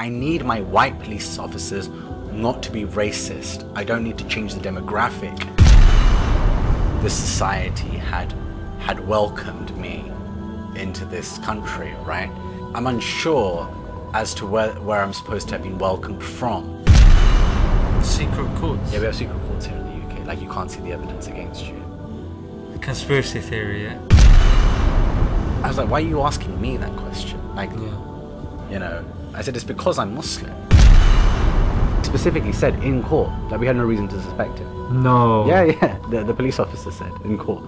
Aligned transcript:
I 0.00 0.08
need 0.08 0.44
my 0.44 0.60
white 0.60 0.98
police 1.00 1.38
officers 1.40 1.88
not 2.32 2.62
to 2.62 2.70
be 2.70 2.84
racist. 2.84 3.68
I 3.74 3.82
don't 3.82 4.04
need 4.04 4.16
to 4.18 4.24
change 4.28 4.54
the 4.54 4.60
demographic. 4.60 5.36
This 7.02 7.14
society 7.14 7.96
had 7.98 8.32
had 8.78 9.04
welcomed 9.08 9.76
me 9.76 10.10
into 10.76 11.04
this 11.04 11.38
country, 11.38 11.92
right? 12.04 12.30
I'm 12.74 12.86
unsure 12.86 13.68
as 14.14 14.34
to 14.34 14.46
where, 14.46 14.70
where 14.80 15.02
I'm 15.02 15.12
supposed 15.12 15.48
to 15.48 15.54
have 15.54 15.64
been 15.64 15.78
welcomed 15.78 16.22
from. 16.22 16.62
Secret 18.04 18.48
courts. 18.56 18.92
Yeah, 18.92 19.00
we 19.00 19.06
have 19.06 19.16
secret 19.16 19.40
courts 19.48 19.66
here 19.66 19.76
in 19.76 19.84
the 19.84 20.06
UK. 20.14 20.26
Like 20.26 20.40
you 20.40 20.48
can't 20.48 20.70
see 20.70 20.80
the 20.80 20.92
evidence 20.92 21.26
against 21.26 21.66
you. 21.66 21.74
Conspiracy 22.80 23.40
theory, 23.40 23.82
yeah? 23.84 23.98
I 25.64 25.66
was 25.68 25.76
like, 25.76 25.90
why 25.90 25.98
are 26.00 26.06
you 26.06 26.22
asking 26.22 26.58
me 26.60 26.76
that 26.76 26.94
question? 26.96 27.40
Like, 27.56 27.70
Yeah. 27.72 28.70
you 28.70 28.78
know, 28.78 29.04
I 29.38 29.42
said 29.42 29.54
it's 29.54 29.64
because 29.64 29.98
I'm 30.00 30.14
Muslim. 30.16 30.52
Specifically 32.02 32.52
said 32.52 32.74
in 32.82 33.02
court 33.04 33.30
that 33.50 33.60
we 33.60 33.66
had 33.66 33.76
no 33.76 33.84
reason 33.84 34.08
to 34.08 34.20
suspect 34.20 34.58
him. 34.58 35.02
No. 35.02 35.46
Yeah, 35.46 35.62
yeah. 35.64 35.98
The, 36.10 36.24
the 36.24 36.34
police 36.34 36.58
officer 36.58 36.90
said 36.90 37.12
in 37.24 37.38
court. 37.38 37.62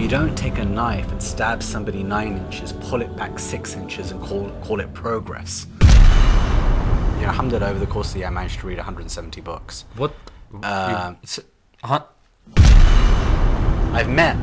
You 0.00 0.08
don't 0.08 0.34
take 0.38 0.56
a 0.58 0.64
knife 0.64 1.10
and 1.12 1.22
stab 1.22 1.62
somebody 1.62 2.02
nine 2.02 2.38
inches, 2.38 2.72
pull 2.72 3.02
it 3.02 3.14
back 3.16 3.38
six 3.38 3.74
inches, 3.76 4.12
and 4.12 4.22
call 4.22 4.48
call 4.64 4.80
it 4.80 4.92
progress. 4.94 5.66
You 5.82 7.26
know, 7.26 7.32
alhamdulillah, 7.32 7.68
over 7.68 7.78
the 7.78 7.86
course 7.86 8.08
of 8.08 8.12
the 8.14 8.18
year, 8.20 8.28
I 8.28 8.30
managed 8.30 8.60
to 8.60 8.66
read 8.66 8.78
170 8.78 9.42
books. 9.42 9.84
What? 9.96 10.14
Um, 10.62 11.16
you, 11.16 11.18
s- 11.24 11.40
huh? 11.84 12.04
I've 13.92 14.08
met 14.08 14.36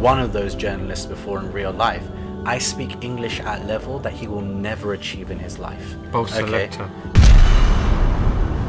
one 0.00 0.18
of 0.18 0.32
those 0.32 0.56
journalists 0.56 1.06
before 1.06 1.38
in 1.38 1.52
real 1.52 1.70
life. 1.72 2.02
I 2.46 2.58
speak 2.58 3.02
English 3.02 3.40
at 3.40 3.62
a 3.62 3.64
level 3.64 3.98
that 3.98 4.12
he 4.12 4.28
will 4.28 4.40
never 4.40 4.92
achieve 4.92 5.32
in 5.32 5.38
his 5.40 5.58
life. 5.58 5.96
Both 6.12 6.30
selector. 6.30 6.88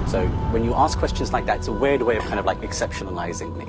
So 0.08 0.26
when 0.50 0.64
you 0.64 0.74
ask 0.74 0.98
questions 0.98 1.32
like 1.32 1.46
that, 1.46 1.58
it's 1.60 1.68
a 1.68 1.72
weird 1.72 2.02
way 2.02 2.18
of 2.18 2.24
kind 2.24 2.40
of 2.40 2.46
like 2.46 2.62
exceptionalizing 2.62 3.56
me. 3.56 3.68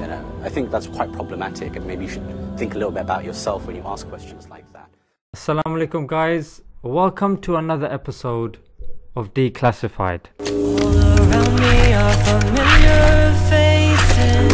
You 0.00 0.06
know, 0.06 0.24
I 0.42 0.48
think 0.48 0.70
that's 0.70 0.86
quite 0.86 1.12
problematic, 1.12 1.76
and 1.76 1.86
maybe 1.86 2.04
you 2.04 2.10
should 2.10 2.24
think 2.56 2.74
a 2.74 2.78
little 2.78 2.92
bit 2.92 3.02
about 3.02 3.24
yourself 3.26 3.66
when 3.66 3.76
you 3.76 3.82
ask 3.84 4.08
questions 4.08 4.48
like 4.48 4.64
that. 4.72 4.88
Assalamu 5.36 5.76
alaikum, 5.76 6.06
guys. 6.06 6.62
Welcome 6.80 7.36
to 7.42 7.56
another 7.56 7.92
episode 7.92 8.56
of 9.14 9.34
Declassified. 9.34 10.30
All 10.48 11.28
around 11.28 11.60
me 11.60 11.92
are 11.92 12.14
familiar 12.24 13.34
faces, 13.52 14.52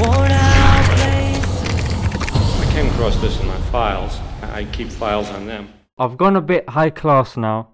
worn 0.00 0.32
out 0.32 0.84
places. 0.96 2.22
I 2.58 2.72
came 2.72 2.86
across 2.94 3.20
this 3.20 3.38
in 3.38 3.46
my 3.46 3.60
files. 3.70 4.18
I 4.50 4.64
keep 4.64 4.88
files 4.88 5.30
on 5.30 5.46
them. 5.46 5.72
I've 5.96 6.16
gone 6.16 6.34
a 6.34 6.40
bit 6.40 6.68
high 6.68 6.90
class 6.90 7.36
now 7.36 7.68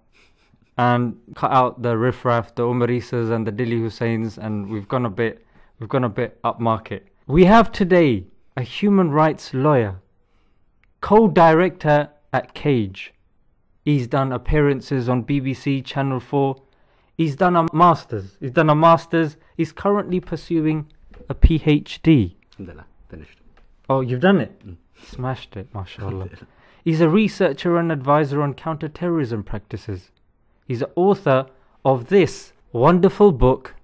and 0.77 1.17
cut 1.35 1.51
out 1.51 1.81
the 1.81 1.97
riffraff, 1.97 2.55
the 2.55 2.65
Umarisas 2.65 3.31
and 3.31 3.47
the 3.47 3.51
Dilly 3.51 3.81
Hussains, 3.81 4.37
and 4.37 4.69
we've 4.69 4.87
gone 4.87 5.07
a 5.07 5.11
bit 5.11 5.45
we've 5.81 5.89
gone 5.89 6.05
a 6.05 6.09
bit 6.09 6.41
upmarket. 6.43 7.03
We 7.27 7.47
have 7.47 7.73
today 7.73 8.27
a 8.59 8.63
human 8.63 9.11
rights 9.11 9.55
lawyer, 9.55 10.01
co-director 11.01 12.11
at 12.33 12.53
Cage. 12.53 13.15
He's 13.83 14.07
done 14.07 14.33
appearances 14.33 15.09
on 15.09 15.25
BBC 15.25 15.83
Channel 15.85 16.21
4. 16.21 16.57
He's 17.17 17.37
done 17.37 17.57
a 17.57 17.67
master's. 17.73 18.37
He's 18.39 18.51
done 18.51 18.69
a 18.69 18.75
master's. 18.75 19.39
He's 19.57 19.73
currently 19.73 20.21
pursuing 20.21 20.93
a 21.31 21.35
PhD. 21.35 22.35
Alhamdulillah, 22.53 22.87
finished. 23.09 23.39
Oh, 23.89 24.01
you've 24.03 24.21
done 24.21 24.41
it? 24.41 24.67
Mm. 24.67 24.77
Smashed 25.03 25.57
it, 25.57 25.73
mashallah. 25.75 26.29
He's 26.87 27.01
a 27.01 27.09
researcher 27.09 27.77
and 27.79 27.91
advisor 27.91 28.41
on 28.41 28.55
counterterrorism 28.55 29.43
practices. 29.43 30.13
He's 30.69 30.79
the 30.79 30.91
author 30.95 31.47
of 31.85 32.07
this 32.07 32.53
wonderful 32.73 33.33
book, 33.33 33.75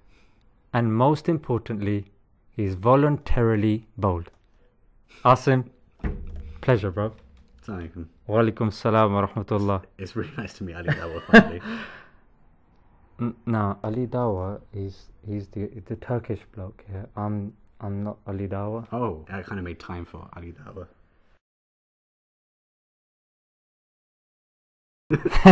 and 0.73 0.95
most 0.95 1.27
importantly, 1.27 2.05
he's 2.55 2.75
voluntarily 2.75 3.87
bold. 3.97 4.31
Asim, 5.25 5.65
pleasure, 6.61 6.91
bro. 6.91 7.11
Assalamualaikum. 7.61 8.05
Wa 8.27 8.39
alaikum 8.39 8.71
salam 8.71 9.11
wa 9.13 9.27
rahmatullah. 9.27 9.83
It's 9.97 10.15
really 10.15 10.31
nice 10.37 10.53
to 10.53 10.63
meet 10.63 10.75
Ali 10.75 10.87
Dawah 10.87 11.21
finally. 11.29 11.61
N- 13.19 13.35
Nah, 13.45 13.75
Ali 13.83 14.07
Dawah 14.07 14.61
is 14.73 15.09
he's 15.27 15.47
the 15.49 15.67
the 15.87 15.97
Turkish 15.97 16.39
bloke. 16.55 16.85
Yeah, 16.89 17.05
I'm 17.17 17.51
I'm 17.81 18.01
not 18.01 18.17
Ali 18.27 18.47
Dawah. 18.47 18.87
oh, 18.93 19.25
I 19.29 19.41
kind 19.41 19.59
of 19.59 19.65
made 19.65 19.79
time 19.81 20.05
for 20.05 20.29
Ali 20.37 20.53
Dawah. 20.53 20.87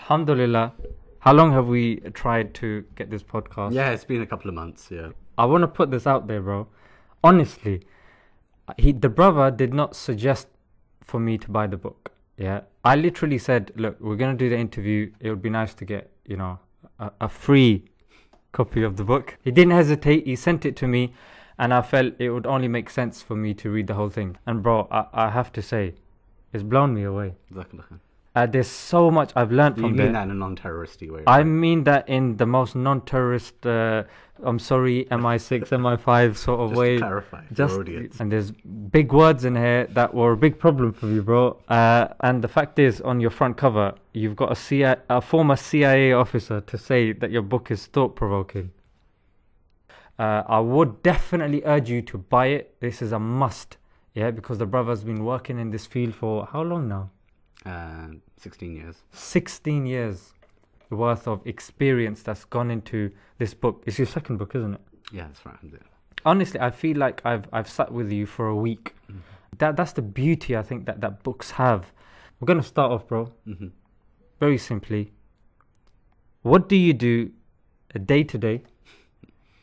Alhamdulillah. 0.00 0.72
How 1.20 1.32
long 1.32 1.52
have 1.52 1.66
we 1.68 1.96
tried 2.14 2.54
to 2.54 2.84
get 2.96 3.10
this 3.10 3.22
podcast? 3.22 3.72
Yeah, 3.72 3.90
it's 3.90 4.04
been 4.04 4.22
a 4.22 4.26
couple 4.26 4.48
of 4.48 4.54
months. 4.54 4.88
Yeah. 4.90 5.10
I 5.38 5.44
want 5.44 5.62
to 5.62 5.68
put 5.68 5.90
this 5.90 6.06
out 6.06 6.26
there, 6.26 6.40
bro. 6.40 6.66
Honestly, 7.22 7.82
he 8.76 8.92
the 8.92 9.08
brother 9.08 9.50
did 9.50 9.72
not 9.74 9.94
suggest 9.94 10.48
for 11.02 11.20
me 11.20 11.38
to 11.38 11.50
buy 11.50 11.66
the 11.66 11.76
book. 11.76 12.10
Yeah, 12.36 12.62
I 12.84 12.96
literally 12.96 13.38
said, 13.38 13.72
"Look, 13.76 14.00
we're 14.00 14.16
gonna 14.16 14.36
do 14.36 14.48
the 14.48 14.58
interview. 14.58 15.12
It 15.20 15.30
would 15.30 15.42
be 15.42 15.50
nice 15.50 15.74
to 15.74 15.84
get, 15.84 16.10
you 16.26 16.36
know, 16.36 16.58
a, 16.98 17.12
a 17.20 17.28
free 17.28 17.84
copy 18.52 18.82
of 18.82 18.96
the 18.96 19.04
book." 19.04 19.36
He 19.42 19.50
didn't 19.50 19.72
hesitate. 19.72 20.26
He 20.26 20.36
sent 20.36 20.64
it 20.64 20.76
to 20.76 20.88
me, 20.88 21.14
and 21.58 21.72
I 21.72 21.82
felt 21.82 22.14
it 22.18 22.30
would 22.30 22.46
only 22.46 22.68
make 22.68 22.90
sense 22.90 23.22
for 23.22 23.36
me 23.36 23.54
to 23.54 23.70
read 23.70 23.86
the 23.86 23.94
whole 23.94 24.10
thing. 24.10 24.38
And 24.46 24.62
bro, 24.62 24.88
I, 24.90 25.06
I 25.12 25.30
have 25.30 25.52
to 25.52 25.62
say, 25.62 25.94
it's 26.52 26.62
blown 26.62 26.94
me 26.94 27.04
away. 27.04 27.34
Uh, 28.34 28.46
there's 28.46 28.66
so 28.66 29.10
much 29.10 29.30
I've 29.36 29.52
learned 29.52 29.76
You 29.76 29.82
from 29.82 29.96
mean 29.96 30.12
that 30.12 30.22
in 30.24 30.30
a 30.30 30.34
non-terroristy 30.34 31.10
way? 31.10 31.22
I 31.26 31.38
right? 31.38 31.42
mean 31.46 31.84
that 31.84 32.08
in 32.08 32.38
the 32.38 32.46
most 32.46 32.74
non-terrorist, 32.74 33.66
uh, 33.66 34.04
I'm 34.42 34.58
sorry, 34.58 35.04
MI6, 35.10 35.68
MI5 35.68 36.36
sort 36.36 36.60
of 36.60 36.70
Just 36.70 36.78
way. 36.80 36.94
to 36.94 36.98
clarify 37.00 37.44
for 37.44 37.54
Just 37.54 37.78
audience. 37.78 38.20
and 38.20 38.32
there's 38.32 38.50
big 38.50 39.12
words 39.12 39.44
in 39.44 39.54
here 39.54 39.86
that 39.90 40.14
were 40.14 40.32
a 40.32 40.36
big 40.36 40.58
problem 40.58 40.94
for 40.94 41.06
me, 41.06 41.20
bro. 41.20 41.58
Uh, 41.68 42.08
and 42.20 42.42
the 42.42 42.48
fact 42.48 42.78
is, 42.78 43.02
on 43.02 43.20
your 43.20 43.28
front 43.30 43.58
cover, 43.58 43.94
you've 44.14 44.36
got 44.36 44.50
a, 44.50 44.56
CIA, 44.56 44.96
a 45.10 45.20
former 45.20 45.56
CIA 45.56 46.14
officer 46.14 46.62
to 46.62 46.78
say 46.78 47.12
that 47.12 47.30
your 47.30 47.42
book 47.42 47.70
is 47.70 47.84
thought-provoking. 47.86 48.70
Uh, 50.18 50.42
I 50.46 50.58
would 50.60 51.02
definitely 51.02 51.62
urge 51.66 51.90
you 51.90 52.00
to 52.02 52.16
buy 52.16 52.46
it. 52.46 52.76
This 52.80 53.02
is 53.02 53.12
a 53.12 53.18
must, 53.18 53.76
yeah, 54.14 54.30
because 54.30 54.58
the 54.58 54.66
brother's 54.66 55.04
been 55.04 55.24
working 55.24 55.58
in 55.58 55.70
this 55.70 55.86
field 55.86 56.14
for 56.14 56.46
how 56.46 56.62
long 56.62 56.88
now? 56.88 57.10
Uh, 57.64 58.08
16 58.38 58.74
years. 58.74 58.96
16 59.12 59.86
years 59.86 60.32
worth 60.90 61.26
of 61.26 61.46
experience 61.46 62.22
that's 62.22 62.44
gone 62.44 62.70
into 62.70 63.10
this 63.38 63.54
book. 63.54 63.82
It's 63.86 63.98
your 63.98 64.06
second 64.06 64.36
book, 64.38 64.54
isn't 64.54 64.74
it? 64.74 64.80
Yeah, 65.12 65.26
that's 65.28 65.44
right. 65.46 65.56
Honestly, 66.24 66.60
I 66.60 66.70
feel 66.70 66.96
like 66.98 67.20
I've 67.24 67.46
I've 67.52 67.68
sat 67.68 67.90
with 67.92 68.12
you 68.12 68.26
for 68.26 68.46
a 68.48 68.54
week. 68.56 68.94
That 69.58 69.76
that's 69.76 69.92
the 69.92 70.02
beauty 70.02 70.56
I 70.56 70.62
think 70.62 70.86
that 70.86 71.00
that 71.00 71.22
books 71.22 71.50
have. 71.52 71.92
We're 72.38 72.46
gonna 72.46 72.62
start 72.62 72.92
off, 72.92 73.06
bro. 73.08 73.32
Mhm. 73.46 73.72
Very 74.38 74.58
simply. 74.58 75.12
What 76.42 76.68
do 76.68 76.76
you 76.76 76.92
do 76.92 77.30
day 78.04 78.22
to 78.24 78.38
day, 78.38 78.62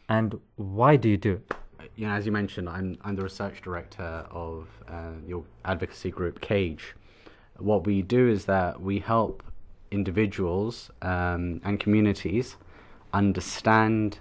and 0.08 0.40
why 0.56 0.96
do 0.96 1.10
you 1.10 1.18
do 1.18 1.34
it? 1.34 1.52
You 1.96 2.08
know, 2.08 2.14
as 2.14 2.26
you 2.26 2.32
mentioned, 2.32 2.70
I'm 2.70 2.98
I'm 3.04 3.16
the 3.16 3.24
research 3.24 3.62
director 3.62 4.26
of 4.32 4.68
uh, 4.88 5.12
your 5.28 5.44
advocacy 5.66 6.12
group 6.12 6.42
Cage. 6.42 6.96
What 7.58 7.86
we 7.86 8.02
do 8.02 8.28
is 8.28 8.46
that 8.46 8.82
we 8.82 9.00
help 9.00 9.44
individuals 9.92 10.92
um, 11.02 11.62
and 11.64 11.80
communities 11.80 12.56
understand 13.14 14.20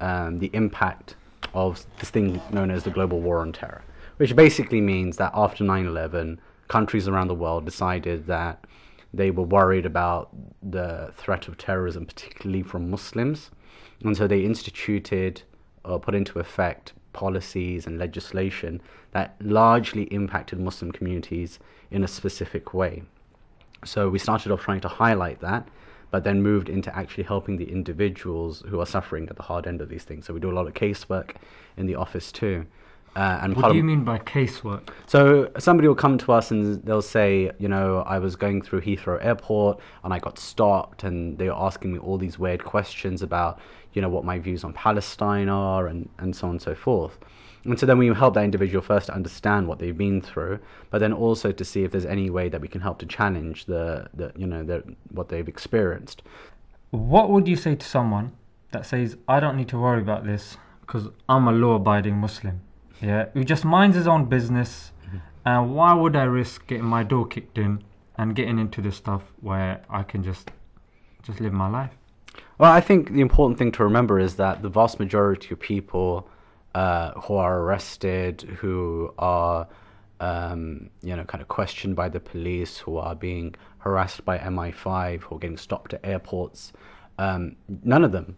um, 0.00 0.38
the 0.38 0.50
impact 0.52 1.16
of 1.54 1.84
this 1.98 2.10
thing 2.10 2.40
known 2.50 2.70
as 2.70 2.84
the 2.84 2.90
global 2.90 3.20
war 3.20 3.38
on 3.40 3.52
terror, 3.52 3.82
which 4.16 4.34
basically 4.34 4.80
means 4.80 5.16
that 5.18 5.30
after 5.34 5.64
9/11, 5.64 6.38
countries 6.68 7.08
around 7.08 7.28
the 7.28 7.34
world 7.34 7.64
decided 7.64 8.26
that 8.26 8.64
they 9.14 9.30
were 9.30 9.44
worried 9.44 9.84
about 9.84 10.30
the 10.62 11.12
threat 11.16 11.46
of 11.46 11.58
terrorism, 11.58 12.06
particularly 12.06 12.62
from 12.62 12.90
Muslims, 12.90 13.50
and 14.02 14.16
so 14.16 14.26
they 14.26 14.40
instituted 14.40 15.42
or 15.84 15.98
put 16.00 16.14
into 16.14 16.38
effect 16.38 16.92
policies 17.12 17.86
and 17.86 17.98
legislation 17.98 18.80
that 19.12 19.36
largely 19.40 20.04
impacted 20.04 20.58
Muslim 20.58 20.92
communities 20.92 21.58
in 21.90 22.02
a 22.02 22.08
specific 22.08 22.72
way. 22.72 23.02
So 23.84 24.08
we 24.08 24.18
started 24.18 24.52
off 24.52 24.62
trying 24.62 24.80
to 24.82 24.88
highlight 24.88 25.40
that, 25.40 25.68
but 26.10 26.24
then 26.24 26.42
moved 26.42 26.68
into 26.68 26.94
actually 26.96 27.24
helping 27.24 27.56
the 27.56 27.70
individuals 27.70 28.62
who 28.68 28.80
are 28.80 28.86
suffering 28.86 29.28
at 29.28 29.36
the 29.36 29.42
hard 29.42 29.66
end 29.66 29.80
of 29.80 29.88
these 29.88 30.04
things. 30.04 30.26
So 30.26 30.34
we 30.34 30.40
do 30.40 30.50
a 30.50 30.54
lot 30.54 30.66
of 30.66 30.74
casework 30.74 31.32
in 31.76 31.86
the 31.86 31.96
office 31.96 32.30
too. 32.30 32.66
Uh, 33.14 33.40
and 33.42 33.54
What 33.54 33.72
do 33.72 33.76
you 33.76 33.84
mean 33.84 34.04
by 34.04 34.18
casework? 34.18 34.88
so 35.06 35.50
somebody 35.58 35.86
will 35.86 35.94
come 35.94 36.16
to 36.18 36.32
us 36.32 36.50
and 36.50 36.82
they'll 36.82 37.02
say, 37.02 37.50
you 37.58 37.68
know, 37.68 38.02
I 38.06 38.18
was 38.18 38.36
going 38.36 38.62
through 38.62 38.80
Heathrow 38.80 39.22
Airport 39.22 39.80
and 40.02 40.14
I 40.14 40.18
got 40.18 40.38
stopped, 40.38 41.04
and 41.04 41.36
they 41.36 41.48
were 41.48 41.56
asking 41.56 41.92
me 41.92 41.98
all 41.98 42.16
these 42.16 42.38
weird 42.38 42.64
questions 42.64 43.20
about, 43.20 43.58
you 43.92 44.00
know, 44.00 44.08
what 44.08 44.24
my 44.24 44.38
views 44.38 44.64
on 44.64 44.72
Palestine 44.72 45.50
are, 45.50 45.86
and 45.88 46.08
and 46.18 46.34
so 46.34 46.46
on 46.46 46.52
and 46.52 46.62
so 46.62 46.74
forth. 46.74 47.18
And 47.64 47.78
so 47.78 47.86
then 47.86 47.98
we 47.98 48.08
help 48.08 48.34
that 48.34 48.44
individual 48.44 48.82
first 48.82 49.06
to 49.06 49.14
understand 49.14 49.68
what 49.68 49.78
they've 49.78 49.96
been 49.96 50.20
through, 50.20 50.58
but 50.90 50.98
then 50.98 51.12
also 51.12 51.52
to 51.52 51.64
see 51.64 51.84
if 51.84 51.92
there's 51.92 52.06
any 52.06 52.28
way 52.28 52.48
that 52.48 52.60
we 52.60 52.66
can 52.66 52.80
help 52.80 52.98
to 53.00 53.06
challenge 53.06 53.66
the, 53.66 54.08
the 54.14 54.32
you 54.36 54.46
know, 54.46 54.64
the, 54.64 54.82
what 55.10 55.28
they've 55.28 55.46
experienced. 55.46 56.22
What 56.90 57.30
would 57.30 57.46
you 57.46 57.56
say 57.56 57.76
to 57.76 57.86
someone 57.86 58.32
that 58.72 58.84
says, 58.84 59.16
I 59.28 59.38
don't 59.38 59.56
need 59.56 59.68
to 59.68 59.78
worry 59.78 60.00
about 60.02 60.24
this 60.24 60.56
because 60.80 61.08
I'm 61.28 61.46
a 61.46 61.52
law 61.52 61.74
abiding 61.74 62.16
Muslim? 62.16 62.62
Yeah, 63.02 63.26
who 63.32 63.44
just 63.44 63.64
minds 63.64 63.96
his 63.96 64.06
own 64.06 64.26
business. 64.26 64.92
And 65.44 65.74
why 65.74 65.92
would 65.92 66.14
I 66.14 66.22
risk 66.22 66.66
getting 66.68 66.84
my 66.84 67.02
door 67.02 67.26
kicked 67.26 67.58
in 67.58 67.82
and 68.16 68.34
getting 68.34 68.58
into 68.58 68.80
this 68.80 68.96
stuff 68.96 69.22
where 69.40 69.82
I 69.90 70.04
can 70.04 70.22
just 70.22 70.52
just 71.22 71.40
live 71.40 71.52
my 71.52 71.68
life? 71.68 71.90
Well, 72.58 72.70
I 72.70 72.80
think 72.80 73.12
the 73.12 73.20
important 73.20 73.58
thing 73.58 73.72
to 73.72 73.84
remember 73.84 74.18
is 74.18 74.36
that 74.36 74.62
the 74.62 74.68
vast 74.68 75.00
majority 75.00 75.52
of 75.52 75.60
people 75.60 76.28
uh, 76.74 77.12
who 77.22 77.34
are 77.34 77.60
arrested, 77.60 78.42
who 78.60 79.12
are, 79.18 79.66
um, 80.20 80.90
you 81.02 81.14
know, 81.16 81.24
kind 81.24 81.42
of 81.42 81.48
questioned 81.48 81.96
by 81.96 82.08
the 82.08 82.20
police, 82.20 82.78
who 82.78 82.96
are 82.96 83.14
being 83.14 83.54
harassed 83.78 84.24
by 84.24 84.38
MI5, 84.38 85.22
who 85.22 85.36
are 85.36 85.38
getting 85.38 85.56
stopped 85.56 85.92
at 85.92 86.00
airports, 86.04 86.72
um, 87.18 87.56
none 87.82 88.04
of 88.04 88.12
them 88.12 88.36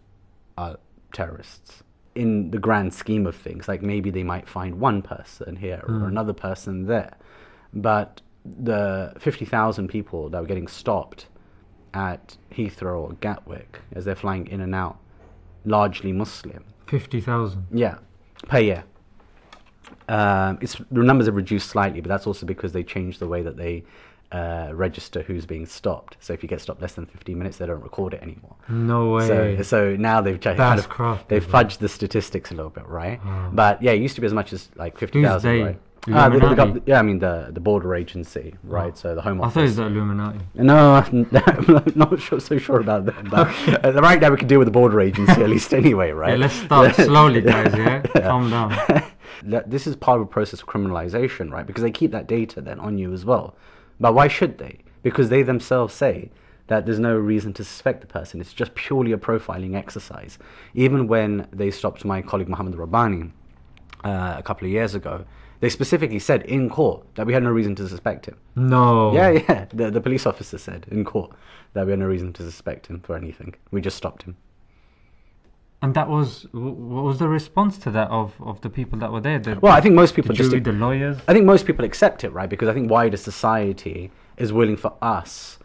are 0.57 0.77
terrorists. 1.13 1.83
In 2.15 2.49
the 2.51 2.59
grand 2.59 2.93
scheme 2.93 3.27
of 3.27 3.35
things, 3.35 3.67
like 3.67 3.81
maybe 3.81 4.09
they 4.09 4.23
might 4.23 4.47
find 4.47 4.79
one 4.79 5.01
person 5.01 5.55
here 5.55 5.83
or 5.87 6.07
another 6.07 6.33
person 6.33 6.85
there, 6.85 7.17
but 7.73 8.21
the 8.45 9.13
50,000 9.19 9.87
people 9.87 10.29
that 10.29 10.41
were 10.41 10.47
getting 10.47 10.67
stopped 10.67 11.27
at 11.93 12.37
Heathrow 12.51 12.99
or 12.99 13.13
Gatwick 13.13 13.79
as 13.93 14.05
they're 14.05 14.15
flying 14.15 14.47
in 14.47 14.61
and 14.61 14.75
out, 14.75 14.97
largely 15.65 16.11
Muslim. 16.11 16.63
50,000. 16.87 17.67
Yeah, 17.71 17.97
per 18.47 18.59
year. 18.59 18.83
Um, 20.07 20.59
it's 20.61 20.75
the 20.91 21.03
numbers 21.03 21.27
have 21.27 21.35
reduced 21.35 21.69
slightly, 21.69 22.01
but 22.01 22.09
that's 22.09 22.27
also 22.27 22.45
because 22.45 22.73
they 22.73 22.83
changed 22.83 23.19
the 23.19 23.27
way 23.27 23.41
that 23.41 23.57
they 23.57 23.83
uh, 24.31 24.69
register 24.73 25.21
who's 25.21 25.45
being 25.45 25.65
stopped. 25.65 26.17
So 26.19 26.33
if 26.33 26.43
you 26.43 26.49
get 26.49 26.61
stopped 26.61 26.81
less 26.81 26.93
than 26.93 27.05
15 27.05 27.37
minutes, 27.37 27.57
they 27.57 27.65
don't 27.65 27.81
record 27.81 28.13
it 28.13 28.21
anymore. 28.21 28.55
No 28.69 29.11
way. 29.11 29.27
So, 29.27 29.61
so 29.63 29.95
now 29.95 30.21
they've 30.21 30.39
ch- 30.39 30.55
kind 30.57 30.79
of 30.79 31.27
they've 31.27 31.45
fudged 31.45 31.77
the 31.79 31.89
statistics 31.89 32.51
a 32.51 32.55
little 32.55 32.69
bit, 32.71 32.85
right? 32.87 33.19
Oh. 33.25 33.49
But 33.53 33.81
yeah, 33.81 33.91
it 33.91 34.01
used 34.01 34.15
to 34.15 34.21
be 34.21 34.27
as 34.27 34.33
much 34.33 34.53
as 34.53 34.69
like 34.75 34.97
50,000, 34.97 35.49
they? 35.51 35.63
right? 35.63 35.79
Ah, 36.11 36.29
the- 36.29 36.37
the 36.39 36.45
Illuminati? 36.45 36.81
yeah, 36.85 36.99
I 36.99 37.01
mean 37.01 37.17
the 37.17 37.49
the 37.51 37.59
border 37.59 37.95
agency, 37.95 38.53
right? 38.63 38.93
Oh. 38.93 38.95
So 38.95 39.15
the 39.15 39.21
Home 39.21 39.41
Office. 39.41 39.51
I 39.51 39.53
thought 39.53 39.61
it 39.61 39.63
was 39.63 39.75
the 39.77 39.83
Illuminati. 39.85 40.39
No, 40.53 40.93
I'm 41.75 41.93
not 41.95 42.19
sure, 42.19 42.39
so 42.39 42.57
sure 42.59 42.79
about 42.79 43.05
that. 43.05 43.29
But 43.29 43.47
uh, 43.83 44.01
right 44.01 44.19
now 44.21 44.29
we 44.29 44.37
can 44.37 44.47
deal 44.47 44.59
with 44.59 44.67
the 44.67 44.71
border 44.71 45.01
agency 45.01 45.41
at 45.41 45.49
least 45.49 45.73
anyway, 45.73 46.11
right? 46.11 46.31
Yeah, 46.31 46.35
let's 46.45 46.53
start 46.55 46.95
slowly, 47.09 47.41
guys, 47.41 47.73
yeah? 47.75 48.01
Calm 48.21 48.49
down. 48.49 49.03
This 49.43 49.85
is 49.85 49.95
part 49.95 50.19
of 50.19 50.23
a 50.25 50.29
process 50.29 50.61
of 50.61 50.67
criminalization, 50.67 51.51
right? 51.51 51.67
Because 51.67 51.83
they 51.83 51.91
keep 51.91 52.11
that 52.11 52.25
data 52.25 52.61
then 52.61 52.79
on 52.79 52.97
you 52.97 53.13
as 53.13 53.25
well. 53.25 53.55
But 53.99 54.13
why 54.13 54.27
should 54.27 54.57
they? 54.57 54.79
Because 55.03 55.29
they 55.29 55.43
themselves 55.43 55.93
say 55.93 56.31
that 56.67 56.85
there's 56.85 56.99
no 56.99 57.15
reason 57.15 57.53
to 57.53 57.63
suspect 57.63 58.01
the 58.01 58.07
person. 58.07 58.41
It's 58.41 58.53
just 58.53 58.73
purely 58.75 59.11
a 59.11 59.17
profiling 59.17 59.75
exercise. 59.75 60.37
Even 60.73 61.07
when 61.07 61.47
they 61.51 61.71
stopped 61.71 62.03
my 62.05 62.21
colleague 62.21 62.49
Mohammed 62.49 62.75
Rabbani 62.75 63.31
uh, 64.03 64.35
a 64.37 64.43
couple 64.43 64.65
of 64.65 64.71
years 64.71 64.95
ago, 64.95 65.25
they 65.59 65.69
specifically 65.69 66.19
said 66.19 66.41
in 66.43 66.69
court 66.69 67.05
that 67.15 67.25
we 67.25 67.33
had 67.33 67.43
no 67.43 67.51
reason 67.51 67.75
to 67.75 67.87
suspect 67.87 68.25
him. 68.25 68.37
No. 68.55 69.13
Yeah, 69.13 69.29
yeah. 69.29 69.65
The, 69.73 69.91
the 69.91 70.01
police 70.01 70.25
officer 70.25 70.57
said 70.57 70.85
in 70.89 71.05
court 71.05 71.31
that 71.73 71.85
we 71.85 71.91
had 71.91 71.99
no 71.99 72.07
reason 72.07 72.33
to 72.33 72.43
suspect 72.43 72.87
him 72.87 72.99
for 72.99 73.15
anything. 73.15 73.55
We 73.71 73.81
just 73.81 73.97
stopped 73.97 74.23
him. 74.23 74.35
And 75.85 75.93
that 75.93 76.09
was, 76.09 76.47
what 76.51 77.03
was 77.03 77.19
the 77.19 77.27
response 77.27 77.77
to 77.77 77.91
that 77.91 78.09
of, 78.09 78.33
of 78.41 78.59
the 78.61 78.71
people 78.71 78.97
that 78.97 79.11
were 79.11 79.21
there? 79.21 79.37
The, 79.37 79.59
Well, 79.59 79.71
I 79.71 79.81
think 79.81 79.93
most 79.93 80.15
the 80.15 80.23
people 80.23 80.33
just 80.33 80.49
the 80.49 80.71
lawyers? 80.71 81.19
I 81.27 81.33
think 81.33 81.45
most 81.45 81.67
people 81.67 81.85
accept 81.85 82.23
it, 82.23 82.31
right? 82.31 82.49
Because 82.49 82.67
I 82.67 82.73
think 82.73 82.89
wider 82.89 83.17
society 83.17 84.09
is 84.35 84.51
willing 84.51 84.77
for 84.77 84.93
us 84.99 85.59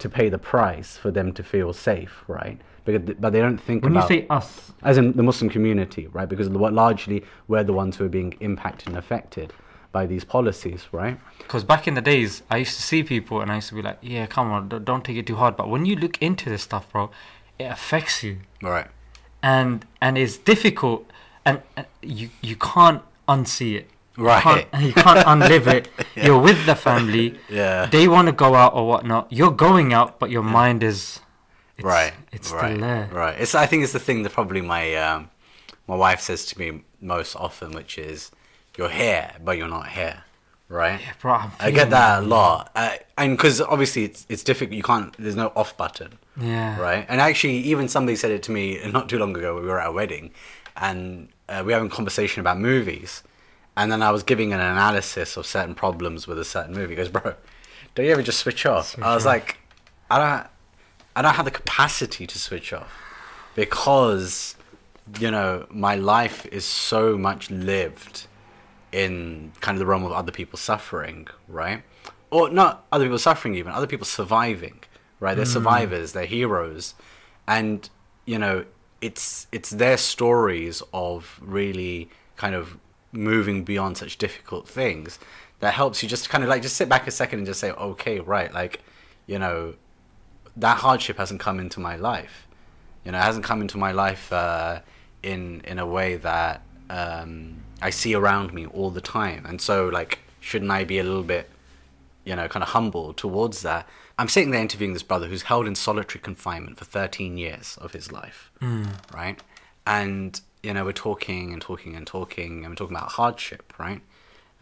to 0.00 0.10
pay 0.10 0.28
the 0.28 0.36
price 0.36 0.98
for 0.98 1.10
them 1.10 1.32
to 1.32 1.42
feel 1.42 1.72
safe, 1.72 2.22
right? 2.28 2.60
Because, 2.84 3.14
but 3.18 3.32
they 3.32 3.40
don't 3.40 3.56
think 3.56 3.82
When 3.82 3.94
you 3.94 4.02
say 4.02 4.26
us, 4.28 4.72
as 4.82 4.98
in 4.98 5.12
the 5.12 5.22
Muslim 5.22 5.48
community, 5.48 6.06
right? 6.08 6.28
Because 6.28 6.50
the- 6.50 6.58
largely 6.58 7.24
we're 7.48 7.64
the 7.64 7.72
ones 7.72 7.96
who 7.96 8.04
are 8.04 8.10
being 8.10 8.34
impacted 8.40 8.88
and 8.88 8.98
affected 8.98 9.54
by 9.90 10.04
these 10.04 10.22
policies, 10.22 10.86
right? 10.92 11.18
because 11.38 11.64
back 11.64 11.88
in 11.88 11.94
the 11.94 12.02
days, 12.02 12.42
I 12.50 12.58
used 12.58 12.76
to 12.76 12.82
see 12.82 13.02
people 13.02 13.40
and 13.40 13.50
I 13.50 13.54
used 13.54 13.70
to 13.70 13.74
be 13.74 13.80
like, 13.80 14.00
yeah, 14.02 14.26
come 14.26 14.52
on, 14.52 14.68
don't, 14.68 14.84
don't 14.84 15.02
take 15.02 15.16
it 15.16 15.26
too 15.26 15.36
hard. 15.36 15.56
But 15.56 15.70
when 15.70 15.86
you 15.86 15.96
look 15.96 16.20
into 16.20 16.50
this 16.50 16.62
stuff, 16.62 16.92
bro, 16.92 17.10
it 17.58 17.64
affects 17.64 18.22
you. 18.22 18.40
Right. 18.62 18.88
And 19.42 19.84
and 20.00 20.16
it's 20.16 20.36
difficult 20.36 21.10
and, 21.44 21.62
and 21.76 21.86
you, 22.02 22.30
you 22.40 22.56
can't 22.56 23.02
unsee 23.28 23.76
it. 23.76 23.90
You 24.16 24.24
Right. 24.26 24.42
can't, 24.42 24.84
you 24.84 24.92
can't 24.92 25.26
unlive 25.26 25.66
it. 25.66 25.88
You're 26.14 26.38
with 26.38 26.66
the 26.66 26.74
family. 26.74 27.38
Yeah. 27.48 27.86
They 27.86 28.06
want 28.08 28.26
to 28.26 28.32
go 28.32 28.54
out 28.54 28.74
or 28.74 28.86
whatnot. 28.86 29.32
You're 29.32 29.50
going 29.50 29.92
out, 29.92 30.18
but 30.18 30.30
your 30.30 30.42
mind 30.42 30.82
is. 30.82 31.20
It's, 31.78 31.84
right. 31.84 32.12
It's 32.30 32.50
right. 32.52 32.72
still 32.72 32.80
there. 32.80 33.08
Right. 33.10 33.34
It's. 33.40 33.54
I 33.54 33.66
think 33.66 33.82
it's 33.82 33.92
the 33.92 33.98
thing 33.98 34.22
that 34.22 34.32
probably 34.32 34.60
my 34.60 34.94
um, 34.96 35.30
my 35.88 35.96
wife 35.96 36.20
says 36.20 36.44
to 36.46 36.58
me 36.58 36.82
most 37.00 37.34
often, 37.34 37.72
which 37.72 37.96
is, 37.96 38.30
"You're 38.76 38.90
here, 38.90 39.32
but 39.42 39.56
you're 39.56 39.68
not 39.68 39.88
here." 39.88 40.24
Right. 40.68 41.00
Yeah, 41.00 41.12
bro, 41.20 41.32
I'm 41.58 41.74
get 41.74 41.90
that 41.90 42.22
a 42.22 42.26
lot, 42.26 42.70
uh, 42.74 42.96
and 43.18 43.36
because 43.36 43.60
obviously 43.62 44.04
it's 44.04 44.26
it's 44.28 44.44
difficult. 44.44 44.76
You 44.76 44.82
can't. 44.82 45.14
There's 45.18 45.36
no 45.36 45.52
off 45.56 45.74
button. 45.76 46.18
Yeah. 46.40 46.80
Right. 46.80 47.04
And 47.08 47.20
actually, 47.20 47.58
even 47.58 47.88
somebody 47.88 48.16
said 48.16 48.30
it 48.30 48.42
to 48.44 48.52
me 48.52 48.80
not 48.92 49.08
too 49.08 49.18
long 49.18 49.36
ago. 49.36 49.60
We 49.60 49.66
were 49.66 49.80
at 49.80 49.88
a 49.88 49.92
wedding, 49.92 50.32
and 50.76 51.28
uh, 51.48 51.62
we 51.64 51.66
were 51.66 51.72
having 51.74 51.88
a 51.88 51.94
conversation 51.94 52.40
about 52.40 52.58
movies, 52.58 53.22
and 53.76 53.90
then 53.92 54.02
I 54.02 54.10
was 54.10 54.22
giving 54.22 54.52
an 54.52 54.60
analysis 54.60 55.36
of 55.36 55.46
certain 55.46 55.74
problems 55.74 56.26
with 56.26 56.38
a 56.38 56.44
certain 56.44 56.74
movie. 56.74 56.90
He 56.94 56.96
goes, 56.96 57.08
"Bro, 57.08 57.34
don't 57.94 58.06
you 58.06 58.12
ever 58.12 58.22
just 58.22 58.38
switch 58.40 58.64
off?" 58.66 58.88
Switch 58.88 59.04
I 59.04 59.14
was 59.14 59.24
off. 59.24 59.32
like, 59.32 59.58
"I 60.10 60.18
don't, 60.18 60.46
I 61.16 61.22
don't 61.22 61.34
have 61.34 61.44
the 61.44 61.50
capacity 61.50 62.26
to 62.26 62.38
switch 62.38 62.72
off 62.72 62.92
because." 63.54 64.56
You 65.18 65.32
know, 65.32 65.66
my 65.68 65.96
life 65.96 66.46
is 66.46 66.64
so 66.64 67.18
much 67.18 67.50
lived 67.50 68.28
in 68.92 69.50
kind 69.60 69.74
of 69.74 69.80
the 69.80 69.84
realm 69.86 70.04
of 70.04 70.12
other 70.12 70.30
people 70.30 70.56
suffering, 70.58 71.26
right? 71.48 71.82
Or 72.30 72.50
not 72.50 72.86
other 72.92 73.04
people 73.06 73.18
suffering, 73.18 73.56
even 73.56 73.72
other 73.72 73.88
people 73.88 74.06
surviving, 74.06 74.78
right? 75.22 75.36
They're 75.36 75.46
survivors, 75.46 76.12
they're 76.12 76.26
heroes, 76.26 76.94
and 77.46 77.88
you 78.26 78.38
know, 78.38 78.64
it's 79.00 79.46
it's 79.52 79.70
their 79.70 79.96
stories 79.96 80.82
of 80.92 81.38
really 81.40 82.10
kind 82.36 82.54
of 82.54 82.76
moving 83.12 83.62
beyond 83.62 83.96
such 83.98 84.18
difficult 84.18 84.68
things 84.68 85.18
that 85.60 85.74
helps 85.74 86.02
you 86.02 86.08
just 86.08 86.28
kind 86.28 86.42
of 86.42 86.50
like 86.50 86.60
just 86.60 86.76
sit 86.76 86.88
back 86.88 87.06
a 87.06 87.10
second 87.10 87.38
and 87.38 87.46
just 87.46 87.60
say, 87.60 87.70
okay, 87.70 88.18
right, 88.18 88.52
like, 88.52 88.82
you 89.26 89.38
know, 89.38 89.74
that 90.56 90.78
hardship 90.78 91.18
hasn't 91.18 91.38
come 91.38 91.60
into 91.60 91.78
my 91.78 91.94
life. 91.94 92.48
You 93.04 93.12
know, 93.12 93.18
it 93.18 93.22
hasn't 93.22 93.44
come 93.44 93.60
into 93.60 93.78
my 93.78 93.92
life 93.92 94.32
uh, 94.32 94.80
in 95.22 95.60
in 95.60 95.78
a 95.78 95.86
way 95.86 96.16
that 96.16 96.62
um, 96.90 97.62
I 97.80 97.90
see 97.90 98.14
around 98.14 98.52
me 98.52 98.66
all 98.66 98.90
the 98.90 99.00
time. 99.00 99.46
And 99.46 99.60
so, 99.60 99.88
like, 99.88 100.18
shouldn't 100.40 100.70
I 100.70 100.82
be 100.82 100.98
a 100.98 101.04
little 101.04 101.22
bit, 101.22 101.48
you 102.24 102.34
know, 102.34 102.48
kind 102.48 102.64
of 102.64 102.70
humble 102.70 103.12
towards 103.12 103.62
that? 103.62 103.88
I'm 104.22 104.28
sitting 104.28 104.52
there 104.52 104.60
interviewing 104.60 104.92
this 104.92 105.02
brother 105.02 105.26
who's 105.26 105.42
held 105.42 105.66
in 105.66 105.74
solitary 105.74 106.20
confinement 106.20 106.78
for 106.78 106.84
13 106.84 107.36
years 107.38 107.76
of 107.80 107.92
his 107.92 108.12
life, 108.12 108.52
right? 109.12 109.42
And 109.84 110.40
you 110.62 110.72
know, 110.72 110.84
we're 110.84 110.92
talking 110.92 111.52
and 111.52 111.60
talking 111.60 111.96
and 111.96 112.06
talking, 112.06 112.64
and 112.64 112.70
we're 112.70 112.76
talking 112.76 112.96
about 112.96 113.10
hardship, 113.10 113.72
right? 113.80 114.00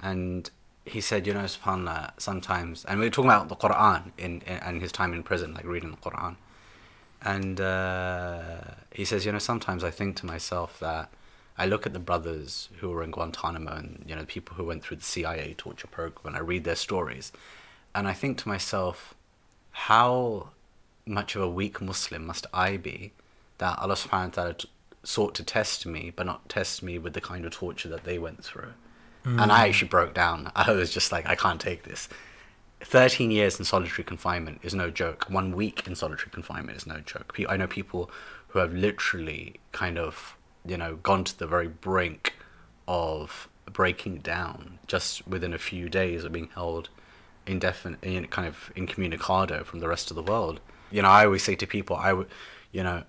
And 0.00 0.48
he 0.86 1.02
said, 1.02 1.26
you 1.26 1.34
know, 1.34 1.40
subhanAllah, 1.40 2.12
sometimes, 2.18 2.86
and 2.86 2.98
we 3.00 3.04
were 3.04 3.10
talking 3.10 3.30
about 3.30 3.50
the 3.50 3.56
Quran 3.56 4.12
in, 4.16 4.40
in 4.46 4.56
and 4.60 4.80
his 4.80 4.92
time 4.92 5.12
in 5.12 5.22
prison, 5.22 5.52
like 5.52 5.66
reading 5.66 5.90
the 5.90 5.98
Quran. 5.98 6.36
And 7.20 7.60
uh, 7.60 8.62
he 8.94 9.04
says, 9.04 9.26
you 9.26 9.32
know, 9.32 9.38
sometimes 9.38 9.84
I 9.84 9.90
think 9.90 10.16
to 10.16 10.26
myself 10.26 10.80
that 10.80 11.10
I 11.58 11.66
look 11.66 11.84
at 11.84 11.92
the 11.92 11.98
brothers 11.98 12.70
who 12.78 12.88
were 12.88 13.02
in 13.02 13.10
Guantanamo 13.10 13.72
and, 13.72 14.04
you 14.06 14.14
know, 14.14 14.22
the 14.22 14.26
people 14.26 14.56
who 14.56 14.64
went 14.64 14.82
through 14.82 14.96
the 14.96 15.04
CIA 15.04 15.54
torture 15.58 15.86
program, 15.86 16.28
and 16.28 16.36
I 16.36 16.40
read 16.40 16.64
their 16.64 16.76
stories, 16.76 17.30
and 17.94 18.08
I 18.08 18.14
think 18.14 18.38
to 18.38 18.48
myself, 18.48 19.14
how 19.72 20.50
much 21.06 21.34
of 21.34 21.42
a 21.42 21.48
weak 21.48 21.80
Muslim 21.80 22.26
must 22.26 22.46
I 22.52 22.76
be 22.76 23.12
that 23.58 23.78
Allah 23.78 23.94
subhanahu 23.94 24.36
wa 24.36 24.42
ta'ala 24.42 24.56
sought 25.02 25.34
to 25.34 25.42
test 25.42 25.86
me, 25.86 26.12
but 26.14 26.26
not 26.26 26.48
test 26.48 26.82
me 26.82 26.98
with 26.98 27.14
the 27.14 27.20
kind 27.20 27.44
of 27.44 27.52
torture 27.52 27.88
that 27.88 28.04
they 28.04 28.18
went 28.18 28.44
through? 28.44 28.72
Hmm. 29.24 29.38
And 29.38 29.52
I 29.52 29.68
actually 29.68 29.88
broke 29.88 30.14
down. 30.14 30.50
I 30.56 30.72
was 30.72 30.92
just 30.92 31.12
like, 31.12 31.26
I 31.26 31.34
can't 31.34 31.60
take 31.60 31.84
this. 31.84 32.08
13 32.82 33.30
years 33.30 33.58
in 33.58 33.64
solitary 33.64 34.04
confinement 34.04 34.60
is 34.62 34.74
no 34.74 34.90
joke. 34.90 35.26
One 35.28 35.54
week 35.54 35.86
in 35.86 35.94
solitary 35.94 36.30
confinement 36.30 36.78
is 36.78 36.86
no 36.86 37.00
joke. 37.00 37.36
I 37.48 37.56
know 37.56 37.66
people 37.66 38.10
who 38.48 38.58
have 38.58 38.72
literally 38.72 39.56
kind 39.72 39.98
of, 39.98 40.36
you 40.64 40.78
know, 40.78 40.96
gone 40.96 41.24
to 41.24 41.38
the 41.38 41.46
very 41.46 41.68
brink 41.68 42.34
of 42.88 43.48
breaking 43.66 44.18
down 44.18 44.78
just 44.86 45.26
within 45.28 45.52
a 45.52 45.58
few 45.58 45.88
days 45.88 46.24
of 46.24 46.32
being 46.32 46.48
held 46.54 46.88
indefinite, 47.46 48.02
in, 48.02 48.26
kind 48.26 48.46
of 48.46 48.72
incommunicado 48.76 49.64
from 49.64 49.80
the 49.80 49.88
rest 49.88 50.10
of 50.10 50.14
the 50.14 50.22
world. 50.22 50.60
You 50.90 51.02
know, 51.02 51.08
I 51.08 51.24
always 51.24 51.42
say 51.42 51.54
to 51.56 51.66
people, 51.66 51.96
I 51.96 52.12
would, 52.12 52.28
you 52.72 52.82
know, 52.82 53.04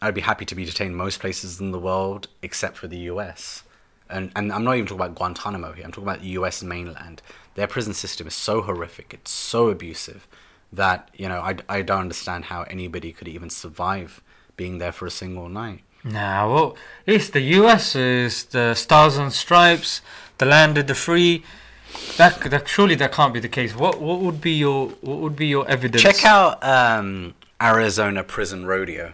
I'd 0.00 0.14
be 0.14 0.20
happy 0.20 0.44
to 0.44 0.54
be 0.54 0.64
detained 0.64 0.96
most 0.96 1.20
places 1.20 1.60
in 1.60 1.72
the 1.72 1.78
world 1.78 2.28
except 2.42 2.76
for 2.76 2.86
the 2.86 2.98
US 2.98 3.64
and 4.10 4.32
and 4.34 4.52
I'm 4.52 4.64
not 4.64 4.74
even 4.74 4.86
talking 4.86 5.00
about 5.00 5.14
Guantanamo 5.14 5.72
here. 5.72 5.84
I'm 5.84 5.92
talking 5.92 6.08
about 6.08 6.20
the 6.20 6.28
U.S. 6.28 6.62
mainland. 6.62 7.22
Their 7.54 7.66
prison 7.66 7.94
system 7.94 8.26
is 8.26 8.34
so 8.34 8.62
horrific. 8.62 9.12
It's 9.12 9.30
so 9.30 9.68
abusive 9.68 10.26
that 10.72 11.10
you 11.14 11.28
know 11.28 11.40
I, 11.40 11.56
I 11.68 11.82
don't 11.82 12.00
understand 12.00 12.46
how 12.46 12.62
anybody 12.62 13.12
could 13.12 13.28
even 13.28 13.50
survive 13.50 14.22
being 14.56 14.78
there 14.78 14.92
for 14.92 15.06
a 15.06 15.10
single 15.10 15.48
night. 15.48 15.82
Nah, 16.04 16.52
well, 16.52 16.76
it's 17.06 17.30
the 17.30 17.40
US, 17.40 17.94
is 17.94 18.44
the 18.44 18.74
Stars 18.74 19.16
and 19.16 19.32
Stripes, 19.32 20.00
the 20.38 20.46
land 20.46 20.78
of 20.78 20.86
the 20.86 20.94
free. 20.94 21.44
That, 22.16 22.40
that 22.50 22.68
surely 22.68 22.94
that 22.96 23.12
can't 23.12 23.32
be 23.32 23.40
the 23.40 23.48
case. 23.48 23.74
What 23.74 24.00
what 24.00 24.20
would 24.20 24.40
be 24.40 24.52
your 24.52 24.88
what 25.00 25.18
would 25.18 25.36
be 25.36 25.46
your 25.46 25.68
evidence? 25.68 26.02
Check 26.02 26.24
out 26.24 26.62
um, 26.64 27.34
Arizona 27.60 28.24
Prison 28.24 28.66
Rodeo 28.66 29.12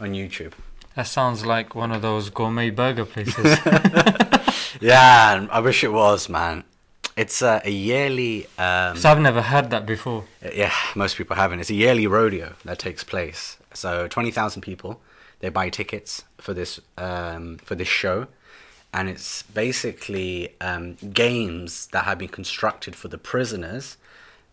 on 0.00 0.12
YouTube. 0.12 0.52
That 0.94 1.06
sounds 1.06 1.46
like 1.46 1.74
one 1.74 1.92
of 1.92 2.02
those 2.02 2.28
gourmet 2.30 2.70
burger 2.70 3.04
places. 3.04 3.58
Yeah, 4.80 5.46
I 5.50 5.60
wish 5.60 5.82
it 5.82 5.92
was, 5.92 6.28
man. 6.28 6.64
It's 7.16 7.42
uh, 7.42 7.60
a 7.64 7.70
yearly. 7.70 8.46
Um, 8.58 8.96
so 8.96 9.10
I've 9.10 9.20
never 9.20 9.42
heard 9.42 9.70
that 9.70 9.86
before. 9.86 10.24
yeah, 10.54 10.72
most 10.94 11.16
people 11.16 11.36
haven't. 11.36 11.60
It's 11.60 11.70
a 11.70 11.74
yearly 11.74 12.06
rodeo 12.06 12.54
that 12.64 12.78
takes 12.78 13.02
place. 13.02 13.56
So 13.74 14.06
twenty 14.08 14.30
thousand 14.30 14.62
people, 14.62 15.00
they 15.40 15.48
buy 15.48 15.68
tickets 15.68 16.24
for 16.38 16.54
this 16.54 16.80
um, 16.96 17.58
for 17.58 17.74
this 17.74 17.88
show, 17.88 18.28
and 18.92 19.08
it's 19.08 19.42
basically 19.42 20.54
um, 20.60 20.94
games 21.12 21.88
that 21.88 22.04
have 22.04 22.18
been 22.18 22.28
constructed 22.28 22.96
for 22.96 23.08
the 23.08 23.18
prisoners, 23.18 23.96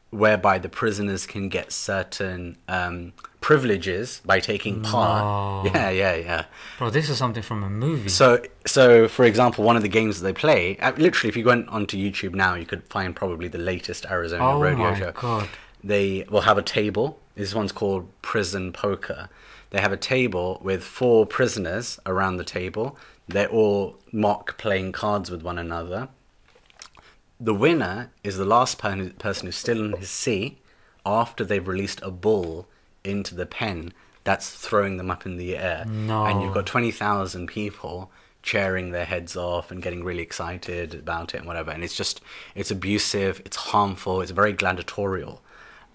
whereby 0.10 0.58
the 0.60 0.70
prisoners 0.70 1.26
can 1.26 1.50
get 1.50 1.72
certain 1.72 2.58
um, 2.68 3.14
privileges 3.42 4.22
by 4.26 4.40
taking 4.40 4.82
part. 4.82 5.24
No. 5.24 5.72
Yeah, 5.74 5.90
yeah, 5.90 6.16
yeah. 6.16 6.46
Bro, 6.78 6.92
this 6.92 7.10
is 7.10 7.18
something 7.18 7.44
from 7.44 7.64
a 7.64 7.70
movie. 7.70 8.10
So, 8.10 8.42
so 8.66 9.08
for 9.08 9.26
example, 9.26 9.64
one 9.64 9.76
of 9.76 9.82
the 9.84 9.90
games 9.90 10.20
that 10.20 10.26
they 10.26 10.34
play, 10.34 10.78
uh, 10.80 10.92
literally, 10.98 11.30
if 11.30 11.38
you 11.38 11.46
went 11.46 11.68
onto 11.70 11.98
YouTube 11.98 12.34
now, 12.34 12.56
you 12.56 12.66
could 12.66 12.84
find 12.86 13.16
probably 13.16 13.48
the 13.48 13.58
latest 13.58 14.06
Arizona 14.10 14.44
oh 14.46 14.60
rodeo 14.62 14.92
my 14.92 15.00
show. 15.00 15.12
god. 15.12 15.50
They 15.84 16.26
will 16.30 16.42
have 16.42 16.58
a 16.58 16.64
table. 16.64 17.20
This 17.36 17.54
one's 17.54 17.72
called 17.72 18.10
Prison 18.22 18.72
Poker. 18.74 19.30
They 19.70 19.82
have 19.82 19.92
a 19.92 19.98
table 19.98 20.60
with 20.64 20.84
four 20.84 21.26
prisoners 21.26 22.00
around 22.06 22.38
the 22.38 22.44
table. 22.44 22.98
They're 23.28 23.50
all 23.50 23.98
mock 24.12 24.58
playing 24.58 24.92
cards 24.92 25.32
with 25.32 25.42
one 25.44 25.58
another. 25.58 26.10
The 27.40 27.54
winner 27.54 28.12
is 28.24 28.38
the 28.38 28.46
last 28.46 28.78
per- 28.78 29.10
person 29.18 29.48
who's 29.48 29.56
still 29.58 29.84
in 29.84 29.94
his 29.94 30.10
seat 30.10 30.60
after 31.06 31.44
they've 31.44 31.68
released 31.68 32.00
a 32.02 32.12
ball 32.12 32.68
into 33.04 33.36
the 33.36 33.46
pen 33.46 33.94
that's 34.24 34.50
throwing 34.50 34.98
them 34.98 35.12
up 35.12 35.26
in 35.26 35.38
the 35.38 35.56
air. 35.58 35.86
And 36.26 36.42
you've 36.42 36.54
got 36.54 36.66
20,000 36.66 37.48
people 37.48 38.12
cheering 38.42 38.92
their 38.92 39.06
heads 39.06 39.36
off 39.36 39.70
and 39.72 39.82
getting 39.84 40.04
really 40.04 40.22
excited 40.24 40.94
about 40.96 41.34
it 41.34 41.40
and 41.40 41.48
whatever. 41.48 41.72
And 41.72 41.84
it's 41.84 41.96
just, 41.96 42.22
it's 42.56 42.72
abusive, 42.72 43.42
it's 43.46 43.58
harmful, 43.58 44.22
it's 44.22 44.32
very 44.32 44.54
gladiatorial. 44.54 45.42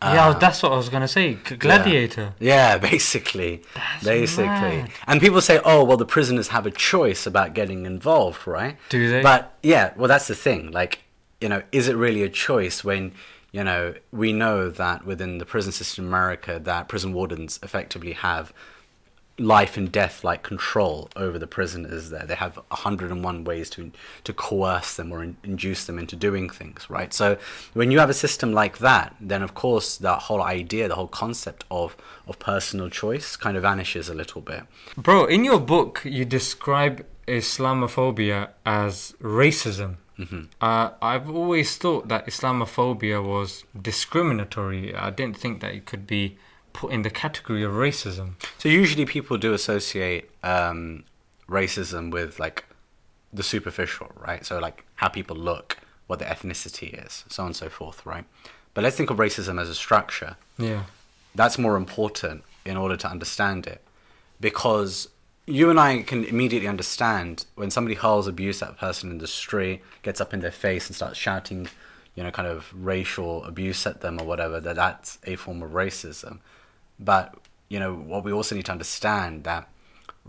Yeah, 0.03 0.29
Uh, 0.29 0.39
that's 0.39 0.63
what 0.63 0.73
I 0.73 0.77
was 0.77 0.89
gonna 0.89 1.09
say. 1.09 1.35
Gladiator. 1.35 2.35
yeah, 2.39 2.79
basically. 2.93 3.63
That's 3.75 4.05
basically. 4.05 4.47
mad. 4.47 4.91
And 5.07 5.21
people 5.21 5.41
say, 5.41 5.61
oh, 5.65 5.85
well, 5.85 5.97
the 5.97 6.07
prisoners 6.07 6.49
have 6.49 6.67
a 6.67 6.71
choice 6.71 7.27
about 7.27 7.55
getting 7.55 7.87
involved, 7.87 8.47
right? 8.47 8.77
Do 8.89 9.09
they? 9.11 9.23
But 9.23 9.55
yeah, 9.63 9.93
well, 9.97 10.09
that's 10.09 10.27
the 10.29 10.35
thing. 10.35 10.71
Like, 10.71 11.01
you 11.41 11.49
know, 11.49 11.63
is 11.73 11.89
it 11.89 11.97
really 11.97 12.23
a 12.23 12.29
choice 12.29 12.83
when, 12.85 13.13
you 13.53 13.65
know, 13.65 13.95
we 14.13 14.33
know 14.33 14.71
that 14.71 15.05
within 15.05 15.39
the 15.39 15.45
prison 15.47 15.73
system 15.73 16.05
in 16.05 16.09
America, 16.11 16.59
that 16.63 16.89
prison 16.89 17.13
wardens 17.13 17.59
effectively 17.63 18.13
have 18.13 18.53
life 19.41 19.77
and 19.77 19.91
death 19.91 20.23
like 20.23 20.43
control 20.43 21.09
over 21.17 21.39
the 21.39 21.47
prisoners 21.47 22.11
there 22.11 22.27
they 22.27 22.35
have 22.35 22.57
101 22.57 23.45
ways 23.45 23.71
to 23.71 23.91
to 24.25 24.33
coerce 24.33 24.97
them 24.97 25.13
or 25.13 25.23
in, 25.23 25.37
induce 25.43 25.87
them 25.87 25.99
into 25.99 26.15
doing 26.15 26.49
things 26.49 26.89
right 26.91 27.13
so 27.13 27.37
when 27.73 27.91
you 27.91 27.99
have 27.99 28.11
a 28.11 28.15
system 28.15 28.53
like 28.53 28.79
that 28.79 29.15
then 29.21 29.43
of 29.43 29.55
course 29.55 29.97
that 29.97 30.19
whole 30.23 30.43
idea 30.43 30.89
the 30.89 30.95
whole 30.95 31.09
concept 31.09 31.65
of 31.71 31.97
of 32.29 32.39
personal 32.39 32.89
choice 32.89 33.37
kind 33.37 33.57
of 33.57 33.63
vanishes 33.63 34.09
a 34.09 34.15
little 34.15 34.41
bit 34.41 34.65
Bro, 34.97 35.27
in 35.27 35.45
your 35.45 35.61
book, 35.61 36.03
you 36.05 36.25
describe 36.25 37.07
Islamophobia 37.27 38.51
as 38.67 39.15
racism. 39.21 39.97
Mm-hmm. 40.19 40.43
Uh, 40.61 40.91
I've 41.01 41.31
always 41.31 41.77
thought 41.77 42.09
that 42.09 42.27
Islamophobia 42.27 43.25
was 43.25 43.65
discriminatory. 43.81 44.95
I 44.95 45.11
didn't 45.11 45.37
think 45.37 45.61
that 45.61 45.75
it 45.75 45.87
could 45.87 46.07
be 46.07 46.37
put 46.73 46.93
in 46.93 47.03
the 47.03 47.11
category 47.11 47.63
of 47.63 47.73
racism. 47.73 48.33
So 48.59 48.69
usually 48.69 49.07
people 49.07 49.37
do 49.37 49.53
associate 49.53 50.31
um, 50.43 51.05
racism 51.49 52.11
with 52.11 52.39
like 52.39 52.65
the 53.33 53.43
superficial, 53.43 54.11
right? 54.17 54.45
So 54.45 54.59
like 54.59 54.85
how 54.97 55.09
people 55.09 55.37
look, 55.37 55.79
what 56.07 56.19
their 56.19 56.29
ethnicity 56.29 57.07
is, 57.07 57.25
so 57.29 57.43
on 57.43 57.49
and 57.49 57.57
so 57.57 57.69
forth, 57.69 58.05
right? 58.05 58.25
But 58.75 58.85
let's 58.85 58.97
think 58.97 59.11
of 59.11 59.19
racism 59.19 59.61
as 59.61 59.69
a 59.69 59.75
structure. 59.75 60.37
Yeah. 60.59 60.85
That's 61.35 61.59
more 61.59 61.77
important 61.77 62.45
in 62.65 62.77
order 62.77 62.97
to 62.97 63.09
understand 63.09 63.67
it, 63.67 63.81
because 64.41 65.09
you 65.47 65.71
and 65.71 65.81
I 65.81 66.03
can 66.03 66.25
immediately 66.25 66.69
understand 66.69 67.47
when 67.55 67.71
somebody 67.71 67.95
hurls 67.95 68.29
abuse 68.29 68.63
at 68.63 68.71
a 68.71 68.75
person 68.75 69.11
in 69.11 69.19
the 69.19 69.27
street, 69.27 69.81
gets 70.03 70.21
up 70.21 70.35
in 70.35 70.41
their 70.41 70.51
face 70.51 70.87
and 70.87 70.95
starts 70.95 71.19
shouting, 71.19 71.69
you 72.15 72.23
know, 72.23 72.31
kind 72.31 72.47
of 72.47 72.73
racial 72.75 73.45
abuse 73.45 73.87
at 73.87 74.01
them 74.01 74.21
or 74.21 74.25
whatever, 74.25 74.61
that 74.61 74.77
that's 74.77 75.19
a 75.25 75.37
form 75.37 75.63
of 75.63 75.71
racism. 75.71 76.39
But 77.01 77.35
you 77.69 77.81
know 77.81 77.95
what 77.95 78.25
we 78.25 78.33
also 78.33 78.55
need 78.55 78.67
to 78.67 78.73
understand 78.73 79.45
that 79.45 79.69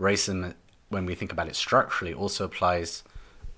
racism, 0.00 0.54
when 0.88 1.06
we 1.06 1.14
think 1.14 1.32
about 1.32 1.48
it 1.48 1.56
structurally, 1.56 2.14
also 2.14 2.44
applies 2.44 3.04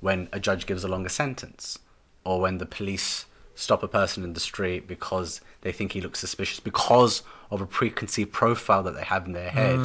when 0.00 0.28
a 0.33 0.40
judge 0.40 0.66
gives 0.66 0.85
a 0.85 0.88
longer 0.88 1.09
sentence, 1.09 1.78
or 2.25 2.40
when 2.40 2.59
the 2.59 2.66
police 2.66 3.26
stop 3.54 3.83
a 3.85 3.88
person 3.88 4.25
in 4.25 4.33
the 4.33 4.40
street 4.40 4.88
because 4.88 5.40
they 5.61 5.71
think 5.71 5.92
he 5.92 6.00
looks 6.00 6.18
suspicious 6.18 6.59
because 6.59 7.23
of 7.52 7.61
a 7.61 7.66
preconceived 7.66 8.33
profile 8.33 8.83
that 8.83 8.97
they 8.97 9.04
have 9.04 9.26
in 9.26 9.33
their 9.33 9.50
head 9.50 9.78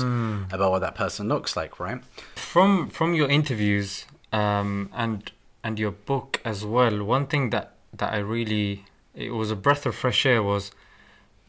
about 0.52 0.72
what 0.72 0.80
that 0.80 0.96
person 0.96 1.28
looks 1.28 1.56
like, 1.56 1.80
right? 1.80 2.02
From 2.36 2.90
from 2.90 3.14
your 3.14 3.30
interviews 3.30 4.06
um, 4.34 4.90
and 4.94 5.32
and 5.64 5.78
your 5.78 5.92
book 5.92 6.42
as 6.44 6.66
well, 6.66 7.04
one 7.04 7.28
thing 7.28 7.52
that 7.52 7.76
that 7.94 8.12
I 8.14 8.18
really 8.18 8.86
it 9.14 9.32
was 9.32 9.52
a 9.52 9.56
breath 9.56 9.86
of 9.86 9.96
fresh 9.96 10.26
air 10.26 10.42
was 10.42 10.72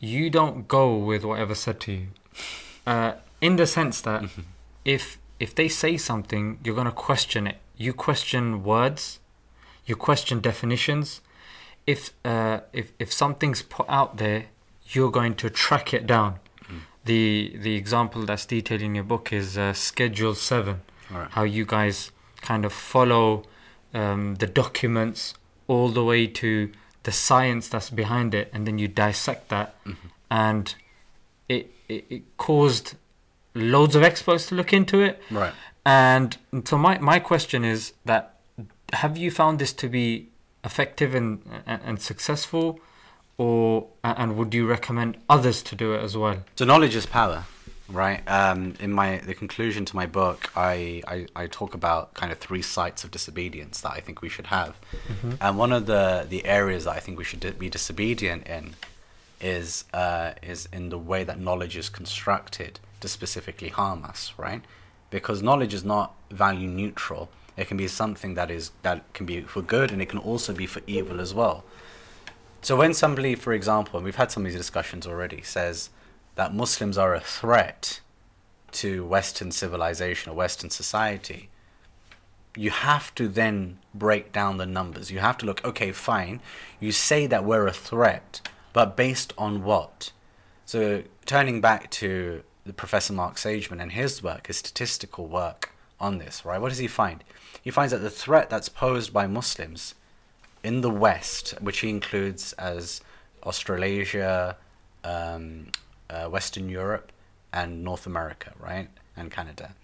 you 0.01 0.31
don't 0.31 0.67
go 0.67 0.97
with 0.97 1.25
whatever 1.25 1.55
said 1.55 1.79
to 1.81 1.93
you, 1.93 2.07
uh, 2.87 3.13
in 3.41 3.57
the 3.57 3.67
sense 3.67 4.01
that 4.01 4.25
if 4.85 5.19
if 5.39 5.55
they 5.55 5.69
say 5.69 5.97
something, 5.97 6.59
you're 6.65 6.75
gonna 6.75 6.91
question 6.91 7.47
it. 7.47 7.59
You 7.77 7.93
question 7.93 8.65
words, 8.65 9.21
you 9.87 9.97
question 9.97 10.41
definitions. 10.41 11.21
If 11.87 12.11
uh, 12.25 12.61
if 12.73 12.93
if 12.99 13.13
something's 13.13 13.63
put 13.63 13.87
out 13.89 14.17
there, 14.17 14.47
you're 14.89 15.11
going 15.11 15.35
to 15.37 15.51
track 15.51 15.95
it 15.95 16.07
down. 16.07 16.41
The 17.05 17.57
the 17.63 17.77
example 17.77 18.27
that's 18.27 18.45
detailed 18.45 18.83
in 18.83 18.95
your 18.95 19.05
book 19.05 19.33
is 19.33 19.57
uh, 19.57 19.73
Schedule 19.73 20.35
Seven, 20.35 20.83
Alright. 21.11 21.31
how 21.31 21.45
you 21.45 21.65
guys 21.65 22.13
kind 22.43 22.65
of 22.67 22.73
follow 22.75 23.45
um, 23.95 24.35
the 24.37 24.47
documents 24.47 25.35
all 25.67 25.89
the 25.89 26.05
way 26.05 26.27
to 26.27 26.71
the 27.03 27.13
science 27.13 27.69
that's 27.69 27.91
behind 27.91 28.35
it, 28.35 28.51
and 28.53 28.67
then 28.67 28.79
you 28.79 28.89
dissect 28.89 29.49
that, 29.49 29.75
mm-hmm. 29.85 30.09
and 30.31 30.75
it, 31.49 31.73
it 31.89 32.05
it 32.11 32.37
caused 32.37 32.95
loads 33.55 33.97
of 33.97 34.03
experts 34.03 34.47
to 34.47 34.55
look 34.55 34.73
into 34.73 35.01
it. 35.01 35.23
Right. 35.31 35.53
And 35.85 36.37
so 36.65 36.77
my 36.79 36.99
my 36.99 37.19
question 37.19 37.65
is 37.65 37.93
that 38.05 38.35
have 38.93 39.17
you 39.17 39.31
found 39.31 39.59
this 39.59 39.73
to 39.75 39.89
be 39.89 40.29
effective 40.65 41.15
and 41.15 41.43
and, 41.67 41.81
and 41.85 42.03
successful, 42.03 42.81
or 43.39 43.87
and 44.05 44.37
would 44.37 44.53
you 44.53 44.67
recommend 44.67 45.17
others 45.29 45.63
to 45.65 45.75
do 45.75 45.95
it 45.95 46.03
as 46.03 46.17
well? 46.17 46.45
So 46.57 46.65
knowledge 46.65 46.95
is 46.95 47.07
power, 47.07 47.45
right? 47.91 48.23
Um, 48.29 48.75
in 48.81 48.93
my 48.93 49.19
the 49.19 49.35
conclusion 49.35 49.85
to 49.87 49.97
my 49.97 50.07
book, 50.07 50.51
I, 50.57 51.03
I 51.07 51.27
I 51.37 51.47
talk 51.47 51.75
about 51.75 52.15
kind 52.15 52.33
of 52.33 52.39
three 52.39 52.63
sites 52.63 53.05
of 53.05 53.11
disobedience 53.11 53.81
that 53.81 53.93
I 53.93 54.01
think 54.01 54.23
we 54.23 54.29
should 54.29 54.47
have, 54.47 54.77
and 55.41 55.59
one 55.59 55.73
of 55.73 55.87
the 55.87 56.27
the 56.29 56.45
areas 56.45 56.85
that 56.85 56.97
I 56.97 57.01
think 57.01 57.19
we 57.19 57.25
should 57.25 57.59
be 57.59 57.69
disobedient 57.69 58.47
in 58.47 58.75
is 59.41 59.85
uh, 59.93 60.33
is 60.43 60.69
in 60.73 60.91
the 60.91 60.99
way 60.99 61.25
that 61.25 61.39
knowledge 61.39 61.77
is 61.77 61.89
constructed 61.89 62.79
to 63.01 63.09
specifically 63.09 63.69
harm 63.69 64.05
us, 64.05 64.33
right? 64.37 64.63
Because 65.11 65.43
knowledge 65.43 65.75
is 65.75 65.85
not 65.85 66.15
value 66.31 66.69
neutral. 66.69 67.31
It 67.57 67.67
can 67.69 67.77
be 67.77 67.89
something 67.89 68.35
that 68.35 68.51
is 68.51 68.71
that 68.83 69.13
can 69.13 69.27
be 69.27 69.41
for 69.43 69.63
good, 69.63 69.91
and 69.91 70.01
it 70.01 70.09
can 70.09 70.19
also 70.19 70.53
be 70.53 70.67
for 70.67 70.83
evil 70.87 71.21
as 71.21 71.35
well. 71.35 71.65
So 72.63 72.77
when 72.77 72.93
somebody, 72.93 73.35
for 73.35 73.55
example, 73.55 73.97
and 73.99 74.05
we've 74.05 74.17
had 74.17 74.31
some 74.31 74.45
of 74.45 74.53
these 74.53 74.61
discussions 74.61 75.07
already, 75.07 75.41
says 75.43 75.89
that 76.35 76.55
Muslims 76.55 76.97
are 76.97 77.15
a 77.15 77.21
threat 77.21 78.01
to 78.73 79.05
Western 79.05 79.51
civilization 79.51 80.33
or 80.33 80.35
Western 80.37 80.71
society, 80.71 81.49
you 82.57 82.71
have 82.71 83.15
to 83.15 83.29
then 83.29 83.79
break 83.95 84.33
down 84.33 84.57
the 84.57 84.67
numbers. 84.67 85.11
You 85.11 85.21
have 85.21 85.39
to 85.39 85.47
look, 85.47 85.65
okay, 85.65 85.93
fine, 85.93 86.41
you 86.79 86.93
say 86.93 87.27
that 87.27 87.45
we're 87.45 87.67
a 87.67 87.73
threat, 87.73 88.41
but 88.73 88.97
based 88.97 89.33
on 89.39 89.63
what? 89.63 90.13
So 90.67 91.03
turning 91.27 91.61
back 91.61 91.91
to 91.93 92.43
the 92.65 92.73
Professor 92.73 93.13
Mark 93.13 93.37
Sageman 93.37 93.81
and 93.81 93.93
his 93.93 94.23
work, 94.23 94.47
his 94.47 94.59
statistical 94.59 95.27
work 95.27 95.73
on 95.99 96.19
this, 96.19 96.45
right? 96.45 96.61
What 96.61 96.71
does 96.71 96.79
he 96.79 96.87
find? 96.87 97.23
He 97.63 97.71
finds 97.71 97.93
that 97.93 97.99
the 97.99 98.11
threat 98.11 98.51
that's 98.51 98.69
posed 98.69 99.13
by 99.13 99.27
Muslims 99.27 99.95
in 100.63 100.81
the 100.81 100.91
West, 100.91 101.55
which 101.61 101.81
he 101.81 101.89
includes 101.89 102.53
as 102.55 103.01
Australasia, 103.43 104.57
um, 105.05 105.69
uh, 106.11 106.29
Western 106.29 106.69
Europe, 106.69 107.13
and 107.53 107.83
North 107.83 108.07
America, 108.07 108.53
right, 108.59 108.89
and 109.17 109.31
Canada. 109.31 109.75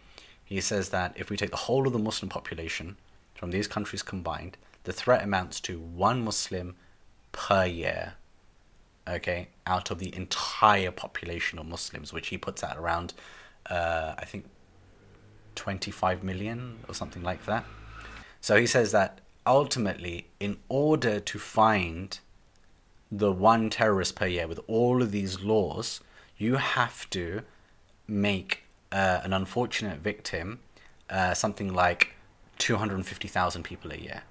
He 0.45 0.61
says 0.61 0.91
that 0.91 1.13
if 1.17 1.31
we 1.31 1.37
take 1.37 1.51
the 1.51 1.57
whole 1.57 1.87
of 1.87 1.93
the 1.93 1.99
Muslim 1.99 2.29
population 2.29 2.97
from 3.35 3.51
these 3.51 3.67
countries 3.67 4.03
combined, 4.03 4.57
the 4.85 4.93
threat 4.93 5.23
amounts 5.23 5.61
to 5.63 5.79
one 5.79 6.25
Muslim 6.25 6.77
per 7.33 7.65
year. 7.65 8.15
Okay, 9.09 9.49
out 9.67 9.91
of 9.91 9.99
the 9.99 10.15
entire 10.17 10.91
population 10.91 11.59
of 11.59 11.67
Muslims, 11.67 12.13
which 12.13 12.29
he 12.29 12.39
puts 12.39 12.65
at 12.65 12.77
around, 12.77 13.15
uh, 13.71 14.15
I 14.19 14.25
think, 14.25 14.47
25 15.55 16.25
million 16.25 16.79
or 16.89 16.95
something 16.95 17.23
like 17.23 17.45
that. 17.47 17.65
So 18.41 18.57
he 18.57 18.67
says 18.67 18.93
that 18.93 19.21
ultimately, 19.47 20.27
in 20.41 20.59
order 20.69 21.21
to 21.21 21.39
find 21.39 22.19
the 23.11 23.33
one 23.33 23.71
terrorist 23.71 24.17
per 24.17 24.27
year 24.27 24.49
with 24.49 24.61
all 24.67 25.03
of 25.03 25.13
these 25.13 25.41
laws, 25.41 26.01
you 26.39 26.57
have 26.57 27.09
to 27.11 27.43
make 28.07 28.63
uh, 28.93 29.21
an 29.25 29.33
unfortunate 29.33 29.99
victim 30.01 30.61
uh, 31.09 31.35
something 31.35 31.73
like 31.73 32.15
250,000 32.59 33.63
people 33.63 33.93
a 33.93 33.97
year 33.97 34.23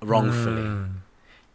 wrongfully. 0.00 0.62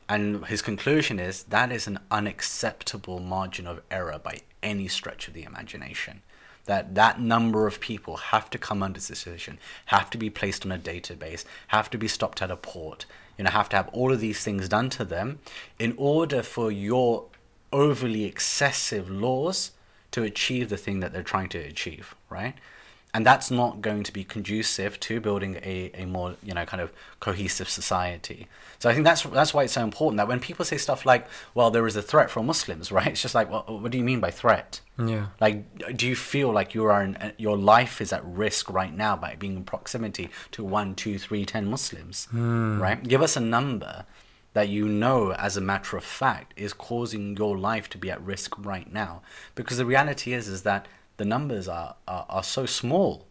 And 0.09 0.45
his 0.45 0.61
conclusion 0.61 1.19
is 1.19 1.43
that 1.43 1.71
is 1.71 1.87
an 1.87 1.99
unacceptable 2.09 3.19
margin 3.19 3.67
of 3.67 3.81
error 3.91 4.19
by 4.23 4.41
any 4.63 4.87
stretch 4.87 5.27
of 5.27 5.33
the 5.33 5.43
imagination. 5.43 6.21
That 6.65 6.95
that 6.95 7.19
number 7.19 7.67
of 7.67 7.79
people 7.79 8.17
have 8.17 8.49
to 8.49 8.57
come 8.57 8.83
under 8.83 8.99
suspicion, 8.99 9.59
have 9.87 10.09
to 10.09 10.17
be 10.17 10.29
placed 10.29 10.65
on 10.65 10.71
a 10.71 10.77
database, 10.77 11.45
have 11.67 11.89
to 11.91 11.97
be 11.97 12.07
stopped 12.07 12.41
at 12.41 12.51
a 12.51 12.57
port, 12.57 13.05
you 13.37 13.43
know, 13.43 13.51
have 13.51 13.69
to 13.69 13.75
have 13.75 13.89
all 13.89 14.11
of 14.11 14.19
these 14.19 14.43
things 14.43 14.67
done 14.67 14.89
to 14.91 15.05
them 15.05 15.39
in 15.79 15.93
order 15.97 16.41
for 16.41 16.71
your 16.71 17.25
overly 17.71 18.25
excessive 18.25 19.09
laws 19.09 19.71
to 20.17 20.23
achieve 20.23 20.69
the 20.69 20.77
thing 20.77 20.99
that 20.99 21.13
they're 21.13 21.21
trying 21.21 21.47
to 21.47 21.59
achieve, 21.59 22.15
right? 22.27 22.55
And 23.13 23.23
that's 23.23 23.51
not 23.51 23.81
going 23.81 24.01
to 24.01 24.11
be 24.11 24.23
conducive 24.23 24.99
to 25.01 25.21
building 25.21 25.59
a, 25.63 25.91
a 25.93 26.05
more, 26.05 26.35
you 26.43 26.55
know, 26.55 26.65
kind 26.65 26.81
of 26.81 26.91
cohesive 27.19 27.69
society. 27.69 28.47
So 28.79 28.89
I 28.89 28.93
think 28.93 29.05
that's 29.05 29.21
that's 29.23 29.53
why 29.53 29.63
it's 29.63 29.73
so 29.73 29.83
important 29.83 30.17
that 30.17 30.27
when 30.27 30.39
people 30.39 30.65
say 30.65 30.77
stuff 30.77 31.05
like, 31.05 31.27
well, 31.53 31.69
there 31.69 31.85
is 31.85 31.95
a 31.95 32.01
threat 32.01 32.31
from 32.31 32.47
Muslims, 32.47 32.91
right? 32.91 33.07
It's 33.07 33.21
just 33.21 33.35
like, 33.35 33.49
well, 33.51 33.63
what 33.67 33.91
do 33.91 33.97
you 33.99 34.03
mean 34.03 34.19
by 34.19 34.31
threat? 34.31 34.81
Yeah. 34.97 35.27
Like, 35.39 35.95
do 35.95 36.07
you 36.07 36.15
feel 36.15 36.51
like 36.51 36.73
you 36.73 36.85
are 36.85 37.03
in, 37.03 37.33
your 37.37 37.57
life 37.57 38.01
is 38.01 38.11
at 38.11 38.25
risk 38.25 38.71
right 38.71 38.95
now 38.95 39.15
by 39.15 39.35
being 39.35 39.55
in 39.57 39.63
proximity 39.65 40.29
to 40.51 40.63
one, 40.63 40.95
two, 40.95 41.19
three, 41.19 41.45
ten 41.45 41.69
Muslims, 41.69 42.25
hmm. 42.31 42.81
right? 42.81 43.01
Give 43.03 43.21
us 43.21 43.37
a 43.37 43.41
number 43.57 44.05
that 44.57 44.69
you 44.69 44.87
know, 44.87 45.33
as 45.33 45.55
a 45.55 45.61
matter 45.61 45.95
of 45.97 46.03
fact, 46.03 46.51
is 46.57 46.73
causing 46.73 47.37
your 47.37 47.55
life 47.55 47.87
to 47.87 47.95
be 47.95 48.09
at 48.09 48.19
risk 48.19 48.57
right 48.57 48.91
now. 48.91 49.21
Because 49.53 49.77
the 49.77 49.85
reality 49.85 50.33
is, 50.33 50.47
is 50.47 50.63
that 50.63 50.87
the 51.17 51.25
numbers 51.25 51.67
are, 51.67 51.93
are, 52.07 52.25
are 52.27 52.41
so 52.41 52.65
small 52.65 53.27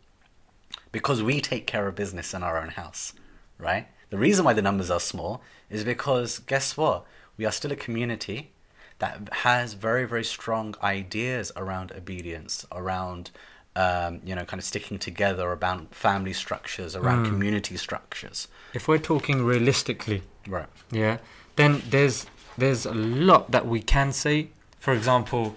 because 0.92 1.24
we 1.24 1.40
take 1.40 1.66
care 1.66 1.88
of 1.88 1.96
business 1.96 2.32
in 2.32 2.44
our 2.44 2.56
own 2.62 2.68
house, 2.68 3.12
right? 3.58 3.88
The 4.10 4.18
reason 4.18 4.44
why 4.44 4.52
the 4.52 4.62
numbers 4.62 4.88
are 4.88 5.00
small 5.00 5.42
is 5.68 5.82
because 5.82 6.38
guess 6.38 6.76
what? 6.76 7.04
We 7.36 7.44
are 7.44 7.50
still 7.50 7.72
a 7.72 7.76
community 7.76 8.52
that 9.00 9.28
has 9.32 9.74
very, 9.74 10.04
very 10.04 10.22
strong 10.22 10.76
ideas 10.80 11.50
around 11.56 11.90
obedience, 11.90 12.64
around 12.70 13.32
um, 13.74 14.20
you 14.24 14.34
know, 14.34 14.44
kind 14.44 14.58
of 14.58 14.64
sticking 14.64 14.98
together, 14.98 15.42
around 15.50 15.94
family 15.94 16.32
structures, 16.32 16.96
around 16.96 17.26
community 17.26 17.76
structures. 17.76 18.48
If 18.72 18.88
we're 18.88 18.98
talking 18.98 19.44
realistically, 19.44 20.22
Right. 20.48 20.68
yeah, 20.90 21.18
then 21.56 21.82
there's 21.90 22.26
there's 22.56 22.86
a 22.86 22.94
lot 22.94 23.50
that 23.50 23.66
we 23.66 23.80
can 23.82 24.12
say. 24.12 24.48
For 24.78 24.92
example, 24.92 25.56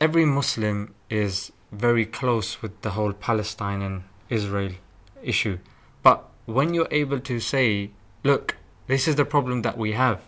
every 0.00 0.24
Muslim 0.24 0.94
is 1.08 1.52
very 1.72 2.06
close 2.06 2.62
with 2.62 2.80
the 2.82 2.90
whole 2.90 3.12
Palestine 3.12 3.82
and 3.82 4.04
Israel 4.28 4.72
issue. 5.22 5.58
But 6.02 6.28
when 6.46 6.74
you're 6.74 6.88
able 6.90 7.20
to 7.20 7.40
say, 7.40 7.90
look, 8.24 8.56
this 8.86 9.06
is 9.06 9.16
the 9.16 9.24
problem 9.24 9.62
that 9.62 9.76
we 9.76 9.92
have. 9.92 10.22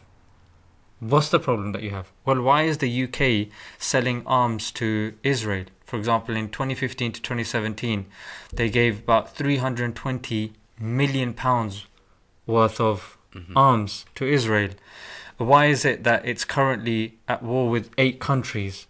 What's 1.01 1.31
the 1.31 1.41
problem 1.41 1.73
that 1.73 1.83
you 1.83 1.91
have? 1.91 2.13
Well, 2.25 2.41
why 2.43 2.63
is 2.63 2.79
the 2.79 3.05
UK 3.05 3.53
selling 3.79 4.23
arms 4.25 4.71
to 4.73 5.15
Israel? 5.25 5.65
For 5.85 5.99
example, 5.99 6.37
in 6.37 6.49
2015 6.49 7.13
to 7.13 7.21
2017, 7.21 8.07
they 8.53 8.71
gave 8.71 9.01
about 9.01 9.35
320 9.35 10.53
million 10.79 11.35
pounds 11.35 11.87
worth 12.47 12.81
of 12.81 13.19
arms 13.57 14.05
to 14.15 14.27
Israel. 14.27 14.71
Why 15.39 15.67
is 15.67 15.85
it 15.85 16.05
that 16.05 16.25
it's 16.27 16.45
currently 16.45 17.19
at 17.27 17.43
war 17.43 17.69
with 17.69 17.91
eight 17.99 18.21
countries, 18.21 18.87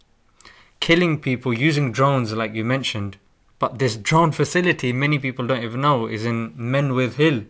killing 0.80 1.20
people 1.20 1.52
using 1.54 1.92
drones, 1.92 2.32
like 2.32 2.54
you 2.54 2.64
mentioned? 2.64 3.16
But 3.58 3.78
this 3.78 3.96
drone 3.96 4.32
facility, 4.32 4.92
many 4.92 5.18
people 5.18 5.46
don't 5.46 5.62
even 5.62 5.80
know, 5.80 6.06
is 6.06 6.24
in 6.24 6.52
Menwith 6.54 7.14
Hill. 7.14 7.44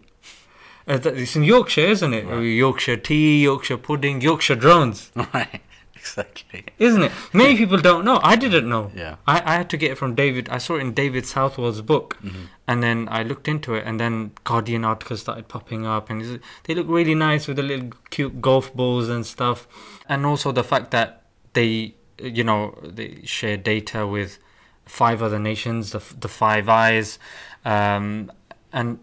Uh, 0.86 0.98
it's 1.04 1.36
in 1.36 1.44
Yorkshire, 1.44 1.86
isn't 1.86 2.12
it? 2.12 2.24
Yorkshire 2.26 2.96
tea, 2.98 3.42
Yorkshire 3.44 3.78
pudding, 3.78 4.20
Yorkshire 4.20 4.56
drones, 4.56 5.10
Right. 5.34 5.62
Exactly. 6.02 6.64
isn't 6.80 7.02
it? 7.04 7.12
Many 7.32 7.56
people 7.56 7.78
don't 7.78 8.04
know. 8.04 8.18
I 8.24 8.34
didn't 8.34 8.68
know. 8.68 8.90
Yeah. 8.92 9.16
I, 9.24 9.40
I 9.52 9.54
had 9.58 9.70
to 9.70 9.76
get 9.76 9.92
it 9.92 9.98
from 9.98 10.16
David. 10.16 10.48
I 10.48 10.58
saw 10.58 10.74
it 10.74 10.80
in 10.80 10.92
David 10.94 11.26
Southwell's 11.26 11.80
book, 11.80 12.18
and 12.66 12.82
then 12.82 13.08
I 13.08 13.22
looked 13.22 13.46
into 13.46 13.74
it, 13.74 13.84
and 13.86 14.00
then 14.00 14.32
Guardian 14.42 14.84
articles 14.84 15.20
started 15.20 15.46
popping 15.46 15.86
up, 15.86 16.10
and 16.10 16.40
they 16.64 16.74
look 16.74 16.88
really 16.88 17.14
nice 17.14 17.46
with 17.46 17.56
the 17.56 17.62
little 17.62 17.90
cute 18.10 18.40
golf 18.40 18.74
balls 18.74 19.08
and 19.08 19.24
stuff, 19.24 19.68
and 20.08 20.26
also 20.26 20.50
the 20.50 20.64
fact 20.64 20.90
that 20.90 21.22
they, 21.52 21.94
you 22.18 22.42
know, 22.42 22.76
they 22.82 23.20
share 23.24 23.56
data 23.56 24.04
with 24.04 24.38
five 24.84 25.22
other 25.22 25.38
nations, 25.38 25.92
the 25.92 26.02
the 26.18 26.28
Five 26.28 26.68
Eyes, 26.68 27.18
um, 27.64 28.32
and 28.72 28.98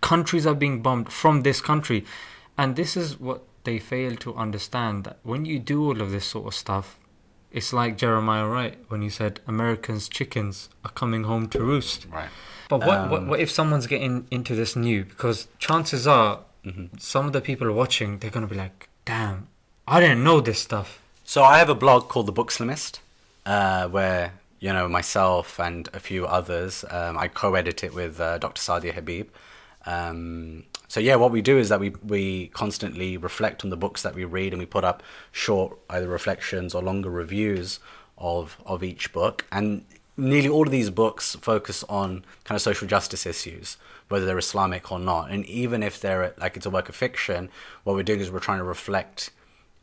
countries 0.00 0.46
are 0.46 0.54
being 0.54 0.80
bombed 0.80 1.10
from 1.12 1.42
this 1.42 1.60
country, 1.60 2.04
and 2.56 2.76
this 2.76 2.96
is 2.96 3.18
what 3.18 3.42
they 3.66 3.78
fail 3.78 4.16
to 4.24 4.34
understand 4.44 5.04
that 5.04 5.18
when 5.30 5.44
you 5.44 5.58
do 5.58 5.78
all 5.88 6.00
of 6.00 6.10
this 6.10 6.24
sort 6.34 6.46
of 6.46 6.54
stuff, 6.54 6.98
it's 7.52 7.72
like 7.80 7.96
Jeremiah 8.04 8.46
Wright 8.52 8.76
when 8.88 9.00
he 9.02 9.10
said 9.10 9.40
Americans' 9.46 10.08
chickens 10.08 10.68
are 10.84 10.90
coming 11.02 11.24
home 11.24 11.48
to 11.50 11.58
roost. 11.72 12.06
Right. 12.10 12.30
But 12.70 12.80
what, 12.88 13.10
what, 13.10 13.20
Um, 13.22 13.28
what 13.28 13.40
if 13.40 13.50
someone's 13.50 13.86
getting 13.86 14.26
into 14.30 14.54
this 14.56 14.74
new? 14.76 15.04
Because 15.04 15.38
chances 15.58 16.06
are, 16.06 16.40
Mm-hmm. 16.66 16.98
some 16.98 17.26
of 17.28 17.32
the 17.32 17.40
people 17.40 17.70
watching, 17.72 18.18
they're 18.18 18.34
going 18.36 18.48
to 18.48 18.52
be 18.52 18.58
like, 18.66 18.88
damn, 19.04 19.46
I 19.86 20.00
didn't 20.00 20.24
know 20.24 20.40
this 20.40 20.58
stuff. 20.68 20.88
So 21.22 21.44
I 21.44 21.58
have 21.58 21.68
a 21.68 21.76
blog 21.84 22.08
called 22.08 22.26
The 22.26 22.32
Bookslimist, 22.40 22.98
uh, 23.54 23.86
where 23.96 24.32
you 24.58 24.72
know 24.72 24.88
myself 24.88 25.60
and 25.60 25.88
a 25.94 26.00
few 26.00 26.26
others. 26.26 26.84
Um, 26.90 27.14
I 27.24 27.28
co-edit 27.28 27.78
it 27.86 27.92
with 27.94 28.18
uh, 28.20 28.38
Dr. 28.44 28.60
Sadia 28.66 28.92
Habib. 28.98 29.26
Um, 29.94 30.64
so 30.88 31.00
yeah, 31.00 31.16
what 31.16 31.30
we 31.30 31.42
do 31.42 31.58
is 31.58 31.68
that 31.68 31.80
we 31.80 31.90
we 32.04 32.48
constantly 32.48 33.16
reflect 33.16 33.64
on 33.64 33.70
the 33.70 33.76
books 33.76 34.02
that 34.02 34.14
we 34.14 34.24
read, 34.24 34.52
and 34.52 34.60
we 34.60 34.66
put 34.66 34.84
up 34.84 35.02
short 35.32 35.78
either 35.90 36.08
reflections 36.08 36.74
or 36.74 36.82
longer 36.82 37.10
reviews 37.10 37.80
of 38.18 38.56
of 38.64 38.82
each 38.82 39.12
book. 39.12 39.44
And 39.50 39.84
nearly 40.16 40.48
all 40.48 40.64
of 40.64 40.70
these 40.70 40.90
books 40.90 41.36
focus 41.36 41.84
on 41.84 42.24
kind 42.44 42.56
of 42.56 42.62
social 42.62 42.88
justice 42.88 43.26
issues, 43.26 43.76
whether 44.08 44.24
they're 44.24 44.38
Islamic 44.38 44.90
or 44.90 44.98
not. 44.98 45.30
And 45.30 45.44
even 45.46 45.82
if 45.82 46.00
they're 46.00 46.34
like 46.38 46.56
it's 46.56 46.66
a 46.66 46.70
work 46.70 46.88
of 46.88 46.96
fiction, 46.96 47.50
what 47.84 47.94
we're 47.96 48.02
doing 48.02 48.20
is 48.20 48.30
we're 48.30 48.40
trying 48.40 48.58
to 48.58 48.64
reflect 48.64 49.30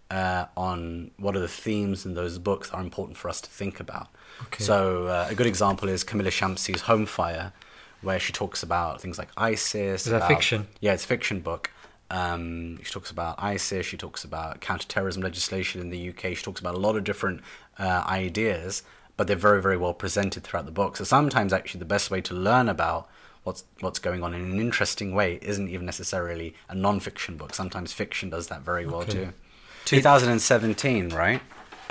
uh, 0.10 0.46
on 0.56 1.12
what 1.18 1.36
are 1.36 1.40
the 1.40 1.48
themes 1.48 2.06
in 2.06 2.14
those 2.14 2.38
books 2.38 2.70
that 2.70 2.78
are 2.78 2.84
important 2.84 3.18
for 3.18 3.30
us 3.30 3.42
to 3.42 3.50
think 3.50 3.80
about. 3.80 4.08
Okay. 4.44 4.64
So 4.64 5.08
uh, 5.08 5.28
a 5.30 5.36
good 5.36 5.48
example 5.48 5.90
is 5.90 6.04
Kamila 6.04 6.28
Shamsie's 6.28 6.82
Home 6.82 7.06
Fire, 7.06 7.52
where 8.04 8.20
she 8.20 8.34
talks 8.34 8.64
about 8.64 9.02
things 9.02 9.18
like 9.18 9.30
ISIS. 9.38 10.06
Is 10.06 10.12
that 10.12 10.18
about- 10.18 10.28
fiction? 10.28 10.68
Yeah, 10.80 10.94
it's 10.94 11.04
a 11.06 11.08
fiction 11.08 11.40
book. 11.40 11.72
Um, 12.12 12.80
she 12.84 12.92
talks 12.92 13.10
about 13.10 13.42
ISIS. 13.42 13.86
She 13.86 13.98
talks 13.98 14.24
about 14.24 14.62
counterterrorism 14.62 15.24
legislation 15.24 15.82
in 15.82 15.90
the 15.90 16.10
UK. 16.10 16.36
She 16.36 16.44
talks 16.44 16.60
about 16.62 16.76
a 16.76 16.78
lot 16.80 16.96
of 16.96 17.04
different 17.04 17.42
uh, 17.80 18.04
ideas, 18.08 18.84
but 19.18 19.26
they're 19.28 19.36
very, 19.36 19.62
very 19.62 19.78
well 19.78 19.94
presented 19.96 20.44
throughout 20.44 20.66
the 20.66 20.72
book. 20.72 20.96
So 20.98 21.04
sometimes, 21.06 21.54
actually, 21.54 21.80
the 21.80 21.86
best 21.86 22.12
way 22.12 22.22
to 22.22 22.34
learn 22.36 22.70
about 22.70 23.10
what's 23.44 23.64
what's 23.80 24.00
going 24.00 24.22
on 24.24 24.34
in 24.34 24.42
an 24.42 24.60
interesting 24.60 25.16
way 25.16 25.40
isn't 25.42 25.68
even 25.70 25.86
necessarily 25.86 26.54
a 26.70 26.76
non-fiction 26.76 27.36
book. 27.38 27.56
Sometimes 27.56 27.92
fiction 27.94 28.30
does 28.30 28.48
that 28.48 28.62
very 28.62 28.86
well 28.86 29.02
Okay. 29.02 29.12
too. 29.12 29.34
2017, 29.86 31.10
right? 31.10 31.42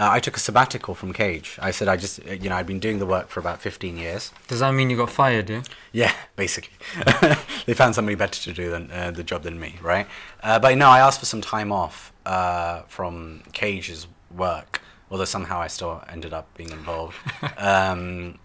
Uh, 0.03 0.11
I 0.11 0.19
took 0.19 0.37
a 0.37 0.41
sabbatical 0.41 0.97
from 0.97 1.13
Cage. 1.13 1.57
I 1.63 1.71
said 1.71 1.87
I 1.87 1.97
just, 1.97 2.19
you 2.27 2.49
know, 2.49 2.57
I'd 2.57 2.67
been 2.67 2.81
doing 2.81 2.99
the 2.99 3.07
work 3.07 3.29
for 3.29 3.39
about 3.39 3.61
15 3.63 3.97
years. 3.97 4.33
Does 4.49 4.59
that 4.59 4.75
mean 4.75 4.91
you 4.91 4.97
got 4.97 5.11
fired, 5.11 5.49
yeah? 5.49 5.63
Yeah, 5.93 6.13
basically. 6.37 6.75
they 7.67 7.75
found 7.75 7.95
somebody 7.95 8.17
better 8.17 8.41
to 8.43 8.53
do 8.53 8.69
than, 8.69 8.91
uh, 8.91 9.13
the 9.13 9.23
job 9.23 9.45
than 9.45 9.61
me, 9.61 9.77
right? 9.81 10.09
Uh, 10.43 10.59
but 10.59 10.77
no, 10.77 10.89
I 10.89 10.99
asked 10.99 11.21
for 11.21 11.27
some 11.27 11.41
time 11.41 11.71
off 11.71 12.13
uh, 12.27 12.83
from 12.89 13.45
Cage's 13.53 14.09
work, 14.37 14.81
although 15.09 15.25
somehow 15.25 15.61
I 15.61 15.69
still 15.69 16.03
ended 16.09 16.33
up 16.33 16.53
being 16.57 16.71
involved, 16.71 17.15
um, 17.57 18.41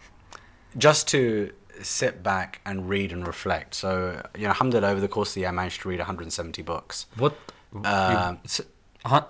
just 0.78 1.08
to 1.08 1.54
sit 1.82 2.22
back 2.22 2.62
and 2.68 2.88
read 2.88 3.12
and 3.12 3.26
reflect. 3.26 3.74
So, 3.74 4.22
you 4.36 4.44
know, 4.44 4.50
alhamdulillah, 4.50 4.92
over 4.92 5.02
the 5.02 5.08
course 5.08 5.32
of 5.32 5.34
the 5.34 5.40
year, 5.40 5.50
I 5.50 5.54
managed 5.54 5.82
to 5.82 5.90
read 5.90 5.98
170 5.98 6.62
books. 6.62 7.08
What? 7.16 7.36
Uh, 7.84 8.36
you, 8.46 9.26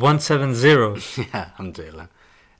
170. 0.00 1.22
yeah, 1.32 1.50
alhamdulillah. 1.50 2.08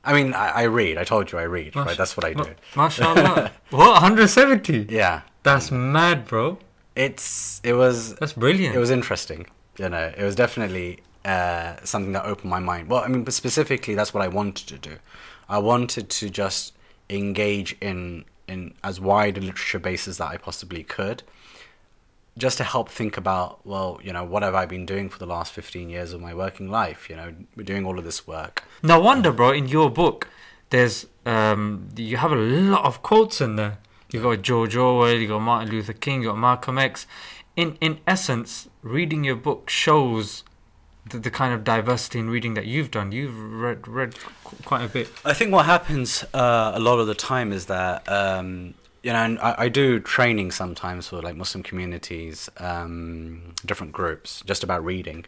I 0.05 0.13
mean, 0.13 0.33
I, 0.33 0.49
I, 0.49 0.63
read. 0.63 0.97
I 0.97 1.05
told 1.05 1.33
you 1.33 1.39
I 1.39 1.43
read, 1.43 1.75
Mash- 1.75 1.87
right? 1.87 1.99
That's 1.99 2.17
what 2.17 2.25
I 2.25 2.33
do. 2.33 2.55
Ma- 2.77 2.89
what? 3.71 4.03
170? 4.03 4.87
Yeah. 4.89 5.23
That's 5.43 5.71
mad, 5.71 6.27
bro. 6.27 6.59
It's, 6.97 7.61
it 7.63 7.75
was. 7.75 8.15
That's 8.17 8.33
brilliant. 8.33 8.75
It 8.75 8.79
was 8.79 8.91
interesting. 8.91 9.47
You 9.79 9.89
know, 9.89 10.13
it 10.17 10.23
was 10.23 10.35
definitely 10.35 11.01
uh, 11.25 11.77
something 11.85 12.13
that 12.13 12.25
opened 12.25 12.51
my 12.51 12.59
mind. 12.59 12.89
Well, 12.89 13.03
I 13.03 13.09
mean, 13.09 13.25
specifically, 13.31 13.95
that's 13.95 14.13
what 14.13 14.23
I 14.23 14.29
wanted 14.29 14.67
to 14.69 14.79
do. 14.79 14.97
I 15.49 15.59
wanted 15.59 16.11
to 16.11 16.31
just 16.31 16.75
engage 17.11 17.77
in, 17.81 18.25
in 18.49 18.75
as 18.83 19.01
wide 19.01 19.39
a 19.39 19.41
literature 19.41 19.79
basis 19.79 20.19
that 20.19 20.29
I 20.29 20.37
possibly 20.37 20.83
could 20.83 21.23
just 22.39 22.57
to 22.59 22.65
help 22.65 22.89
think 22.89 23.17
about, 23.17 23.67
well, 23.67 24.01
you 24.03 24.13
know, 24.13 24.25
what 24.25 24.43
have 24.43 24.55
I 24.55 24.65
been 24.65 24.87
doing 24.87 25.11
for 25.11 25.19
the 25.19 25.27
last 25.27 25.53
fifteen 25.53 25.91
years 25.91 26.13
of 26.15 26.21
my 26.21 26.33
working 26.33 26.71
life? 26.71 27.11
You 27.11 27.17
know, 27.17 27.35
we're 27.57 27.65
doing 27.65 27.85
all 27.85 27.99
of 27.99 28.05
this 28.05 28.27
work. 28.27 28.65
No 28.83 28.99
wonder, 29.01 29.33
bro. 29.33 29.51
In 29.51 29.69
your 29.69 29.91
book, 29.91 30.29
there's 30.71 31.07
um, 31.27 31.89
you 31.97 32.17
have 32.17 32.33
a 32.33 32.37
lot 32.37 32.85
of 32.85 33.03
quotes 33.03 33.41
in 33.41 33.57
there. 33.57 33.79
You 34.11 34.23
got 34.23 34.41
George 34.41 34.75
Orwell, 34.75 35.19
you 35.19 35.29
got 35.29 35.41
Martin 35.41 35.71
Luther 35.71 35.93
King, 35.93 36.23
you 36.23 36.29
got 36.29 36.39
Malcolm 36.39 36.79
X. 36.79 37.07
In 37.57 37.77
in 37.81 37.99
essence, 38.07 38.69
reading 38.83 39.25
your 39.25 39.37
book 39.37 39.69
shows 39.69 40.45
the, 41.11 41.19
the 41.19 41.31
kind 41.31 41.53
of 41.53 41.65
diversity 41.65 42.19
in 42.21 42.31
reading 42.31 42.55
that 42.55 42.67
you've 42.67 42.91
done. 42.91 43.13
You've 43.13 43.39
read 43.39 43.89
read 43.89 44.15
qu- 44.45 44.57
quite 44.65 44.85
a 44.85 44.89
bit. 44.89 45.09
I 45.25 45.35
think 45.35 45.53
what 45.53 45.67
happens 45.67 46.25
uh, 46.33 46.73
a 46.75 46.81
lot 46.81 47.01
of 47.01 47.07
the 47.07 47.15
time 47.15 47.53
is 47.53 47.67
that 47.67 48.09
um, 48.09 48.75
you 49.03 49.13
know, 49.13 49.19
and 49.19 49.39
I, 49.41 49.55
I 49.59 49.69
do 49.69 50.01
training 50.01 50.51
sometimes 50.51 51.09
for 51.09 51.23
like 51.23 51.37
Muslim 51.37 51.63
communities, 51.63 52.49
um, 52.59 53.55
different 53.65 53.93
groups, 53.93 54.43
just 54.47 54.65
about 54.65 54.85
reading. 54.85 55.25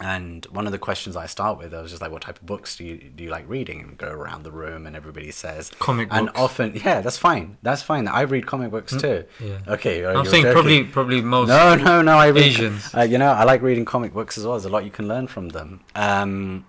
And 0.00 0.44
one 0.46 0.66
of 0.66 0.72
the 0.72 0.78
questions 0.78 1.14
I 1.14 1.26
start 1.26 1.56
with, 1.56 1.72
I 1.72 1.80
was 1.80 1.92
just 1.92 2.02
like, 2.02 2.10
"What 2.10 2.22
type 2.22 2.40
of 2.40 2.46
books 2.46 2.76
do 2.76 2.84
you 2.84 2.96
do 2.96 3.22
you 3.22 3.30
like 3.30 3.48
reading?" 3.48 3.80
And 3.80 3.96
go 3.96 4.08
around 4.08 4.42
the 4.42 4.50
room, 4.50 4.86
and 4.86 4.96
everybody 4.96 5.30
says 5.30 5.70
Comic 5.78 6.08
And 6.10 6.30
often, 6.34 6.74
yeah, 6.84 7.00
that's 7.00 7.16
fine. 7.16 7.58
That's 7.62 7.80
fine. 7.80 8.08
I 8.08 8.22
read 8.22 8.44
comic 8.44 8.72
books 8.72 8.96
too. 8.96 9.24
yeah. 9.40 9.58
Okay. 9.68 10.04
I'm 10.04 10.26
saying 10.26 10.52
probably 10.52 10.82
probably 10.82 11.20
most 11.22 11.46
No, 11.46 11.76
no, 11.76 12.02
no. 12.02 12.18
I 12.18 12.26
read, 12.28 12.42
Asians. 12.42 12.92
Uh, 12.92 13.02
you 13.02 13.18
know, 13.18 13.30
I 13.30 13.44
like 13.44 13.62
reading 13.62 13.84
comic 13.84 14.12
books 14.12 14.36
as 14.36 14.44
well. 14.44 14.54
There's 14.54 14.64
a 14.64 14.68
lot 14.68 14.84
you 14.84 14.90
can 14.90 15.06
learn 15.06 15.28
from 15.28 15.50
them. 15.50 15.80
Um, 15.94 16.66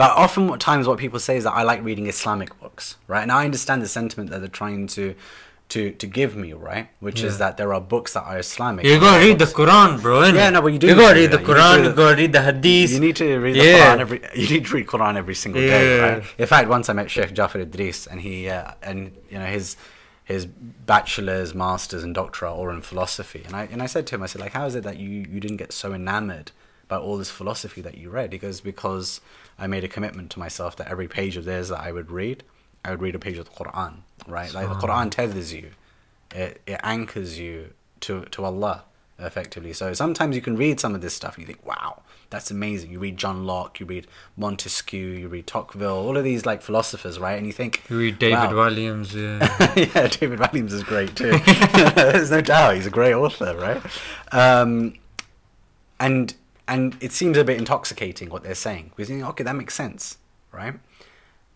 but 0.00 0.12
often, 0.16 0.48
what 0.48 0.60
times 0.60 0.88
what 0.88 0.98
people 0.98 1.18
say 1.18 1.36
is 1.36 1.44
that 1.44 1.52
I 1.52 1.62
like 1.62 1.80
reading 1.84 2.06
Islamic 2.06 2.58
books, 2.58 2.96
right? 3.06 3.22
And 3.22 3.30
I 3.30 3.44
understand 3.44 3.82
the 3.82 3.88
sentiment 3.98 4.30
that 4.30 4.38
they're 4.38 4.48
trying 4.62 4.86
to 4.96 5.14
to 5.74 5.90
to 5.92 6.06
give 6.06 6.34
me, 6.34 6.54
right? 6.54 6.88
Which 7.00 7.20
is 7.22 7.36
that 7.36 7.58
there 7.58 7.74
are 7.74 7.82
books 7.82 8.14
that 8.14 8.24
are 8.24 8.38
Islamic. 8.38 8.86
You 8.86 8.98
gotta 8.98 9.22
read 9.26 9.38
the 9.38 9.44
Quran, 9.44 10.00
bro. 10.00 10.24
Yeah, 10.24 10.48
no, 10.48 10.62
but 10.62 10.72
you 10.72 10.78
do 10.78 10.86
You 10.86 10.94
gotta 10.94 11.20
read 11.20 11.30
the 11.30 11.36
that. 11.36 11.46
You 11.46 11.48
need 11.48 11.54
to 11.54 11.60
Quran. 11.60 11.84
You 11.84 11.92
gotta 11.92 12.16
read 12.16 12.32
the 12.32 12.42
Hadith. 12.48 12.90
You 12.92 13.00
need 13.00 13.16
to 13.16 13.38
read 13.38 13.54
the 13.56 13.64
Yeah. 13.64 13.94
Quran 13.94 14.00
every. 14.00 14.18
You 14.34 14.48
need 14.54 14.64
to 14.66 14.74
read 14.74 14.86
Quran 14.86 15.16
every 15.16 15.34
single 15.34 15.60
day, 15.60 16.00
right? 16.00 16.24
In 16.38 16.46
fact, 16.46 16.70
once 16.70 16.88
I 16.88 16.94
met 16.94 17.10
Sheikh 17.10 17.34
Jafar 17.34 17.60
Idris, 17.60 18.06
and 18.06 18.22
he 18.22 18.48
uh, 18.48 18.72
and 18.82 18.98
you 19.30 19.38
know 19.38 19.50
his 19.56 19.76
his 20.24 20.46
bachelor's, 20.46 21.54
masters, 21.54 22.02
and 22.04 22.14
doctorate 22.14 22.52
are 22.52 22.56
all 22.56 22.70
in 22.70 22.80
philosophy, 22.80 23.42
and 23.46 23.54
I 23.54 23.68
and 23.70 23.82
I 23.82 23.86
said 23.94 24.06
to 24.06 24.14
him, 24.14 24.22
I 24.22 24.26
said 24.26 24.40
like, 24.40 24.52
how 24.52 24.64
is 24.64 24.74
it 24.74 24.84
that 24.84 24.96
you 24.96 25.10
you 25.32 25.40
didn't 25.44 25.58
get 25.58 25.72
so 25.74 25.92
enamored 25.92 26.52
by 26.88 26.96
all 26.96 27.18
this 27.18 27.30
philosophy 27.30 27.80
that 27.82 27.98
you 27.98 28.10
read? 28.10 28.32
He 28.32 28.38
goes, 28.38 28.60
because 28.60 29.20
I 29.60 29.66
made 29.66 29.84
a 29.84 29.88
commitment 29.88 30.30
to 30.30 30.38
myself 30.38 30.74
that 30.76 30.88
every 30.88 31.06
page 31.06 31.36
of 31.36 31.44
theirs 31.44 31.68
that 31.68 31.80
I 31.80 31.92
would 31.92 32.10
read, 32.10 32.42
I 32.84 32.90
would 32.90 33.02
read 33.02 33.14
a 33.14 33.18
page 33.18 33.38
of 33.38 33.44
the 33.44 33.64
Quran, 33.64 33.98
right? 34.26 34.52
Like 34.52 34.68
the 34.68 34.74
Quran 34.74 35.10
tethers 35.10 35.52
you, 35.52 35.70
it 36.34 36.62
it 36.66 36.80
anchors 36.82 37.38
you 37.38 37.74
to 38.00 38.24
to 38.24 38.44
Allah 38.44 38.84
effectively. 39.18 39.72
So 39.72 39.92
sometimes 39.92 40.34
you 40.34 40.42
can 40.42 40.56
read 40.56 40.80
some 40.80 40.94
of 40.94 41.00
this 41.00 41.14
stuff 41.14 41.36
and 41.36 41.42
you 41.42 41.46
think, 41.46 41.64
wow, 41.66 42.02
that's 42.30 42.50
amazing. 42.50 42.90
You 42.90 42.98
read 42.98 43.16
John 43.16 43.44
Locke, 43.44 43.80
you 43.80 43.86
read 43.86 44.06
Montesquieu, 44.36 44.98
you 44.98 45.28
read 45.28 45.46
Tocqueville, 45.46 45.96
all 45.96 46.16
of 46.16 46.24
these 46.24 46.46
like 46.46 46.62
philosophers, 46.62 47.18
right? 47.18 47.36
And 47.36 47.46
you 47.46 47.52
think, 47.52 47.82
You 47.90 47.98
read 47.98 48.18
David 48.18 48.50
wow. 48.50 48.54
Williams. 48.54 49.14
Yeah. 49.14 49.74
yeah, 49.76 50.06
David 50.06 50.38
Williams 50.40 50.72
is 50.72 50.82
great 50.82 51.14
too. 51.14 51.38
There's 51.94 52.30
no 52.30 52.40
doubt 52.40 52.76
he's 52.76 52.86
a 52.86 52.90
great 52.90 53.14
author, 53.14 53.56
right? 53.56 53.82
Um, 54.32 54.94
and 55.98 56.34
and 56.70 56.96
it 57.00 57.10
seems 57.12 57.36
a 57.36 57.44
bit 57.44 57.58
intoxicating 57.58 58.30
what 58.30 58.44
they're 58.44 58.54
saying. 58.54 58.92
We 58.96 59.04
think, 59.04 59.24
okay, 59.30 59.42
that 59.42 59.56
makes 59.56 59.74
sense, 59.74 60.18
right? 60.52 60.74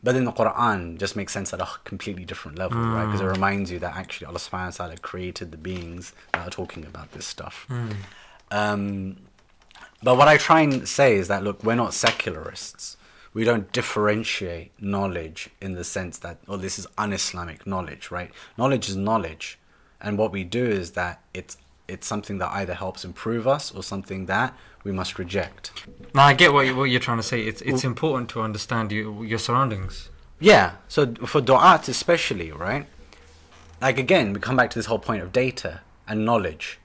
But 0.03 0.13
then 0.15 0.25
the 0.25 0.33
Quran 0.33 0.99
just 0.99 1.15
makes 1.17 1.33
sense 1.33 1.55
at 1.55 1.61
a 1.61 1.69
completely 1.85 2.25
different 2.27 2.59
level, 2.59 2.79
right? 2.79 3.07
Because 3.07 3.21
it 3.23 3.27
reminds 3.27 3.71
you 3.71 3.79
that 3.79 3.97
actually 3.97 4.27
Allah 4.27 4.39
subhanahu 4.39 4.79
wa 4.79 4.87
ta'ala 4.87 4.97
created 4.99 5.53
the 5.53 5.57
beings 5.57 6.13
that 6.33 6.47
are 6.47 6.51
talking 6.51 6.85
about 6.85 7.13
this 7.13 7.27
stuff. 7.27 7.67
Um, 8.51 9.17
but 10.03 10.17
what 10.19 10.29
I 10.29 10.37
try 10.37 10.61
and 10.63 10.87
say 10.87 11.15
is 11.17 11.29
that 11.29 11.43
look, 11.45 11.63
we're 11.65 11.77
not 11.77 11.95
secularists. 11.95 12.99
We 13.33 13.45
don't 13.45 13.73
differentiate 13.73 14.73
knowledge 14.81 15.49
in 15.61 15.73
the 15.73 15.85
sense 15.85 16.19
that 16.19 16.39
oh, 16.49 16.57
this 16.57 16.79
is 16.79 16.87
un-Islamic 16.99 17.67
knowledge, 17.67 18.11
right? 18.11 18.31
Knowledge 18.59 18.89
is 18.89 18.97
knowledge, 18.97 19.59
and 20.01 20.19
what 20.19 20.33
we 20.33 20.45
do 20.45 20.65
is 20.67 20.93
that 20.93 21.23
it's 21.33 21.57
it's 21.89 22.07
something 22.07 22.39
that 22.39 22.51
either 22.51 22.75
helps 22.75 23.05
improve 23.05 23.47
us 23.47 23.71
or 23.75 23.83
something 23.83 24.27
that 24.27 24.55
we 24.85 24.93
must 24.93 25.19
reject. 25.19 25.73
now 26.15 26.25
I 26.25 26.35
get 26.35 26.53
what, 26.53 26.67
you, 26.67 26.77
what 26.77 26.85
you're 26.85 27.01
trying 27.01 27.17
to 27.17 27.23
say. 27.23 27.41
It's 27.43 27.63
it's 27.63 27.85
important 27.85 28.31
to 28.31 28.43
understand 28.43 28.93
your 28.93 29.25
your 29.25 29.39
surroundings. 29.39 30.11
Yeah. 30.39 30.73
So 30.89 31.15
for 31.27 31.41
du'at 31.41 31.89
especially, 31.89 32.53
right? 32.53 32.87
Like 33.81 33.99
again, 33.99 34.33
we 34.33 34.41
come 34.41 34.57
back 34.57 34.71
to 34.71 34.79
this 34.79 34.87
whole 34.87 34.99
point 34.99 35.23
of 35.23 35.33
data 35.33 35.81
and 36.07 36.25
knowledge. 36.25 36.79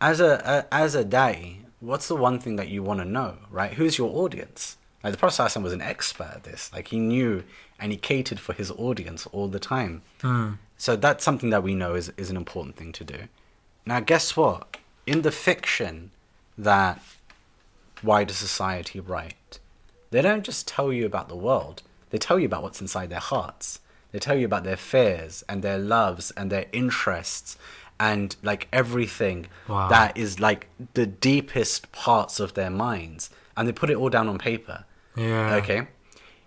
As 0.00 0.20
a, 0.20 0.66
a 0.70 0.74
as 0.74 0.94
a 0.94 1.04
da'i, 1.04 1.58
what's 1.80 2.08
the 2.08 2.16
one 2.16 2.38
thing 2.38 2.56
that 2.56 2.68
you 2.68 2.82
want 2.82 3.00
to 3.00 3.04
know, 3.04 3.38
right? 3.50 3.72
Who's 3.74 3.98
your 3.98 4.10
audience? 4.16 4.76
Like 5.02 5.12
the 5.12 5.18
Prophet 5.18 5.60
was 5.60 5.72
an 5.72 5.80
expert 5.80 6.30
at 6.36 6.44
this. 6.44 6.70
Like 6.72 6.88
he 6.88 7.00
knew 7.00 7.42
and 7.80 7.90
he 7.90 7.98
catered 7.98 8.38
for 8.38 8.52
his 8.52 8.70
audience 8.70 9.26
all 9.32 9.48
the 9.48 9.58
time. 9.58 10.02
Hmm. 10.20 10.52
So 10.76 10.96
that's 10.96 11.24
something 11.24 11.50
that 11.50 11.62
we 11.62 11.74
know 11.74 11.94
is, 11.94 12.12
is 12.16 12.30
an 12.30 12.36
important 12.36 12.76
thing 12.76 12.92
to 12.92 13.04
do. 13.04 13.18
Now, 13.84 14.00
guess 14.00 14.36
what? 14.36 14.76
In 15.06 15.22
the 15.22 15.32
fiction 15.32 16.12
that 16.56 17.00
wider 18.02 18.34
society 18.34 19.00
write, 19.00 19.58
they 20.10 20.22
don't 20.22 20.44
just 20.44 20.66
tell 20.68 20.92
you 20.92 21.06
about 21.06 21.28
the 21.28 21.36
world, 21.36 21.82
they 22.10 22.18
tell 22.18 22.38
you 22.38 22.46
about 22.46 22.62
what's 22.62 22.80
inside 22.80 23.10
their 23.10 23.18
hearts. 23.20 23.80
They 24.10 24.18
tell 24.18 24.36
you 24.36 24.44
about 24.44 24.64
their 24.64 24.76
fears 24.76 25.42
and 25.48 25.62
their 25.62 25.78
loves 25.78 26.30
and 26.32 26.52
their 26.52 26.66
interests 26.72 27.56
and 27.98 28.36
like 28.42 28.68
everything 28.72 29.46
Wow. 29.68 29.88
that 29.88 30.16
is 30.18 30.38
like 30.38 30.68
the 30.92 31.06
deepest 31.06 31.90
parts 31.92 32.38
of 32.38 32.52
their 32.52 32.68
minds. 32.68 33.30
And 33.56 33.66
they 33.66 33.72
put 33.72 33.88
it 33.88 33.96
all 33.96 34.10
down 34.10 34.28
on 34.28 34.36
paper. 34.36 34.84
Yeah. 35.16 35.54
Okay. 35.56 35.86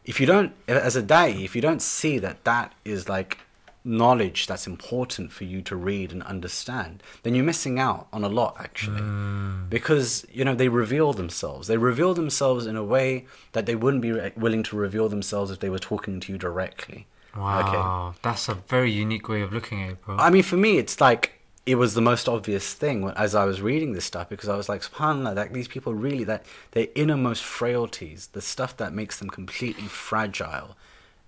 If 0.03 0.19
you 0.19 0.27
don't, 0.27 0.53
as 0.67 0.95
a 0.95 1.01
da'i, 1.01 1.43
if 1.43 1.55
you 1.55 1.61
don't 1.61 1.81
see 1.81 2.19
that 2.19 2.43
that 2.43 2.73
is 2.83 3.09
like 3.09 3.39
knowledge 3.85 4.47
that's 4.47 4.65
important 4.67 5.31
for 5.31 5.43
you 5.43 5.61
to 5.61 5.75
read 5.75 6.11
and 6.11 6.23
understand, 6.23 7.01
then 7.23 7.35
you're 7.35 7.45
missing 7.45 7.79
out 7.79 8.07
on 8.11 8.23
a 8.23 8.29
lot 8.29 8.55
actually. 8.59 9.01
Mm. 9.01 9.69
Because, 9.69 10.25
you 10.31 10.43
know, 10.43 10.55
they 10.55 10.67
reveal 10.69 11.13
themselves. 11.13 11.67
They 11.67 11.77
reveal 11.77 12.13
themselves 12.13 12.65
in 12.65 12.75
a 12.75 12.83
way 12.83 13.25
that 13.53 13.65
they 13.65 13.75
wouldn't 13.75 14.01
be 14.01 14.11
re- 14.11 14.31
willing 14.35 14.63
to 14.63 14.75
reveal 14.75 15.07
themselves 15.07 15.51
if 15.51 15.59
they 15.59 15.69
were 15.69 15.79
talking 15.79 16.19
to 16.19 16.31
you 16.31 16.37
directly. 16.37 17.07
Wow. 17.35 18.15
That's 18.21 18.49
a 18.49 18.55
very 18.55 18.91
unique 18.91 19.29
way 19.29 19.41
of 19.41 19.53
looking 19.53 19.83
at 19.83 19.89
it, 19.91 20.05
bro. 20.05 20.17
I 20.17 20.29
mean, 20.29 20.43
for 20.43 20.57
me, 20.57 20.77
it's 20.77 20.99
like 20.99 21.33
it 21.65 21.75
was 21.75 21.93
the 21.95 22.01
most 22.01 22.29
obvious 22.29 22.73
thing 22.73 23.01
when- 23.01 23.15
as 23.15 23.33
I 23.35 23.45
was 23.45 23.61
reading 23.61 23.93
this 23.93 24.05
stuff 24.05 24.29
because 24.29 24.49
I 24.49 24.55
was 24.55 24.69
like, 24.69 24.81
subhanAllah, 24.81 25.35
like 25.35 25.53
these 25.53 25.67
people 25.67 25.93
really, 25.93 26.23
that 26.23 26.45
their 26.71 26.87
innermost 26.95 27.43
frailties, 27.43 28.27
the 28.33 28.41
stuff 28.41 28.77
that 28.77 28.93
makes 28.93 29.17
them 29.19 29.29
completely 29.29 29.87
fragile 29.87 30.77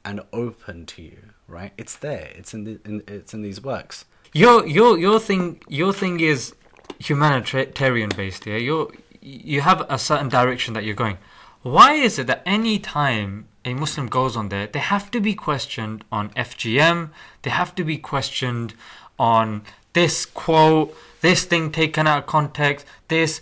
and 0.06 0.22
open 0.32 0.86
to 0.86 1.02
you, 1.02 1.17
right? 1.48 1.74
It's 1.78 1.96
there. 1.96 2.32
It's 2.36 2.54
in, 2.54 2.64
the, 2.66 2.80
in 2.86 3.04
it's 3.08 3.34
in 3.34 3.42
these 3.42 3.62
works. 3.62 4.06
your 4.34 4.66
your 4.68 4.98
your 4.98 5.20
thing 5.20 5.62
your 5.68 5.94
thing 5.94 6.20
is 6.20 6.54
humanitarian 7.00 8.10
based 8.16 8.46
yeah 8.46 8.58
you 8.58 8.92
you 9.22 9.62
have 9.62 9.86
a 9.90 9.98
certain 9.98 10.30
direction 10.30 10.74
that 10.74 10.84
you're 10.84 10.96
going 10.96 11.18
why 11.62 11.94
is 11.94 12.20
it 12.20 12.28
that 12.28 12.42
any 12.46 12.78
time 12.80 13.48
a 13.66 13.74
muslim 13.74 14.08
goes 14.08 14.36
on 14.36 14.50
there 14.50 14.68
they 14.68 14.80
have 14.80 15.10
to 15.12 15.20
be 15.20 15.34
questioned 15.34 16.04
on 16.12 16.30
fgm 16.32 17.10
they 17.42 17.50
have 17.50 17.74
to 17.76 17.84
be 17.84 17.98
questioned 17.98 18.74
on 19.18 19.62
this 19.94 20.26
quote 20.26 20.96
this 21.22 21.46
thing 21.46 21.72
taken 21.72 22.08
out 22.08 22.20
of 22.20 22.26
context 22.26 22.86
this 23.08 23.42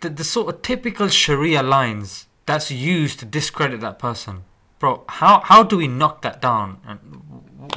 the, 0.00 0.08
the 0.08 0.24
sort 0.24 0.54
of 0.54 0.62
typical 0.62 1.08
sharia 1.08 1.62
lines 1.62 2.26
that's 2.44 2.70
used 2.70 3.18
to 3.18 3.24
discredit 3.24 3.80
that 3.80 3.98
person 3.98 4.42
bro 4.78 5.02
how 5.08 5.40
how 5.40 5.62
do 5.62 5.76
we 5.76 5.88
knock 5.88 6.22
that 6.22 6.40
down 6.40 6.78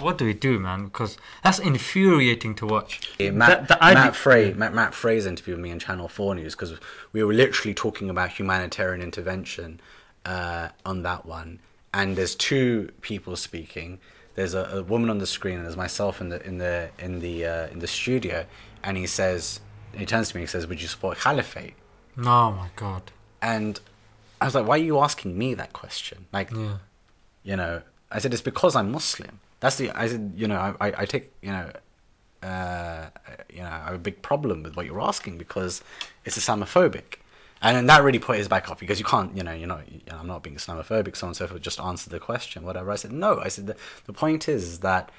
what 0.01 0.17
do 0.17 0.25
we 0.25 0.33
do 0.33 0.59
man 0.59 0.85
because 0.85 1.17
that's 1.43 1.59
infuriating 1.59 2.53
to 2.55 2.65
watch 2.65 3.01
Yeah, 3.19 3.31
Matt, 3.31 3.67
The- 3.67 3.75
the 3.75 3.83
idea- 3.83 4.03
Matt 4.05 4.15
Frei, 4.15 4.53
Matt, 4.53 4.73
Matt 4.73 4.93
Frei's 4.93 5.25
interviewed 5.25 5.59
me 5.59 5.69
in 5.71 5.79
Channel 5.79 6.07
4 6.07 6.35
News 6.35 6.55
because 6.55 6.73
we 7.13 7.23
were 7.23 7.33
literally 7.33 7.73
talking 7.73 8.09
about 8.09 8.29
humanitarian 8.31 9.01
intervention 9.01 9.79
uh, 10.25 10.69
on 10.85 11.03
that 11.03 11.25
one. 11.25 11.59
And 11.93 12.15
there's 12.15 12.35
two 12.35 12.91
people 13.01 13.35
speaking. 13.35 13.99
there's 14.35 14.53
a, 14.53 14.63
a 14.79 14.83
woman 14.83 15.09
on 15.09 15.17
the 15.17 15.27
screen 15.27 15.55
and 15.57 15.65
there's 15.65 15.75
myself 15.77 16.21
in 16.21 16.29
the 16.29 16.39
in 16.45 16.57
the 16.59 16.89
in 16.99 17.19
the 17.19 17.45
uh, 17.45 17.67
in 17.73 17.79
the 17.79 17.87
studio, 17.87 18.45
and 18.83 18.95
he 18.95 19.07
says 19.07 19.59
he 19.93 20.05
turns 20.05 20.29
to 20.29 20.35
me 20.37 20.41
and 20.43 20.49
says, 20.49 20.67
"Would 20.67 20.81
you 20.81 20.87
support 20.87 21.17
caliphate?" 21.17 21.73
Oh 22.19 22.51
my 22.51 22.69
god. 22.75 23.11
And 23.41 23.79
I 24.39 24.45
was 24.45 24.53
like, 24.55 24.65
"Why 24.67 24.75
are 24.75 24.83
you 24.91 24.99
asking 24.99 25.37
me 25.37 25.55
that 25.55 25.73
question?" 25.73 26.27
Like, 26.31 26.51
Yeah. 26.51 26.77
you 27.43 27.55
know, 27.55 27.81
I 28.11 28.19
said 28.19 28.31
it's 28.33 28.41
because 28.53 28.75
I'm 28.75 28.91
Muslim. 28.91 29.39
That's 29.59 29.75
the 29.75 29.91
I 29.91 30.07
said, 30.07 30.33
you 30.35 30.47
know, 30.47 30.75
I 30.79 30.93
I, 30.97 31.05
take 31.05 31.31
you 31.41 31.51
know. 31.51 31.71
Uh, 32.41 33.09
you 33.53 33.59
know, 33.59 33.67
I 33.67 33.85
have 33.87 33.95
a 33.95 33.97
big 33.97 34.21
problem 34.21 34.63
with 34.63 34.77
what 34.77 34.85
you're 34.85 35.01
asking 35.01 35.37
because 35.37 35.83
it's 36.23 36.37
Islamophobic, 36.37 37.19
and 37.61 37.75
then 37.75 37.85
that 37.87 38.01
really 38.01 38.19
put 38.19 38.37
his 38.37 38.47
back 38.47 38.69
off 38.69 38.79
because 38.79 38.97
you 38.97 39.03
can't, 39.03 39.35
you 39.35 39.43
know, 39.43 39.51
you're 39.51 39.67
not, 39.67 39.91
you 39.91 39.99
know, 40.09 40.17
I'm 40.17 40.27
not 40.27 40.41
being 40.41 40.55
Islamophobic, 40.55 41.17
so 41.17 41.25
on 41.27 41.31
and 41.31 41.35
so 41.35 41.47
forth. 41.47 41.61
Just 41.61 41.81
answer 41.81 42.09
the 42.09 42.19
question, 42.19 42.63
whatever. 42.63 42.91
I 42.91 42.95
said 42.95 43.11
no. 43.11 43.39
I 43.39 43.49
said 43.49 43.67
the 43.67 43.75
the 44.05 44.13
point 44.13 44.47
is, 44.47 44.79
that, 44.79 45.11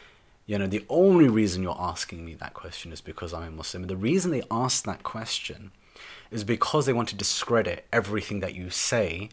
you 0.46 0.56
know, 0.58 0.66
the 0.66 0.84
only 0.88 1.28
reason 1.28 1.62
you're 1.62 1.76
asking 1.78 2.24
me 2.24 2.34
that 2.34 2.54
question 2.54 2.92
is 2.92 3.02
because 3.02 3.34
I'm 3.34 3.42
a 3.42 3.50
Muslim. 3.50 3.82
The 3.82 3.96
reason 3.96 4.30
they 4.30 4.42
asked 4.50 4.86
that 4.86 5.02
question 5.02 5.72
is 6.30 6.44
because 6.44 6.86
they 6.86 6.94
want 6.94 7.10
to 7.10 7.16
discredit 7.16 7.86
everything 7.92 8.40
that 8.40 8.54
you 8.54 8.70
say 8.70 9.28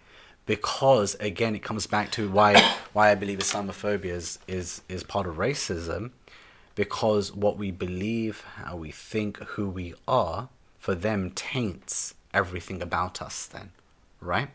because 0.47 1.15
again 1.19 1.55
it 1.55 1.61
comes 1.61 1.85
back 1.85 2.09
to 2.11 2.27
why 2.31 2.59
why 2.93 3.11
I 3.11 3.15
believe 3.15 3.37
Islamophobia 3.37 4.05
is 4.05 4.39
is, 4.47 4.81
is 4.89 5.03
part 5.03 5.27
of 5.27 5.35
racism 5.35 6.09
because 6.73 7.35
what 7.35 7.57
we 7.57 7.71
believe, 7.71 8.43
how 8.55 8.75
we 8.75 8.91
think, 8.91 9.37
who 9.39 9.67
we 9.67 9.95
are, 10.07 10.47
for 10.77 10.93
them 10.93 11.31
taints 11.31 12.13
everything 12.35 12.83
about 12.83 13.19
us 13.19 13.47
then, 13.47 13.71
right? 14.21 14.49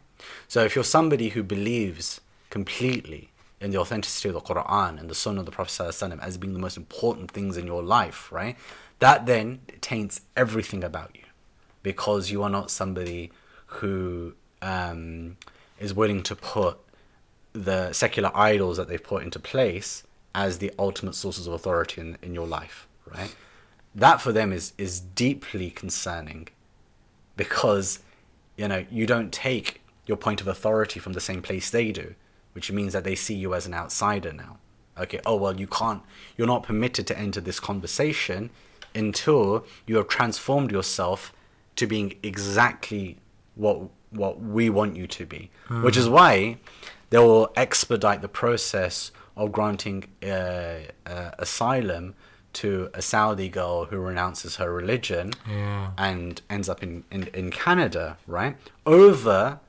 So 0.46 0.64
if 0.64 0.76
you're 0.76 0.85
somebody 0.85 1.31
who 1.31 1.42
believes 1.42 2.20
completely 2.48 3.31
in 3.61 3.72
the 3.72 3.78
authenticity 3.78 4.28
of 4.28 4.35
the 4.35 4.40
Quran 4.40 5.00
and 5.00 5.11
the 5.11 5.16
Sunnah 5.16 5.40
of 5.40 5.46
the 5.46 5.52
Prophet 5.52 5.81
as 5.81 6.38
being 6.38 6.52
the 6.52 6.61
most 6.61 6.76
important 6.76 7.33
things 7.33 7.57
in 7.57 7.66
your 7.66 7.83
life, 7.83 8.31
right? 8.31 8.57
That 9.00 9.26
then 9.26 9.61
taints 9.81 10.20
everything 10.37 10.85
about 10.85 11.11
you 11.14 11.24
because 11.83 12.31
you 12.31 12.44
are 12.44 12.50
not 12.50 12.70
somebody 12.70 13.33
who 13.66 14.35
um, 14.61 15.37
is 15.83 15.92
willing 15.92 16.23
to 16.23 16.37
put 16.37 16.79
the 17.53 17.92
secular 17.92 18.31
idols 18.35 18.77
that 18.77 18.88
they've 18.88 19.03
put 19.03 19.23
into 19.23 19.38
place 19.38 20.05
as 20.35 20.59
the 20.59 20.73
ultimate 20.79 21.14
sources 21.14 21.47
of 21.47 21.53
authority 21.53 22.01
in, 22.01 22.16
in 22.23 22.35
your 22.35 22.47
life, 22.47 22.88
right? 23.14 23.35
That 23.95 24.21
for 24.21 24.33
them 24.33 24.53
is 24.53 24.73
is 24.79 25.01
deeply 25.01 25.71
concerning 25.71 26.49
because 27.37 27.99
you 28.57 28.68
know 28.68 28.87
you 28.90 29.07
don't 29.07 29.33
take 29.33 29.83
your 30.07 30.16
point 30.16 30.40
of 30.40 30.49
authority 30.49 30.99
from 30.99 31.12
the 31.12 31.21
same 31.21 31.42
place 31.42 31.68
they 31.68 31.92
do, 31.92 32.14
which 32.55 32.73
means 32.73 32.95
that 32.95 33.05
they 33.05 33.14
see 33.14 33.35
you 33.35 33.55
as 33.55 33.66
an 33.66 33.75
outsider 33.75 34.33
now. 34.33 34.59
Okay, 34.99 35.21
oh 35.27 35.37
well, 35.37 35.59
you 35.59 35.66
can't, 35.66 36.03
you're 36.37 36.47
not 36.47 36.62
permitted 36.62 37.07
to 37.09 37.18
enter 37.18 37.40
this 37.40 37.61
conversation 37.61 38.51
until 38.95 39.66
you 39.87 39.97
have 39.97 40.09
transformed 40.09 40.71
yourself 40.71 41.33
to 41.77 41.87
being 41.87 42.14
exactly 42.23 43.16
what 43.55 43.88
what 44.12 44.40
we 44.40 44.70
want 44.70 44.96
you 44.96 45.07
to 45.07 45.27
be, 45.27 45.51
which 45.68 45.96
is 45.96 46.09
why 46.09 46.59
they 47.11 47.18
will 47.18 47.51
expedite 47.57 48.20
the 48.22 48.29
process 48.29 49.11
of 49.37 49.53
granting 49.53 50.05
uh, 50.22 50.27
uh, 51.07 51.31
asylum 51.38 52.14
to 52.55 52.90
a 52.92 53.01
Saudi 53.01 53.48
girl 53.48 53.87
who 53.87 53.98
renounces 53.98 54.57
her 54.57 54.70
religion 54.72 55.33
Yeah. 55.48 55.92
and 55.96 56.40
ends 56.51 56.68
up 56.68 56.83
in, 56.83 57.05
in, 57.11 57.29
in 57.29 57.51
Canada, 57.51 58.18
right? 58.27 58.57
Over, 58.85 59.61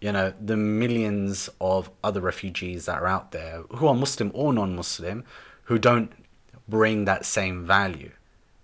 you 0.00 0.10
know, 0.12 0.32
the 0.44 0.56
millions 0.56 1.48
of 1.60 1.88
other 2.02 2.20
refugees 2.20 2.86
that 2.86 3.00
are 3.00 3.06
out 3.06 3.30
there 3.30 3.62
who 3.76 3.86
are 3.86 3.94
Muslim 3.94 4.32
or 4.34 4.52
non 4.52 4.74
Muslim 4.74 5.24
who 5.64 5.78
don't 5.78 6.10
bring 6.68 7.04
that 7.04 7.24
same 7.24 7.64
value, 7.64 8.10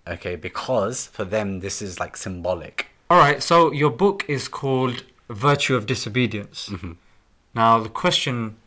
okay? 0.05 0.35
Because 0.35 1.07
for 1.07 1.23
them, 1.23 1.61
this 1.61 1.81
is 1.81 1.99
like 2.01 2.17
symbolic. 2.17 2.87
All 3.09 3.17
right. 3.17 3.41
So 3.41 3.71
your 3.71 3.91
book 3.91 4.25
is 4.27 4.47
called 4.49 5.03
Virtue 5.29 5.75
of 5.75 5.85
Disobedience. 5.85 6.71
Now 7.53 7.79
the 7.79 7.89
question 7.89 8.57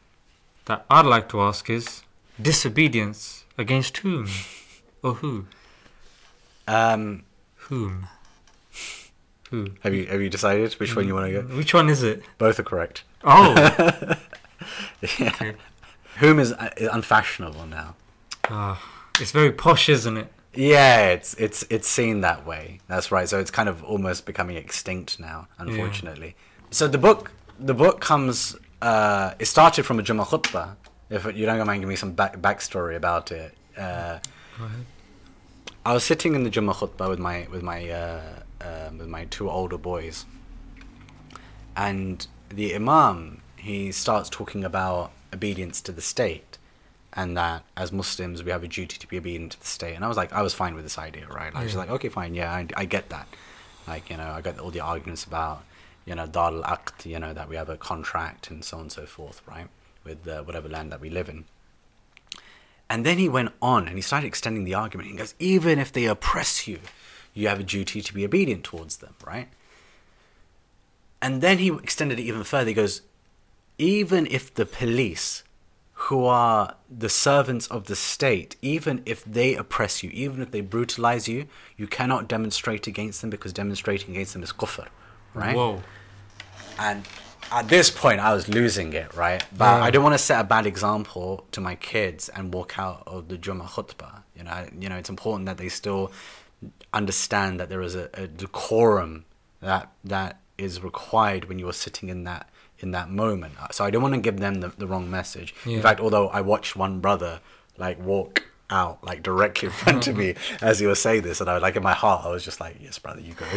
that 0.66 0.84
I'd 0.90 1.06
like 1.06 1.28
to 1.30 1.40
ask 1.40 1.68
is 1.70 2.02
disobedience 2.40 3.44
against 3.58 3.98
whom 3.98 4.28
or 5.02 5.14
who? 5.14 5.46
Um, 6.68 7.22
Whom? 7.68 8.08
Who? 9.50 9.68
have 9.80 9.94
you 9.94 10.06
have 10.06 10.20
you 10.20 10.28
decided 10.28 10.72
which 10.74 10.94
one 10.96 11.06
you 11.06 11.14
want 11.14 11.32
to 11.32 11.42
go? 11.42 11.56
Which 11.56 11.72
one 11.74 11.88
is 11.88 12.02
it? 12.02 12.22
Both 12.38 12.58
are 12.58 12.64
correct. 12.64 13.04
Oh. 13.24 13.54
Yeah. 15.18 15.28
Okay. 15.28 15.54
Whom 16.18 16.38
is 16.38 16.52
uh, 16.52 16.70
unfashionable 16.92 17.66
now. 17.66 17.94
Ah, 18.48 18.82
it's 19.20 19.32
very 19.32 19.52
posh, 19.52 19.88
isn't 19.90 20.16
it? 20.16 20.32
Yeah, 20.56 21.08
it's 21.08 21.34
it's 21.34 21.64
it's 21.70 21.88
seen 21.88 22.22
that 22.22 22.46
way. 22.46 22.80
That's 22.88 23.12
right. 23.12 23.28
So 23.28 23.38
it's 23.38 23.50
kind 23.50 23.68
of 23.68 23.84
almost 23.84 24.26
becoming 24.26 24.56
extinct 24.56 25.20
now, 25.20 25.48
unfortunately. 25.58 26.34
So 26.70 26.88
the 26.88 26.98
book 26.98 27.32
the 27.58 27.74
book 27.74 28.00
comes. 28.00 28.56
Uh, 28.82 29.34
it 29.38 29.46
started 29.46 29.84
from 29.84 29.98
a 29.98 30.02
Jummah 30.02 30.26
khutbah. 30.26 30.76
If 31.08 31.24
you 31.36 31.46
don't 31.46 31.58
mind 31.66 31.80
giving 31.80 31.88
me 31.88 31.96
some 31.96 32.12
back 32.12 32.38
backstory 32.38 32.96
about 32.96 33.32
it. 33.32 33.56
Uh, 33.76 34.18
Go 34.58 34.64
ahead. 34.64 34.86
I 35.84 35.92
was 35.92 36.02
sitting 36.02 36.34
in 36.34 36.42
the 36.42 36.50
Jummah 36.50 36.74
khutbah 36.74 37.08
with 37.08 37.18
my 37.20 37.46
with 37.50 37.62
my 37.62 37.88
uh, 37.88 38.22
uh, 38.60 38.90
with 38.98 39.08
my 39.08 39.26
two 39.26 39.48
older 39.48 39.78
boys, 39.78 40.26
and 41.76 42.26
the 42.48 42.74
Imam 42.74 43.42
he 43.56 43.92
starts 43.92 44.28
talking 44.28 44.64
about 44.64 45.12
obedience 45.32 45.80
to 45.82 45.92
the 45.92 46.00
state, 46.00 46.55
and 47.16 47.36
that 47.36 47.64
as 47.76 47.90
Muslims 47.92 48.44
we 48.44 48.50
have 48.50 48.62
a 48.62 48.68
duty 48.68 48.98
to 48.98 49.06
be 49.08 49.16
obedient 49.18 49.52
to 49.52 49.60
the 49.60 49.66
state. 49.66 49.94
And 49.94 50.04
I 50.04 50.08
was 50.08 50.16
like, 50.16 50.32
I 50.32 50.42
was 50.42 50.54
fine 50.54 50.74
with 50.74 50.84
this 50.84 50.98
idea, 50.98 51.26
right? 51.28 51.52
I 51.54 51.64
was 51.64 51.72
Yeah. 51.72 51.80
like, 51.80 51.90
okay, 51.90 52.08
fine, 52.10 52.34
yeah, 52.34 52.52
I, 52.52 52.66
I 52.76 52.84
get 52.84 53.08
that. 53.08 53.26
Like 53.88 54.10
you 54.10 54.16
know, 54.16 54.30
I 54.30 54.40
got 54.42 54.58
all 54.58 54.70
the 54.70 54.80
arguments 54.80 55.24
about 55.24 55.64
you 56.04 56.14
know 56.14 56.26
dar 56.26 56.52
al 56.52 56.62
aqd, 56.62 57.06
you 57.06 57.18
know 57.18 57.32
that 57.32 57.48
we 57.48 57.56
have 57.56 57.68
a 57.68 57.76
contract 57.76 58.50
and 58.50 58.64
so 58.64 58.76
on 58.76 58.82
and 58.84 58.92
so 58.92 59.06
forth, 59.06 59.40
right? 59.48 59.68
With 60.04 60.26
uh, 60.28 60.42
whatever 60.42 60.68
land 60.68 60.92
that 60.92 61.00
we 61.00 61.10
live 61.10 61.28
in. 61.28 61.44
And 62.88 63.04
then 63.04 63.18
he 63.18 63.28
went 63.28 63.50
on 63.60 63.88
and 63.88 63.96
he 63.96 64.02
started 64.02 64.28
extending 64.28 64.62
the 64.62 64.74
argument. 64.74 65.10
He 65.10 65.16
goes, 65.16 65.34
even 65.40 65.80
if 65.80 65.90
they 65.92 66.04
oppress 66.04 66.68
you, 66.68 66.78
you 67.34 67.48
have 67.48 67.58
a 67.58 67.64
duty 67.64 68.00
to 68.00 68.14
be 68.14 68.24
obedient 68.24 68.62
towards 68.62 68.98
them, 68.98 69.14
right? 69.26 69.48
And 71.20 71.40
then 71.42 71.58
he 71.58 71.68
extended 71.68 72.20
it 72.20 72.22
even 72.22 72.44
further. 72.44 72.68
He 72.68 72.74
goes, 72.74 73.02
even 73.78 74.26
if 74.26 74.54
the 74.54 74.66
police, 74.66 75.42
who 76.00 76.26
are 76.26 76.74
the 76.90 77.08
servants 77.08 77.66
of 77.68 77.86
the 77.86 77.96
state, 77.96 78.56
even 78.60 79.02
if 79.06 79.24
they 79.24 79.54
oppress 79.54 80.02
you, 80.02 80.10
even 80.10 80.42
if 80.42 80.50
they 80.50 80.60
brutalize 80.60 81.26
you, 81.26 81.46
you 81.76 81.86
cannot 81.86 82.28
demonstrate 82.28 82.86
against 82.86 83.22
them 83.22 83.30
because 83.30 83.52
demonstrating 83.52 84.10
against 84.10 84.34
them 84.34 84.42
is 84.42 84.52
kufr, 84.52 84.86
right? 85.32 85.56
Whoa. 85.56 85.82
And 86.78 87.02
at 87.50 87.68
this 87.68 87.90
point, 87.90 88.20
I 88.20 88.34
was 88.34 88.46
losing 88.46 88.92
it, 88.92 89.14
right? 89.14 89.42
But 89.56 89.78
Yeah. 89.78 89.84
I 89.84 89.90
don't 89.90 90.02
want 90.02 90.12
to 90.14 90.18
set 90.18 90.38
a 90.38 90.44
bad 90.44 90.66
example 90.66 91.46
to 91.52 91.62
my 91.62 91.76
kids 91.76 92.28
and 92.28 92.52
walk 92.52 92.78
out 92.78 93.02
of 93.06 93.28
the 93.28 93.38
Jummah 93.38 93.68
khutbah. 93.68 94.22
You 94.36 94.44
know, 94.44 94.68
you 94.78 94.88
know, 94.90 94.96
it's 94.96 95.08
important 95.08 95.46
that 95.46 95.56
they 95.56 95.70
still 95.70 96.12
understand 96.92 97.58
that 97.58 97.70
there 97.70 97.80
is 97.80 97.94
a, 97.94 98.10
a 98.14 98.26
decorum 98.26 99.24
that 99.60 99.90
that 100.04 100.40
is 100.58 100.82
required 100.82 101.46
when 101.46 101.58
you 101.58 101.68
are 101.68 101.72
sitting 101.72 102.10
in 102.10 102.24
that 102.24 102.50
in 102.80 102.90
that 102.92 103.10
moment. 103.10 103.54
So 103.72 103.84
I 103.84 103.90
don't 103.90 104.02
want 104.02 104.14
to 104.14 104.20
give 104.20 104.38
them 104.38 104.60
the, 104.60 104.68
the 104.68 104.86
wrong 104.86 105.10
message. 105.10 105.54
Yeah. 105.64 105.76
In 105.76 105.82
fact, 105.82 106.00
although 106.00 106.28
I 106.28 106.40
watched 106.40 106.76
one 106.76 107.00
brother 107.00 107.40
like 107.78 107.98
walk 107.98 108.44
out 108.68 109.02
like 109.04 109.22
directly 109.22 109.66
in 109.66 109.72
front 109.72 110.08
of 110.08 110.16
me 110.16 110.34
as 110.60 110.80
he 110.80 110.86
was 110.86 111.00
saying 111.00 111.22
this, 111.22 111.40
and 111.40 111.48
I 111.48 111.54
was 111.54 111.62
like 111.62 111.76
in 111.76 111.82
my 111.82 111.94
heart, 111.94 112.24
I 112.24 112.30
was 112.30 112.44
just 112.44 112.60
like, 112.60 112.76
"Yes, 112.80 112.98
brother, 112.98 113.20
you 113.20 113.34
go, 113.34 113.46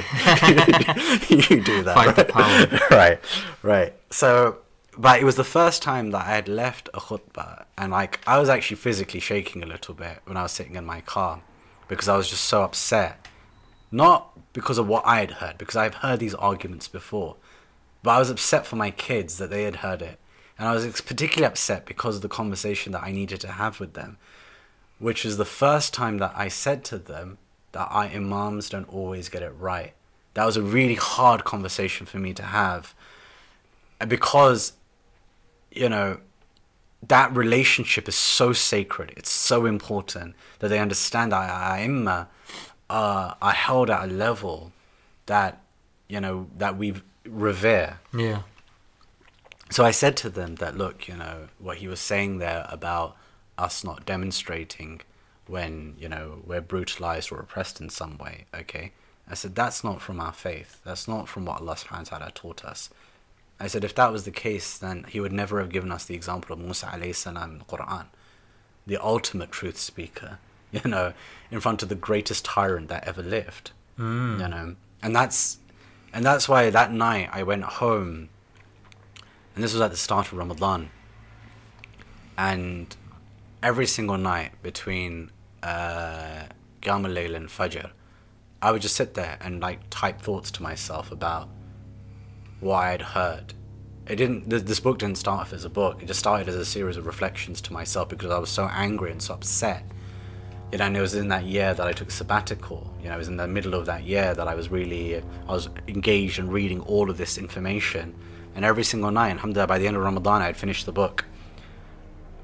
you 1.30 1.64
do 1.64 1.84
that." 1.84 1.96
Right? 1.96 2.28
power. 2.28 2.88
right, 2.92 3.20
right. 3.64 3.94
So, 4.12 4.58
but 4.98 5.20
it 5.20 5.26
was 5.26 5.36
the 5.36 5.44
first 5.44 5.82
time 5.82 6.12
that 6.12 6.26
I 6.26 6.36
had 6.36 6.48
left 6.48 6.90
a 6.94 7.00
khutbah, 7.00 7.66
and 7.78 7.92
like 7.92 8.20
I 8.28 8.40
was 8.40 8.50
actually 8.50 8.78
physically 8.78 9.20
shaking 9.20 9.64
a 9.64 9.68
little 9.68 9.94
bit 9.94 10.20
when 10.26 10.38
I 10.38 10.44
was 10.44 10.52
sitting 10.52 10.76
in 10.76 10.86
my 10.86 11.02
car 11.02 11.42
because 11.88 12.08
I 12.08 12.16
was 12.16 12.30
just 12.30 12.46
so 12.46 12.64
upset. 12.64 13.28
Not 13.92 14.54
because 14.54 14.78
of 14.78 14.88
what 14.88 15.04
I 15.06 15.20
had 15.20 15.32
heard, 15.32 15.58
because 15.58 15.76
I've 15.76 15.96
heard 15.96 16.20
these 16.20 16.36
arguments 16.36 16.88
before, 16.88 17.38
but 18.04 18.12
I 18.12 18.20
was 18.20 18.30
upset 18.30 18.66
for 18.66 18.76
my 18.76 18.92
kids 18.92 19.38
that 19.38 19.50
they 19.50 19.64
had 19.64 19.78
heard 19.78 20.02
it, 20.02 20.20
and 20.58 20.68
I 20.68 20.74
was 20.74 21.02
particularly 21.02 21.46
upset 21.46 21.86
because 21.86 22.18
of 22.18 22.22
the 22.22 22.30
conversation 22.30 22.92
that 22.94 23.04
I 23.04 23.12
needed 23.12 23.40
to 23.42 23.52
have 23.54 23.80
with 23.80 23.94
them, 23.94 24.18
which 25.00 25.24
was 25.24 25.38
the 25.38 25.46
first 25.46 25.94
time 25.94 26.18
that 26.18 26.34
I 26.36 26.48
said 26.48 26.84
to 26.86 26.98
them 26.98 27.38
that 27.72 27.88
I 27.92 28.08
imams 28.08 28.70
don't 28.70 28.92
always 28.94 29.30
get 29.30 29.44
it 29.44 29.54
right. 29.58 29.94
That 30.34 30.46
was 30.46 30.58
a 30.58 30.62
really 30.62 30.96
hard 30.96 31.44
conversation 31.44 32.06
for 32.06 32.18
me 32.18 32.34
to 32.34 32.44
have, 32.44 32.94
because, 34.08 34.74
you 35.72 35.90
know, 35.90 36.20
that 37.08 37.34
relationship 37.36 38.08
is 38.08 38.16
so 38.16 38.52
sacred. 38.54 39.14
It's 39.16 39.32
so 39.32 39.66
important 39.66 40.36
that 40.60 40.68
they 40.68 40.80
understand 40.80 41.32
that 41.32 41.50
Aimma 41.50 42.28
uh, 42.90 43.34
are 43.42 43.52
held 43.52 43.90
at 43.90 44.10
a 44.10 44.12
level 44.12 44.72
that, 45.26 45.62
you 46.08 46.20
know, 46.20 46.48
that 46.58 46.78
we 46.78 46.94
revere. 47.30 48.00
Yeah. 48.14 48.42
So 49.72 49.86
I 49.86 49.92
said 49.92 50.18
to 50.18 50.30
them 50.30 50.56
that, 50.56 50.78
look, 50.78 51.08
you 51.08 51.16
know, 51.16 51.50
what 51.60 51.78
he 51.78 51.88
was 51.88 52.00
saying 52.00 52.40
there 52.40 52.66
about 52.70 53.16
us 53.58 53.84
not 53.84 54.06
demonstrating 54.06 55.02
when 55.50 55.96
you 56.00 56.08
know 56.08 56.42
we're 56.46 56.62
brutalized 56.62 57.32
or 57.32 57.40
oppressed 57.40 57.82
in 57.82 57.90
some 57.90 58.18
way. 58.18 58.46
Okay, 58.54 58.92
I 59.28 59.34
said 59.34 59.56
that's 59.56 59.84
not 59.84 60.02
from 60.02 60.20
our 60.20 60.32
faith. 60.32 60.80
That's 60.84 61.08
not 61.08 61.28
from 61.28 61.46
what 61.46 61.60
Allah 61.60 61.76
Subhanahu 61.76 62.12
wa 62.12 62.20
Taala 62.20 62.34
taught 62.34 62.64
us. 62.64 62.90
I 63.60 63.68
said 63.68 63.84
if 63.84 63.96
that 63.96 64.12
was 64.12 64.24
the 64.24 64.32
case, 64.32 64.78
then 64.78 65.06
He 65.10 65.20
would 65.20 65.34
never 65.34 65.60
have 65.60 65.70
given 65.70 65.92
us 65.92 66.06
the 66.06 66.16
example 66.16 66.54
of 66.54 66.60
Musa 66.60 66.86
alayhi 66.88 67.16
salam 67.16 67.52
in 67.52 67.58
the 67.60 67.66
Quran, 67.66 68.06
the 68.88 68.98
ultimate 68.98 69.52
truth 69.52 69.78
speaker. 69.78 70.40
You 70.72 70.88
know, 70.88 71.14
in 71.50 71.62
front 71.62 71.82
of 71.82 71.90
the 71.90 71.96
greatest 71.96 72.46
tyrant 72.46 72.90
that 72.90 73.08
ever 73.08 73.24
lived. 73.24 73.72
Mm. 73.98 74.40
You 74.40 74.48
know, 74.48 74.76
and 75.02 75.16
that's 75.16 75.58
and 76.14 76.26
that's 76.26 76.50
why 76.50 76.70
that 76.70 76.92
night 76.92 77.30
I 77.32 77.44
went 77.44 77.64
home, 77.64 78.30
and 79.56 79.64
this 79.64 79.74
was 79.74 79.82
at 79.82 79.92
the 79.92 79.98
start 79.98 80.32
of 80.32 80.38
Ramadan. 80.38 80.90
And 82.38 82.96
every 83.62 83.86
single 83.86 84.18
night 84.18 84.52
between 84.64 85.32
uh, 85.62 86.46
and 86.82 87.50
Fajr, 87.50 87.92
I 88.62 88.72
would 88.72 88.82
just 88.82 88.96
sit 88.96 89.14
there 89.14 89.38
and 89.42 89.62
like 89.62 89.80
type 89.90 90.22
thoughts 90.22 90.52
to 90.52 90.64
myself 90.64 91.12
about 91.12 91.50
what 92.60 92.76
I 92.76 92.92
had 92.92 93.02
heard. 93.02 93.54
It 94.08 94.16
didn't. 94.16 94.50
This 94.50 94.80
book 94.80 95.00
didn't 95.00 95.18
start 95.18 95.42
off 95.42 95.54
as 95.54 95.66
a 95.66 95.70
book. 95.70 96.02
It 96.02 96.08
just 96.08 96.20
started 96.20 96.50
as 96.50 96.56
a 96.56 96.66
series 96.66 96.98
of 96.98 97.06
reflections 97.06 97.62
to 97.62 97.74
myself 97.74 98.10
because 98.10 98.32
I 98.32 98.40
was 98.40 98.50
so 98.50 98.68
angry 98.72 99.12
and 99.12 99.22
so 99.22 99.36
upset. 99.36 99.84
You 100.72 100.78
know, 100.78 100.86
and 100.86 100.96
it 100.96 101.02
was 101.02 101.16
in 101.16 101.30
that 101.30 101.46
year 101.46 101.74
that 101.74 101.88
I 101.88 101.94
took 101.94 102.12
sabbatical. 102.12 102.94
You 103.02 103.10
know, 103.10 103.16
it 103.16 103.18
was 103.18 103.28
in 103.28 103.38
the 103.38 103.48
middle 103.48 103.74
of 103.74 103.88
that 103.88 104.04
year 104.04 104.36
that 104.36 104.48
I 104.48 104.54
was 104.54 104.70
really, 104.70 105.16
I 105.16 105.52
was 105.52 105.68
engaged 105.88 106.38
in 106.38 106.50
reading 106.50 106.80
all 106.82 107.10
of 107.10 107.18
this 107.18 107.38
information. 107.38 108.16
And 108.56 108.64
every 108.64 108.84
single 108.84 109.10
night, 109.10 109.32
alhamdulillah, 109.32 109.68
by 109.68 109.80
the 109.80 109.88
end 109.88 109.98
of 109.98 110.04
Ramadan, 110.04 110.42
I 110.42 110.48
had 110.48 110.58
finished 110.58 110.86
the 110.86 110.92
book. 110.92 111.26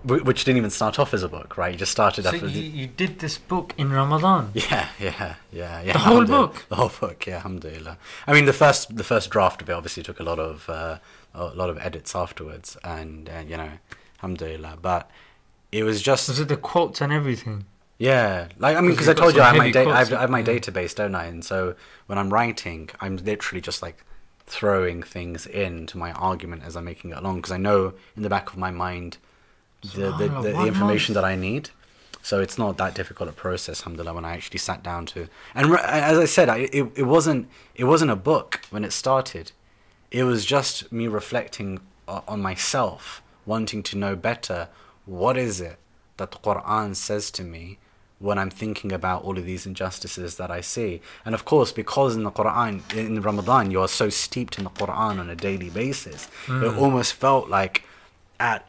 Which 0.04 0.44
didn't 0.44 0.58
even 0.58 0.70
start 0.70 1.00
off 1.00 1.16
as 1.16 1.24
a 1.24 1.28
book, 1.28 1.58
right? 1.58 1.72
You 1.72 1.80
just 1.80 1.92
started 1.92 2.26
So 2.26 2.30
after 2.30 2.48
you, 2.48 2.62
you 2.62 2.86
did 2.86 3.18
this 3.20 3.40
book 3.40 3.74
in 3.76 3.92
Ramadan. 3.92 4.52
yeah, 4.54 4.90
yeah, 5.00 5.36
yeah, 5.52 5.82
yeah. 5.82 5.94
The 5.94 6.00
whole 6.00 6.26
book? 6.26 6.64
The 6.70 6.76
whole 6.76 6.92
book, 7.00 7.26
yeah, 7.26 7.38
alhamdulillah. 7.38 7.98
I 8.28 8.34
mean, 8.34 8.46
the 8.46 8.54
first, 8.54 8.96
the 8.96 9.04
first 9.04 9.32
draft 9.32 9.64
of 9.64 9.70
it 9.70 9.74
obviously 9.74 10.04
took 10.04 10.20
a 10.20 10.24
lot 10.24 10.38
of, 10.38 10.70
uh, 10.70 11.00
a 11.34 11.46
lot 11.48 11.72
of 11.72 11.80
edits 11.80 12.16
afterwards, 12.16 12.78
and 12.84 13.30
uh, 13.30 13.44
you 13.48 13.58
know, 13.58 13.72
alhamdulillah. 14.20 14.78
But 14.80 15.10
it 15.72 15.84
was 15.84 16.04
just, 16.04 16.28
Was 16.28 16.40
it 16.40 16.50
the 16.50 16.58
quotes 16.58 17.02
and 17.02 17.12
everything? 17.12 17.66
Yeah, 17.97 18.49
like 18.58 18.75
I 18.77 18.81
mean, 18.81 18.91
because 18.91 19.10
I 19.10 19.13
told 19.13 19.36
you 19.36 19.41
I 19.41 19.47
have 19.47 19.58
my 19.58 19.71
da- 19.71 19.89
I 19.89 19.99
have, 19.99 20.13
I 20.13 20.21
have 20.21 20.29
my 20.29 20.39
yeah. 20.39 20.45
database, 20.45 20.93
don't 20.95 21.15
I? 21.15 21.25
And 21.25 21.43
so 21.43 21.75
when 22.08 22.17
I'm 22.17 22.31
writing, 22.31 22.89
I'm 22.99 23.17
literally 23.17 23.62
just 23.62 23.81
like 23.81 24.03
throwing 24.47 25.01
things 25.01 25.45
into 25.47 25.97
my 25.97 26.12
argument 26.12 26.63
as 26.63 26.75
I'm 26.75 26.86
making 26.86 27.12
it 27.12 27.17
along, 27.17 27.38
because 27.38 27.51
I 27.51 27.58
know 27.58 27.93
in 28.15 28.23
the 28.23 28.29
back 28.29 28.51
of 28.51 28.58
my 28.58 28.71
mind 28.71 29.17
the 29.81 30.12
the, 30.17 30.27
the, 30.27 30.41
the 30.53 30.67
information 30.67 31.15
that 31.15 31.25
I 31.25 31.36
need. 31.36 31.69
So 32.21 32.41
it's 32.41 32.58
not 32.58 32.77
that 32.77 32.95
difficult 32.95 33.29
a 33.29 33.34
process, 33.34 33.81
alhamdulillah, 33.81 34.15
when 34.15 34.25
I 34.25 34.34
actually 34.34 34.58
sat 34.58 34.81
down 34.81 35.05
to. 35.08 35.27
And 35.53 35.69
re- 35.69 35.79
as 35.84 36.17
I 36.17 36.25
said, 36.25 36.49
I, 36.49 36.58
it 36.71 36.91
it 36.95 37.03
wasn't 37.03 37.47
it 37.75 37.84
wasn't 37.84 38.10
a 38.10 38.15
book 38.15 38.62
when 38.71 38.84
it 38.84 38.93
started. 38.93 39.51
It 40.10 40.23
was 40.23 40.43
just 40.43 40.91
me 40.91 41.08
reflecting 41.08 41.81
on 42.08 42.41
myself, 42.41 43.21
wanting 43.45 43.84
to 43.84 43.97
know 43.97 44.15
better. 44.15 44.69
What 45.05 45.38
is 45.38 45.62
it 45.62 45.77
that 46.17 46.31
the 46.31 46.38
Quran 46.38 46.95
says 46.95 47.29
to 47.31 47.43
me 47.43 47.77
when 48.19 48.38
I'm 48.38 48.49
thinking 48.49 48.91
about 48.93 49.23
all 49.23 49.38
of 49.38 49.45
these 49.45 49.65
injustices 49.65 50.38
that 50.38 50.49
I 50.49 50.62
see? 50.62 51.01
And 51.25 51.36
of 51.36 51.43
course, 51.45 51.71
because 51.71 52.15
in 52.15 52.23
the 52.23 52.32
Quran, 52.32 52.82
in 52.95 53.21
Ramadan, 53.21 53.71
you 53.71 53.82
are 53.82 53.88
so 53.88 54.10
steeped 54.10 54.58
in 54.58 54.63
the 54.63 54.69
Quran 54.69 55.19
on 55.19 55.30
a 55.30 55.36
daily 55.36 55.69
basis, 55.69 56.30
it 56.47 56.78
almost 56.78 57.13
felt 57.13 57.49
like 57.49 57.84
at 58.39 58.65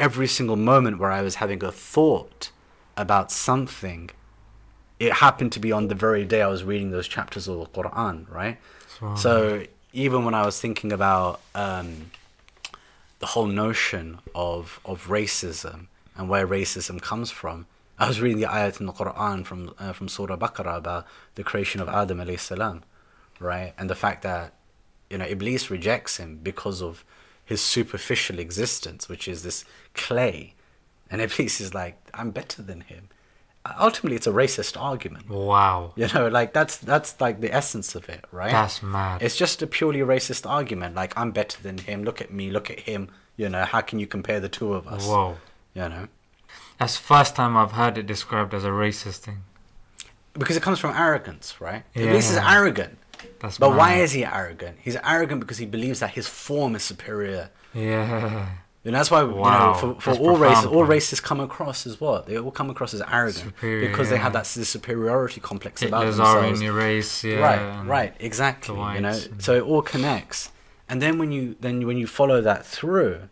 every 0.00 0.26
single 0.26 0.56
moment 0.56 0.98
where 0.98 1.10
I 1.12 1.22
was 1.22 1.36
having 1.36 1.62
a 1.64 1.72
thought 1.72 2.50
about 2.96 3.30
something, 3.32 4.10
it 4.98 5.12
happened 5.14 5.52
to 5.52 5.60
be 5.60 5.70
on 5.72 5.88
the 5.88 5.94
very 5.94 6.24
day 6.24 6.42
I 6.42 6.48
was 6.48 6.64
reading 6.64 6.90
those 6.90 7.06
chapters 7.08 7.46
of 7.48 7.58
the 7.58 7.66
Quran, 7.66 8.28
right? 8.30 8.58
So 9.16 9.64
even 9.92 10.24
when 10.24 10.34
I 10.34 10.44
was 10.44 10.60
thinking 10.60 10.92
about 10.92 11.40
um, 11.54 12.10
the 13.20 13.26
whole 13.26 13.46
notion 13.46 14.18
of 14.34 14.80
of 14.84 15.06
racism 15.06 15.86
and 16.16 16.28
where 16.28 16.46
racism 16.46 17.00
comes 17.00 17.30
from, 17.30 17.66
I 17.98 18.06
was 18.06 18.20
reading 18.20 18.40
the 18.40 18.46
ayat 18.46 18.80
in 18.80 18.86
the 18.86 18.92
Quran 18.92 19.44
from 19.44 19.74
uh, 19.78 19.92
from 19.92 20.08
Surah 20.08 20.36
Baqarah 20.36 20.76
about 20.76 21.06
the 21.34 21.42
creation 21.42 21.80
of 21.80 21.88
Adam 21.88 22.18
alayhi 22.18 22.38
salam, 22.38 22.84
right? 23.40 23.74
And 23.76 23.90
the 23.90 23.94
fact 23.94 24.22
that 24.22 24.54
you 25.10 25.18
know 25.18 25.24
Iblis 25.24 25.70
rejects 25.70 26.18
him 26.18 26.38
because 26.42 26.80
of 26.80 27.04
his 27.44 27.60
superficial 27.60 28.38
existence, 28.38 29.08
which 29.08 29.26
is 29.26 29.42
this 29.42 29.64
clay, 29.94 30.54
and 31.10 31.20
Iblis 31.26 31.60
is 31.60 31.74
like, 31.74 31.98
I'm 32.14 32.30
better 32.30 32.62
than 32.62 32.82
him. 32.82 33.08
Ultimately, 33.80 34.16
it's 34.16 34.26
a 34.26 34.32
racist 34.32 34.80
argument. 34.80 35.28
Wow. 35.28 35.92
You 35.96 36.06
know, 36.14 36.28
like 36.28 36.52
that's 36.52 36.78
that's 36.78 37.20
like 37.20 37.40
the 37.40 37.52
essence 37.52 37.94
of 37.94 38.08
it, 38.08 38.24
right? 38.30 38.52
That's 38.52 38.82
mad. 38.82 39.22
It's 39.22 39.36
just 39.36 39.60
a 39.60 39.66
purely 39.66 40.00
racist 40.00 40.48
argument. 40.48 40.94
Like 40.94 41.18
I'm 41.18 41.32
better 41.32 41.60
than 41.62 41.78
him. 41.78 42.04
Look 42.04 42.20
at 42.20 42.32
me. 42.32 42.50
Look 42.50 42.70
at 42.70 42.80
him. 42.80 43.10
You 43.36 43.48
know, 43.48 43.64
how 43.64 43.80
can 43.80 43.98
you 43.98 44.06
compare 44.06 44.40
the 44.40 44.48
two 44.48 44.72
of 44.72 44.86
us? 44.88 45.06
Whoa. 45.06 45.36
You 45.74 45.88
know, 45.88 46.08
That's 46.78 46.96
first 46.96 47.34
time 47.36 47.56
I've 47.56 47.72
heard 47.72 47.98
it 47.98 48.06
described 48.06 48.54
as 48.54 48.64
a 48.64 48.68
racist 48.68 49.18
thing. 49.18 49.42
because 50.34 50.56
it 50.56 50.62
comes 50.62 50.78
from 50.78 50.94
arrogance, 50.96 51.60
right? 51.60 51.82
Iblis 51.94 52.30
is 52.30 52.36
arrogant. 52.36 52.96
That's 53.40 53.58
But 53.58 53.70
why 53.76 53.94
is 53.94 54.12
he 54.12 54.24
arrogant? 54.24 54.78
He's 54.80 54.96
arrogant 55.04 55.40
because 55.40 55.58
he 55.58 55.66
believes 55.66 55.98
that 56.00 56.10
his 56.10 56.28
form 56.28 56.76
is 56.76 56.84
superior. 56.84 57.50
Yeah. 57.74 58.48
And 58.84 58.94
that's 58.94 59.10
why 59.10 59.22
Wow, 59.24 59.26
you 59.26 59.58
know, 59.58 59.74
for, 59.74 60.00
for 60.00 60.10
that's 60.10 60.20
all 60.20 60.36
races, 60.36 60.64
all 60.66 60.84
races 60.84 61.20
come 61.20 61.40
across 61.40 61.86
as 61.86 62.00
what 62.00 62.26
they 62.26 62.38
all 62.38 62.52
come 62.52 62.70
across 62.70 62.94
as 62.94 63.02
arrogant 63.02 63.44
Superior, 63.44 63.88
because 63.88 64.08
they 64.08 64.16
have 64.16 64.32
that 64.32 64.46
superiority 64.46 65.40
complex 65.40 65.82
about 65.82 66.04
themselves. 66.06 66.60
Aryan 66.62 66.74
race. 66.74 67.24
Yeah. 67.24 67.40
right 67.40 67.86
right 67.86 68.14
exactly 68.20 68.76
you 68.94 69.00
know 69.00 69.18
so 69.38 69.54
it 69.56 69.62
all 69.62 69.82
connects 69.82 70.52
and 70.88 71.02
then 71.02 71.18
when 71.18 71.32
you 71.32 71.56
then 71.60 71.86
when 71.86 71.98
you 71.98 72.06
follow 72.06 72.40
that 72.40 72.64
through 72.64 73.28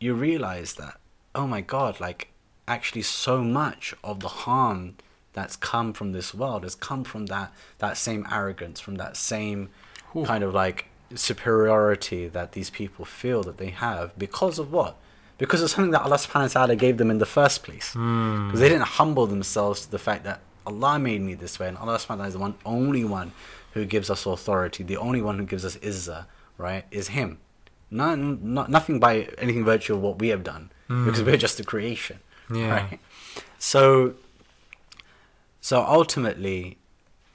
you 0.00 0.14
realize 0.14 0.74
that 0.74 0.98
oh 1.34 1.46
my 1.46 1.60
god 1.60 2.00
like 2.00 2.28
actually 2.68 3.02
so 3.02 3.42
much 3.42 3.94
of 4.04 4.20
the 4.20 4.28
harm 4.28 4.96
that's 5.32 5.56
come 5.56 5.92
from 5.92 6.12
this 6.12 6.34
world 6.34 6.62
has 6.62 6.74
come 6.74 7.02
from 7.04 7.26
that 7.26 7.52
that 7.78 7.96
same 7.96 8.26
arrogance 8.30 8.78
from 8.80 8.96
that 8.96 9.16
same 9.16 9.70
Ooh. 10.14 10.24
kind 10.24 10.44
of 10.44 10.52
like 10.54 10.86
superiority 11.14 12.28
that 12.28 12.52
these 12.52 12.70
people 12.70 13.04
feel 13.04 13.42
that 13.42 13.56
they 13.56 13.70
have 13.70 14.16
because 14.18 14.58
of 14.58 14.72
what? 14.72 14.96
Because 15.38 15.62
of 15.62 15.70
something 15.70 15.92
that 15.92 16.02
Allah 16.02 16.16
subhanahu 16.16 16.54
wa 16.54 16.60
ta'ala 16.60 16.76
gave 16.76 16.98
them 16.98 17.10
in 17.10 17.18
the 17.18 17.26
first 17.26 17.62
place. 17.62 17.92
Hmm. 17.92 18.48
because 18.48 18.60
they 18.60 18.68
didn't 18.68 18.92
humble 19.00 19.26
themselves 19.26 19.82
to 19.82 19.90
the 19.90 19.98
fact 19.98 20.24
that 20.24 20.40
Allah 20.66 20.98
made 20.98 21.22
me 21.22 21.34
this 21.34 21.58
way 21.58 21.68
and 21.68 21.78
Allah 21.78 21.96
subhanahu 21.96 22.08
wa 22.08 22.14
ta'ala 22.16 22.28
is 22.28 22.34
the 22.34 22.40
one 22.40 22.54
only 22.66 23.04
one 23.04 23.32
who 23.72 23.84
gives 23.84 24.10
us 24.10 24.26
authority. 24.26 24.82
The 24.82 24.96
only 24.96 25.22
one 25.22 25.38
who 25.38 25.46
gives 25.46 25.64
us 25.64 25.76
izzah 25.76 26.26
right 26.58 26.84
is 26.90 27.08
him. 27.08 27.38
Not, 27.90 28.18
not 28.18 28.68
nothing 28.68 28.98
by 29.00 29.28
anything 29.38 29.64
virtue 29.64 29.94
of 29.94 30.02
what 30.02 30.18
we 30.18 30.28
have 30.28 30.44
done. 30.44 30.70
Because 30.88 31.22
we're 31.22 31.36
just 31.36 31.60
a 31.60 31.64
creation 31.64 32.18
Yeah. 32.52 32.70
right. 32.90 33.00
So 33.58 34.14
so 35.60 35.84
ultimately 35.84 36.78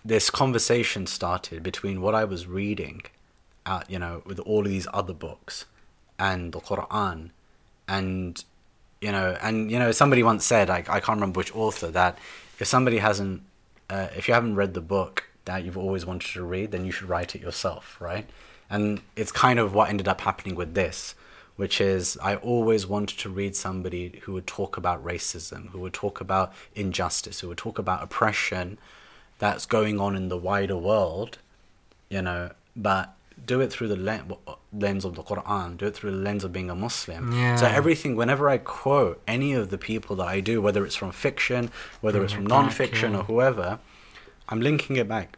this 0.06 0.30
conversation 0.30 1.06
started 1.08 1.64
between 1.64 2.02
what 2.02 2.16
I 2.16 2.26
was 2.26 2.48
reading 2.48 3.04
uh, 3.66 3.84
you 3.88 4.00
know 4.00 4.22
with 4.26 4.40
all 4.40 4.62
of 4.62 4.70
these 4.70 4.88
other 4.94 5.14
books 5.14 5.66
and 6.20 6.52
the 6.52 6.60
Quran 6.60 7.30
and 7.88 8.44
you 9.02 9.12
know 9.12 9.38
and 9.42 9.72
you 9.72 9.80
know 9.80 9.92
somebody 9.92 10.24
once 10.24 10.46
said 10.46 10.70
I, 10.70 10.78
I 10.78 11.00
can't 11.00 11.18
remember 11.18 11.38
which 11.38 11.56
author 11.56 11.90
that 11.92 12.18
if 12.60 12.68
somebody 12.68 12.98
hasn't 12.98 13.44
uh, 13.90 14.08
if 14.16 14.28
you 14.28 14.34
haven't 14.34 14.56
read 14.56 14.74
the 14.74 14.82
book 14.82 15.30
that 15.46 15.66
you've 15.66 15.78
always 15.78 16.06
wanted 16.06 16.32
to 16.34 16.44
read 16.44 16.72
then 16.72 16.86
you 16.86 16.92
should 16.92 17.10
write 17.10 17.36
it 17.36 17.42
yourself 17.42 17.98
right? 18.00 18.30
And 18.70 19.02
it's 19.16 19.32
kind 19.32 19.60
of 19.60 19.74
what 19.74 19.90
ended 19.90 20.08
up 20.08 20.22
happening 20.22 20.56
with 20.56 20.74
this 20.74 21.16
which 21.56 21.80
is 21.80 22.18
I 22.22 22.36
always 22.36 22.88
wanted 22.88 23.20
to 23.20 23.30
read 23.30 23.56
somebody 23.56 24.20
who 24.24 24.34
would 24.34 24.48
talk 24.48 24.78
about 24.78 25.04
racism 25.04 25.70
who 25.70 25.80
would 25.80 25.94
talk 25.94 26.22
about 26.22 26.54
injustice 26.76 27.42
who 27.42 27.50
would 27.50 27.58
talk 27.58 27.78
about 27.80 28.04
oppression 28.04 28.78
that's 29.40 29.66
going 29.66 30.00
on 30.00 30.16
in 30.16 30.30
the 30.30 30.38
wider 30.38 30.78
world 30.78 31.38
you 32.14 32.22
know, 32.22 32.52
but 32.76 33.16
do 33.46 33.60
it 33.60 33.72
through 33.72 33.88
the 33.88 33.96
len- 33.96 34.34
lens 34.72 35.04
of 35.04 35.16
the 35.16 35.24
Quran, 35.24 35.78
do 35.78 35.88
it 35.88 35.96
through 35.96 36.12
the 36.12 36.18
lens 36.18 36.44
of 36.44 36.54
being 36.54 36.70
a 36.70 36.76
Muslim. 36.76 37.32
So 37.58 37.66
everything, 37.66 38.16
whenever 38.16 38.50
I 38.50 38.60
quote 38.60 39.22
any 39.28 39.54
of 39.54 39.72
the 39.72 39.78
people 39.78 40.16
that 40.18 40.28
I 40.28 40.40
do, 40.40 40.62
whether 40.62 40.86
it's 40.86 40.96
from 40.96 41.12
fiction, 41.12 41.72
whether 42.02 42.24
it's 42.24 42.34
from 42.34 42.46
non-fiction 42.46 43.14
yeah. 43.14 43.20
or 43.20 43.24
whoever, 43.24 43.80
I'm 44.48 44.62
linking 44.62 44.96
it 44.98 45.08
back 45.08 45.38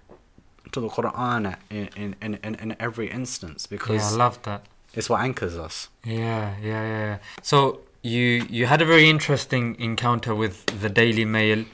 to 0.74 0.82
the 0.82 0.89
Quran 0.89 1.55
in, 1.70 1.89
in, 1.95 2.16
in, 2.22 2.55
in, 2.55 2.76
every 2.80 3.09
instance 3.09 3.68
Yeah, 3.70 3.78
because 3.78 4.13
I 4.13 4.18
love 4.18 4.41
that. 4.43 4.66
It's 4.96 5.10
what 5.10 5.22
anchors 5.22 5.58
us. 5.58 5.89
Yeah, 6.04 6.56
yeah, 6.62 6.84
yeah. 6.88 7.18
So 7.41 7.82
you 8.02 8.46
you 8.50 8.66
had 8.66 8.82
a 8.82 8.86
very 8.86 9.10
interesting 9.10 9.76
encounter 9.80 10.34
with 10.34 10.66
the 10.82 10.89
Daily 10.89 11.26
Mail. 11.26 11.66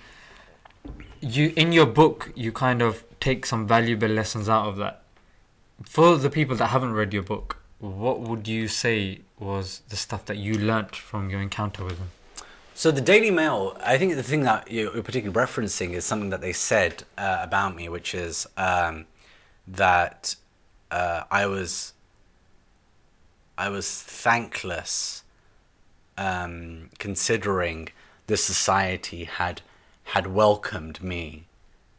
You 1.19 1.53
in 1.55 1.71
your 1.71 1.85
book 1.85 2.31
you 2.35 2.51
kind 2.51 2.81
of 2.81 3.03
take 3.19 3.45
some 3.45 3.67
valuable 3.67 4.07
lessons 4.07 4.49
out 4.49 4.67
of 4.67 4.77
that. 4.77 5.03
For 5.83 6.17
the 6.17 6.29
people 6.29 6.55
that 6.57 6.67
haven't 6.67 6.93
read 6.93 7.13
your 7.13 7.23
book, 7.23 7.57
what 7.79 8.19
would 8.21 8.47
you 8.47 8.67
say 8.67 9.21
was 9.39 9.81
the 9.89 9.95
stuff 9.95 10.25
that 10.25 10.37
you 10.37 10.53
learnt 10.53 10.95
from 10.95 11.29
your 11.29 11.41
encounter 11.41 11.83
with 11.83 11.97
them? 11.97 12.11
So 12.73 12.89
the 12.91 13.01
Daily 13.01 13.31
Mail, 13.31 13.77
I 13.83 13.97
think 13.97 14.15
the 14.15 14.23
thing 14.23 14.41
that 14.43 14.71
you're 14.71 15.03
particularly 15.03 15.45
referencing 15.45 15.91
is 15.91 16.05
something 16.05 16.29
that 16.29 16.41
they 16.41 16.53
said 16.53 17.03
uh, 17.17 17.39
about 17.41 17.75
me, 17.75 17.89
which 17.89 18.15
is 18.15 18.47
um, 18.57 19.05
that 19.67 20.35
uh, 20.89 21.23
I 21.29 21.45
was 21.45 21.93
I 23.61 23.69
was 23.69 23.87
thankless, 24.01 25.21
um, 26.17 26.89
considering 26.97 27.89
the 28.25 28.35
society 28.35 29.25
had 29.25 29.61
had 30.15 30.25
welcomed 30.25 31.03
me 31.03 31.43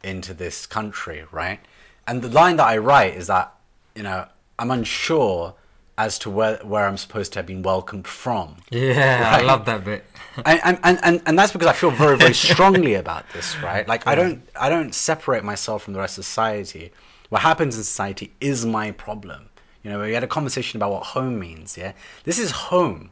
into 0.02 0.34
this 0.34 0.66
country, 0.66 1.24
right? 1.30 1.60
And 2.04 2.20
the 2.20 2.28
line 2.28 2.56
that 2.56 2.66
I 2.66 2.78
write 2.78 3.14
is 3.14 3.28
that 3.28 3.54
you 3.94 4.02
know 4.02 4.26
I'm 4.58 4.72
unsure 4.72 5.54
as 5.96 6.18
to 6.18 6.30
where 6.30 6.56
where 6.64 6.88
I'm 6.88 6.96
supposed 6.96 7.32
to 7.34 7.38
have 7.38 7.46
been 7.46 7.62
welcomed 7.62 8.08
from 8.08 8.56
Yeah, 8.72 9.38
I 9.38 9.42
love 9.42 9.64
that 9.66 9.84
bit. 9.84 10.04
and, 10.44 10.60
and, 10.64 10.78
and, 10.82 10.98
and, 11.04 11.22
and 11.26 11.38
that's 11.38 11.52
because 11.52 11.68
I 11.68 11.74
feel 11.74 11.92
very, 11.92 12.16
very 12.16 12.34
strongly 12.50 12.94
about 12.94 13.24
this, 13.32 13.56
right? 13.62 13.86
Like 13.86 14.04
I 14.08 14.16
don't 14.16 14.42
I 14.60 14.68
don't 14.68 14.92
separate 14.92 15.44
myself 15.44 15.84
from 15.84 15.92
the 15.92 16.00
rest 16.00 16.18
of 16.18 16.24
society. 16.24 16.90
What 17.28 17.42
happens 17.42 17.76
in 17.76 17.84
society 17.84 18.32
is 18.40 18.66
my 18.66 18.90
problem. 18.90 19.50
You 19.83 19.91
know, 19.91 20.01
we 20.01 20.14
had 20.14 20.24
a 20.24 20.28
conversation 20.28 20.78
about 20.78 20.93
what 20.93 21.03
home 21.07 21.39
means, 21.39 21.76
yeah? 21.76 21.93
This 22.24 22.39
is 22.39 22.51
home. 22.51 23.11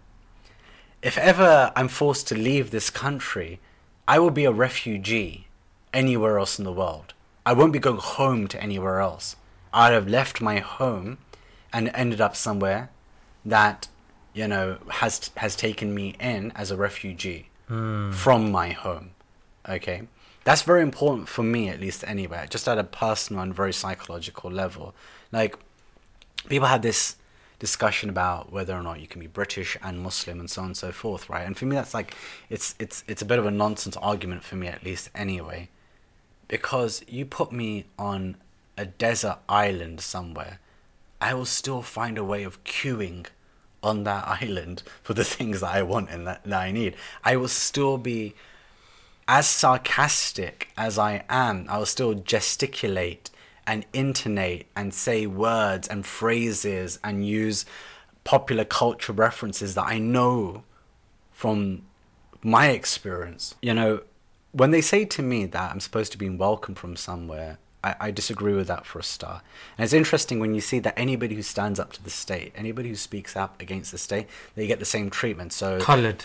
If 1.03 1.19
ever 1.19 1.73
I'm 1.75 1.89
forced 1.89 2.29
to 2.29 2.35
leave 2.35 2.71
this 2.71 2.91
country, 2.91 3.59
I 4.07 4.19
will 4.19 4.31
be 4.31 4.45
a 4.45 4.53
refugee 4.53 5.49
anywhere 5.93 6.39
else 6.39 6.59
in 6.59 6.65
the 6.65 6.73
world. 6.73 7.15
I 7.45 7.53
won't 7.53 7.73
be 7.73 7.79
going 7.79 7.99
home 7.99 8.47
to 8.49 8.63
anywhere 8.63 9.01
else. 9.01 9.37
I'd 9.73 9.93
have 9.93 10.09
left 10.09 10.41
my 10.41 10.59
home 10.59 11.19
and 11.73 11.91
ended 11.95 12.21
up 12.21 12.37
somewhere 12.37 12.91
that 13.45 13.89
you 14.35 14.47
know 14.47 14.79
has 14.89 15.31
has 15.37 15.57
taken 15.57 15.95
me 15.95 16.15
in 16.21 16.53
as 16.55 16.71
a 16.71 16.77
refugee 16.77 17.49
hmm. 17.69 18.11
from 18.13 18.51
my 18.51 18.71
home 18.71 19.11
okay 19.69 20.03
that's 20.45 20.63
very 20.63 20.83
important 20.83 21.29
for 21.29 21.43
me 21.43 21.69
at 21.69 21.81
least 21.81 22.05
anyway 22.07 22.47
just 22.49 22.69
at 22.69 22.79
a 22.79 22.85
personal 22.85 23.43
and 23.43 23.55
very 23.55 23.73
psychological 23.73 24.51
level 24.51 24.95
like 25.33 25.57
people 26.49 26.69
have 26.69 26.83
this 26.83 27.17
discussion 27.59 28.09
about 28.09 28.51
whether 28.51 28.75
or 28.75 28.83
not 28.83 29.01
you 29.01 29.07
can 29.07 29.21
be 29.21 29.27
British 29.27 29.77
and 29.83 30.01
Muslim 30.01 30.41
and 30.41 30.51
so 30.51 30.63
on 30.63 30.69
and 30.69 30.77
so 30.77 30.91
forth, 30.91 31.29
right? 31.29 31.47
And 31.47 31.57
for 31.57 31.67
me, 31.67 31.77
that's 31.77 31.95
like 31.95 32.17
it's 32.49 32.75
it's 32.79 33.05
it's 33.07 33.23
a 33.23 33.27
bit 33.27 33.39
of 33.39 33.47
a 33.47 33.51
nonsense 33.51 33.97
argument 33.99 34.43
for 34.43 34.57
me, 34.57 34.67
at 34.67 34.83
least 34.83 35.11
anyway, 35.15 35.69
because 36.49 37.05
you 37.07 37.25
put 37.25 37.53
me 37.53 37.85
on 37.99 38.37
a 38.77 38.87
desert 38.87 39.39
island 39.49 40.01
somewhere, 40.01 40.59
I 41.21 41.35
will 41.35 41.45
still 41.45 41.83
find 41.83 42.17
a 42.17 42.25
way 42.25 42.43
of 42.43 42.65
queuing 42.65 43.27
on 43.83 44.05
that 44.05 44.27
island 44.43 44.83
for 45.03 45.15
the 45.15 45.25
things 45.25 45.61
that 45.61 45.75
I 45.75 45.83
want 45.83 46.11
and 46.11 46.27
that, 46.27 46.43
that 46.45 46.61
I 46.61 46.73
need. 46.73 46.97
I 47.23 47.37
will 47.37 47.49
still 47.49 47.99
be 47.99 48.35
as 49.29 49.47
sarcastic 49.47 50.71
as 50.77 50.99
I 50.99 51.23
am, 51.29 51.67
I 51.69 51.79
will 51.79 51.87
still 51.87 52.15
gesticulate 52.15 53.31
and 53.71 53.87
intonate 53.93 54.67
and 54.75 54.93
say 54.93 55.29
words 55.29 55.87
and 55.87 56.05
phrases 56.05 56.99
and 57.05 57.25
use 57.25 57.65
popular 58.25 58.65
culture 58.65 59.13
references 59.13 59.77
that 59.77 59.85
I 59.87 59.99
know 59.99 60.65
from 61.31 61.83
my 62.43 62.71
experience. 62.71 63.55
You 63.63 63.75
know, 63.75 64.01
when 64.51 64.73
they 64.73 64.81
say 64.81 65.05
to 65.05 65.23
me 65.23 65.47
that 65.47 65.71
I'm 65.71 65.79
supposed 65.79 66.11
to 66.11 66.19
be 66.19 66.29
welcome 66.29 66.75
from 66.75 66.97
somewhere, 66.97 67.59
I, 67.85 67.95
I 68.01 68.11
disagree 68.11 68.55
with 68.55 68.67
that 68.67 68.87
for 68.87 68.99
a 68.99 69.05
start. 69.05 69.43
And 69.79 69.85
it's 69.85 69.93
interesting 69.93 70.41
when 70.41 70.53
you 70.53 70.61
see 70.61 70.81
that 70.81 70.99
anybody 70.99 71.37
who 71.37 71.43
stands 71.43 71.79
up 71.79 71.93
to 71.93 72.03
the 72.03 72.11
state, 72.11 72.53
anybody 72.57 72.89
who 72.89 72.97
speaks 72.97 73.37
up 73.37 73.63
against 73.63 73.93
the 73.93 73.99
state, 73.99 74.27
they 74.57 74.67
get 74.67 74.81
the 74.81 74.85
same 74.85 75.11
treatment. 75.11 75.53
So 75.53 75.79
Coloured. 75.79 76.25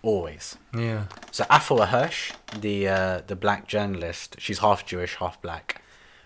always. 0.00 0.56
Yeah. 0.74 1.04
So 1.32 1.44
Afua 1.44 1.88
Hirsch, 1.88 2.32
the 2.58 2.88
uh, 2.88 3.20
the 3.26 3.36
black 3.36 3.68
journalist, 3.68 4.36
she's 4.38 4.60
half 4.60 4.86
Jewish, 4.86 5.16
half 5.16 5.40
black. 5.42 5.81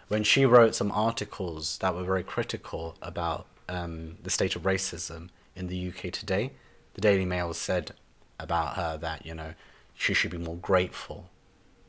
When 0.09 0.23
she 0.23 0.47
wrote 0.47 0.77
some 0.77 0.93
articles 0.93 1.79
that 1.79 1.95
were 1.95 2.05
very 2.05 2.23
critical 2.23 2.95
about 3.03 3.47
um, 3.69 4.19
the 4.23 4.31
state 4.31 4.55
of 4.55 4.63
racism 4.63 5.31
in 5.57 5.67
the 5.67 5.89
UK 5.89 6.13
today, 6.13 6.53
the 6.95 7.01
Daily 7.01 7.25
Mail 7.25 7.53
said 7.53 7.91
about 8.39 8.77
her 8.77 8.97
that 8.99 9.27
you 9.27 9.35
know 9.35 9.55
she 9.95 10.15
should 10.15 10.31
be 10.31 10.39
more 10.39 10.57
grateful 10.57 11.29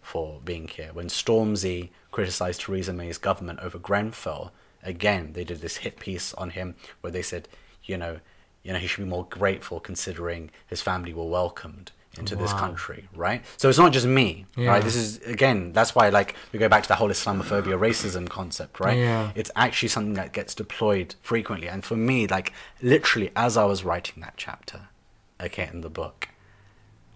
for 0.01 0.39
being 0.43 0.67
here. 0.67 0.89
When 0.93 1.09
Stormzy 1.09 1.89
criticized 2.09 2.61
Theresa 2.61 2.91
May's 2.91 3.19
government 3.19 3.59
over 3.59 3.77
Grenfell, 3.77 4.51
again 4.81 5.33
they 5.33 5.43
did 5.43 5.61
this 5.61 5.77
hit 5.77 5.99
piece 5.99 6.33
on 6.33 6.51
him 6.51 6.73
where 7.01 7.11
they 7.11 7.21
said, 7.21 7.47
you 7.83 7.97
know, 7.97 8.19
you 8.63 8.73
know 8.73 8.79
he 8.79 8.87
should 8.87 9.03
be 9.03 9.09
more 9.09 9.25
grateful 9.25 9.79
considering 9.79 10.49
his 10.65 10.81
family 10.81 11.13
were 11.13 11.25
welcomed 11.25 11.91
into 12.17 12.35
this 12.35 12.53
country, 12.53 13.07
right? 13.15 13.43
So 13.57 13.69
it's 13.69 13.77
not 13.77 13.91
just 13.93 14.05
me, 14.05 14.45
Yeah. 14.55 14.69
right? 14.71 14.83
This 14.83 14.95
is 14.95 15.19
again 15.19 15.73
that's 15.73 15.93
why 15.95 16.09
like 16.09 16.35
we 16.51 16.59
go 16.59 16.69
back 16.69 16.83
to 16.83 16.89
the 16.89 16.95
whole 16.95 17.09
Islamophobia 17.09 17.77
racism 17.79 18.29
concept, 18.29 18.79
right? 18.79 18.97
Yeah. 18.97 19.31
It's 19.35 19.51
actually 19.55 19.89
something 19.89 20.13
that 20.15 20.33
gets 20.33 20.53
deployed 20.55 21.15
frequently, 21.21 21.67
and 21.69 21.83
for 21.85 21.95
me, 21.95 22.27
like 22.27 22.53
literally 22.81 23.31
as 23.35 23.57
I 23.57 23.65
was 23.65 23.83
writing 23.83 24.21
that 24.21 24.33
chapter, 24.37 24.89
okay, 25.41 25.69
in 25.71 25.81
the 25.81 25.89
book. 25.89 26.29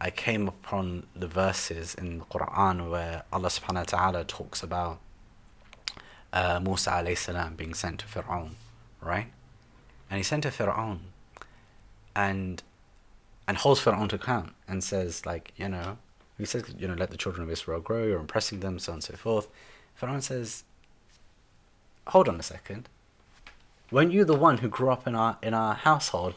I 0.03 0.09
came 0.09 0.47
upon 0.47 1.05
the 1.15 1.27
verses 1.27 1.93
in 1.93 2.17
the 2.17 2.25
Quran 2.25 2.89
where 2.89 3.21
Allah 3.31 3.49
subhanahu 3.49 3.75
wa 3.75 3.83
ta'ala 3.83 4.23
talks 4.23 4.63
about 4.63 4.97
uh, 6.33 6.59
Musa 6.59 6.89
alayhi 6.89 7.15
salam 7.15 7.53
being 7.55 7.75
sent 7.75 7.99
to 7.99 8.07
Fir'aun, 8.07 8.51
right? 8.99 9.27
And 10.09 10.17
he 10.17 10.23
sent 10.23 10.41
to 10.41 10.49
Fir'aun 10.49 10.99
and 12.15 12.63
and 13.47 13.57
holds 13.57 13.81
Fir'aun 13.81 14.09
to 14.09 14.15
account 14.15 14.53
and 14.67 14.83
says 14.83 15.25
like, 15.25 15.51
you 15.57 15.67
know, 15.67 15.97
he 16.37 16.45
says, 16.45 16.63
you 16.77 16.87
know, 16.87 16.95
let 16.95 17.11
the 17.11 17.17
children 17.17 17.43
of 17.43 17.51
Israel 17.51 17.79
grow, 17.79 18.03
you're 18.05 18.19
impressing 18.19 18.61
them, 18.61 18.79
so 18.79 18.93
on 18.93 18.95
and 18.97 19.03
so 19.03 19.15
forth. 19.15 19.47
Fir'aun 19.99 20.21
says, 20.21 20.63
hold 22.07 22.27
on 22.27 22.39
a 22.39 22.43
second. 22.43 22.89
Weren't 23.91 24.11
you 24.11 24.23
the 24.23 24.35
one 24.35 24.59
who 24.59 24.69
grew 24.69 24.89
up 24.89 25.05
in 25.05 25.15
our 25.15 25.37
in 25.43 25.53
our 25.53 25.73
household? 25.75 26.33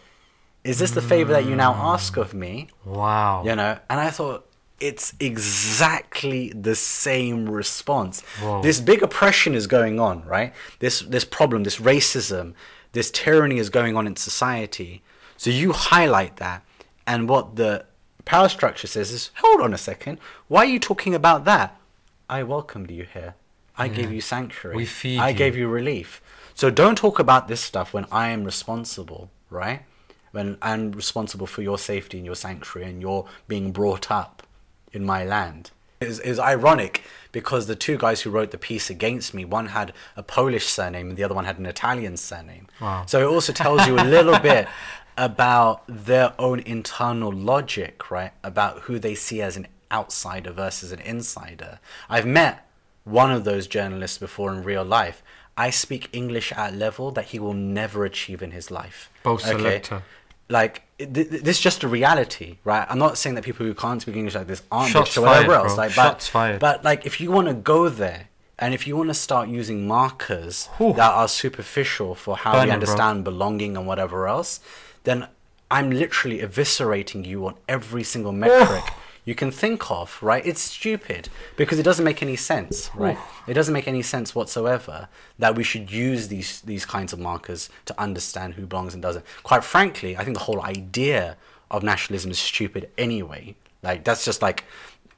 Is 0.64 0.78
this 0.78 0.92
the 0.92 1.02
favor 1.02 1.32
that 1.32 1.44
you 1.44 1.55
now 1.55 1.72
ask 1.74 2.16
of 2.16 2.32
me? 2.34 2.68
Wow. 2.84 3.44
you 3.44 3.55
know 3.55 3.78
and 3.90 4.00
i 4.00 4.11
thought 4.11 4.46
it's 4.80 5.14
exactly 5.20 6.48
the 6.50 6.74
same 6.74 7.48
response 7.48 8.22
Whoa. 8.40 8.61
this 8.62 8.80
big 8.80 9.02
oppression 9.02 9.55
is 9.55 9.66
going 9.66 10.00
on 10.00 10.24
right 10.24 10.52
this 10.80 11.00
this 11.00 11.24
problem 11.24 11.62
this 11.64 11.78
racism 11.78 12.55
this 12.92 13.11
tyranny 13.11 13.59
is 13.59 13.70
going 13.70 13.96
on 13.96 14.07
in 14.07 14.16
society 14.16 15.02
so 15.36 15.50
you 15.50 15.72
highlight 15.72 16.36
that 16.36 16.62
and 17.07 17.28
what 17.28 17.57
the 17.57 17.84
power 18.24 18.48
structure 18.48 18.86
says 18.86 19.11
is 19.11 19.30
hold 19.36 19.61
on 19.61 19.74
a 19.74 19.78
second 19.78 20.18
why 20.48 20.62
are 20.62 20.68
you 20.68 20.78
talking 20.80 21.14
about 21.14 21.44
that 21.44 21.76
i 22.28 22.42
welcomed 22.42 22.90
you 22.90 23.05
here 23.12 23.34
i 23.76 23.88
gave 23.88 24.11
you 24.11 24.20
sanctuary 24.20 24.76
We 24.76 24.86
feed 24.86 25.18
i 25.18 25.28
you. 25.30 25.36
gave 25.36 25.57
you 25.57 25.68
relief 25.68 26.22
so 26.55 26.70
don't 26.70 26.96
talk 26.96 27.18
about 27.18 27.48
this 27.48 27.61
stuff 27.61 27.92
when 27.92 28.07
i 28.11 28.28
am 28.28 28.44
responsible 28.44 29.30
right 29.50 29.82
when 30.34 30.59
I'm 30.62 30.90
responsible 30.90 31.46
for 31.46 31.62
your 31.62 31.78
safety 31.78 32.18
and 32.18 32.26
your 32.26 32.34
sanctuary 32.34 32.90
and 32.90 33.00
you're 33.00 33.24
being 33.46 33.70
brought 33.70 34.11
up 34.11 34.42
in 34.92 35.05
my 35.05 35.24
land. 35.24 35.70
It 36.00 36.09
was, 36.09 36.40
ironic 36.40 37.02
because 37.30 37.68
the 37.68 37.76
two 37.76 37.96
guys 37.96 38.22
who 38.22 38.30
wrote 38.30 38.50
the 38.50 38.59
piece 38.59 38.90
against 38.90 39.32
me, 39.32 39.44
one 39.44 39.66
had 39.66 39.92
a 40.16 40.24
Polish 40.24 40.66
surname 40.66 41.09
and 41.11 41.16
the 41.16 41.22
other 41.22 41.36
one 41.36 41.44
had 41.44 41.59
an 41.61 41.66
Italian 41.66 42.16
surname. 42.16 42.66
Wow. 42.80 43.05
So 43.07 43.20
it 43.20 43.32
also 43.32 43.52
tells 43.52 43.86
you 43.86 43.94
a 43.96 44.02
little 44.02 44.38
bit 44.40 44.66
about 45.17 45.83
their 45.87 46.33
own 46.39 46.61
internal 46.61 47.33
logic, 47.33 48.11
right? 48.11 48.33
About 48.43 48.81
who 48.81 48.99
they 48.99 49.15
see 49.15 49.41
as 49.43 49.57
an 49.57 49.67
outsider 49.91 50.51
versus 50.51 50.93
an 50.93 51.01
insider. 51.01 51.79
I've 52.09 52.27
met 52.27 52.67
one 53.05 53.31
of 53.31 53.45
those 53.45 53.67
journalists 53.67 54.19
before 54.19 54.53
in 54.53 54.65
real 54.65 54.85
life. 54.85 55.23
I 55.57 55.71
speak 55.71 56.09
English 56.12 56.53
at 56.53 56.73
a 56.73 56.77
level 56.77 57.11
that 57.12 57.27
he 57.27 57.39
will 57.39 57.55
never 57.55 58.05
achieve 58.05 58.43
in 58.43 58.51
his 58.51 58.71
life. 58.71 59.11
Bo 59.23 59.37
Selecta. 59.37 60.03
Like 60.49 60.83
th- 60.99 61.12
th- 61.15 61.29
this 61.29 61.57
is 61.59 61.61
just 61.61 61.85
a 61.85 61.89
reality, 61.89 62.59
right? 62.65 62.87
I'm 62.91 62.99
not 62.99 63.17
saying 63.17 63.37
that 63.37 63.45
people 63.45 63.65
who 63.65 63.73
can't 63.73 64.03
speak 64.03 64.17
English 64.17 64.35
like 64.35 64.47
this 64.47 64.62
aren't 64.71 64.91
Shots 64.91 65.12
bitches 65.12 65.19
or 65.19 65.27
whatever 65.27 65.55
else. 65.55 65.77
Like, 65.77 65.93
Shots 65.93 66.27
but, 66.27 66.33
fired. 66.33 66.61
but 66.61 66.85
like 66.85 67.07
if 67.07 67.21
you 67.21 67.31
want 67.31 67.49
to 67.49 67.55
go 67.55 67.89
there 67.89 68.29
and 68.59 68.75
if 68.75 68.87
you 68.87 68.97
want 68.97 69.09
to 69.11 69.15
start 69.15 69.49
using 69.49 69.87
markers 69.87 70.69
that 70.79 70.99
are 70.99 71.29
superficial 71.29 72.15
for 72.15 72.37
how 72.37 72.53
Burn 72.53 72.61
we 72.61 72.65
it, 72.65 72.67
bro. 72.69 72.75
understand 72.75 73.25
belonging 73.25 73.77
and 73.77 73.87
whatever 73.87 74.29
else, 74.29 74.61
then 75.05 75.28
I'm 75.70 75.90
literally 75.90 76.40
eviscerating 76.40 77.26
you 77.26 77.46
on 77.46 77.55
every 77.68 78.02
single 78.02 78.32
metric 78.32 78.84
you 79.24 79.34
can 79.34 79.50
think 79.50 79.90
of, 79.90 80.18
right? 80.22 80.44
It's 80.44 80.61
stupid 80.61 81.28
because 81.57 81.78
it 81.78 81.82
doesn't 81.82 82.05
make 82.05 82.22
any 82.22 82.36
sense, 82.36 82.90
right? 82.94 83.16
It 83.46 83.55
doesn't 83.55 83.72
make 83.72 83.88
any 83.88 84.02
sense 84.02 84.34
whatsoever 84.34 85.09
that 85.38 85.55
we 85.55 85.64
should 85.64 85.90
use 85.90 86.28
these 86.28 86.61
these 86.61 86.84
kinds 86.84 87.12
of 87.12 87.18
markers 87.18 87.70
to 87.86 87.98
understand 87.98 88.55
who 88.55 88.66
belongs 88.66 88.92
and 88.92 89.02
doesn't. 89.02 89.24
Quite 89.42 89.64
frankly, 89.64 90.16
I 90.16 90.24
think 90.24 90.36
the 90.36 90.44
whole 90.44 90.62
idea 90.62 91.36
of 91.70 91.82
nationalism 91.82 92.30
is 92.30 92.38
stupid 92.38 92.90
anyway. 92.98 93.55
Like 93.82 94.05
that's 94.05 94.24
just 94.24 94.42
like 94.42 94.64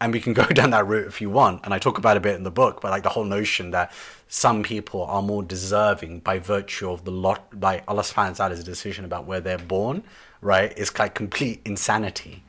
and 0.01 0.13
we 0.13 0.21
can 0.21 0.33
go 0.33 0.45
down 0.59 0.71
that 0.71 0.87
route 0.87 1.07
if 1.07 1.21
you 1.21 1.31
want 1.31 1.61
and 1.65 1.73
i 1.73 1.79
talk 1.79 1.99
about 1.99 2.17
it 2.17 2.19
a 2.19 2.21
bit 2.21 2.35
in 2.35 2.43
the 2.43 2.51
book 2.51 2.81
but 2.81 2.91
like 2.91 3.03
the 3.03 3.09
whole 3.11 3.25
notion 3.25 3.71
that 3.71 3.93
some 4.29 4.63
people 4.63 5.03
are 5.05 5.23
more 5.23 5.43
deserving 5.43 6.21
by 6.21 6.39
virtue 6.39 6.91
of 6.91 7.05
the 7.05 7.11
lot 7.11 7.61
by 7.61 7.83
allah 7.87 8.03
subhanahu 8.03 8.31
wa 8.31 8.35
ta'ala's 8.35 8.65
decision 8.65 9.05
about 9.05 9.25
where 9.27 9.41
they're 9.41 9.59
born 9.59 10.03
right 10.41 10.77
is 10.77 10.99
like 10.99 11.15
complete 11.15 11.61
insanity 11.65 12.43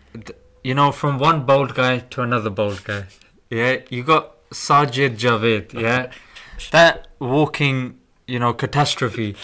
you 0.67 0.75
know, 0.75 0.91
from 0.91 1.17
one 1.17 1.45
bold 1.45 1.75
guy 1.75 1.99
to 1.99 2.21
another 2.21 2.49
bold 2.49 2.83
guy. 2.83 3.05
Yeah, 3.49 3.77
you 3.89 4.03
got 4.03 4.49
Sajid 4.49 5.17
Javid. 5.17 5.71
Yeah, 5.71 6.11
that 6.71 7.07
walking, 7.19 7.99
you 8.27 8.39
know, 8.39 8.53
catastrophe. 8.53 9.37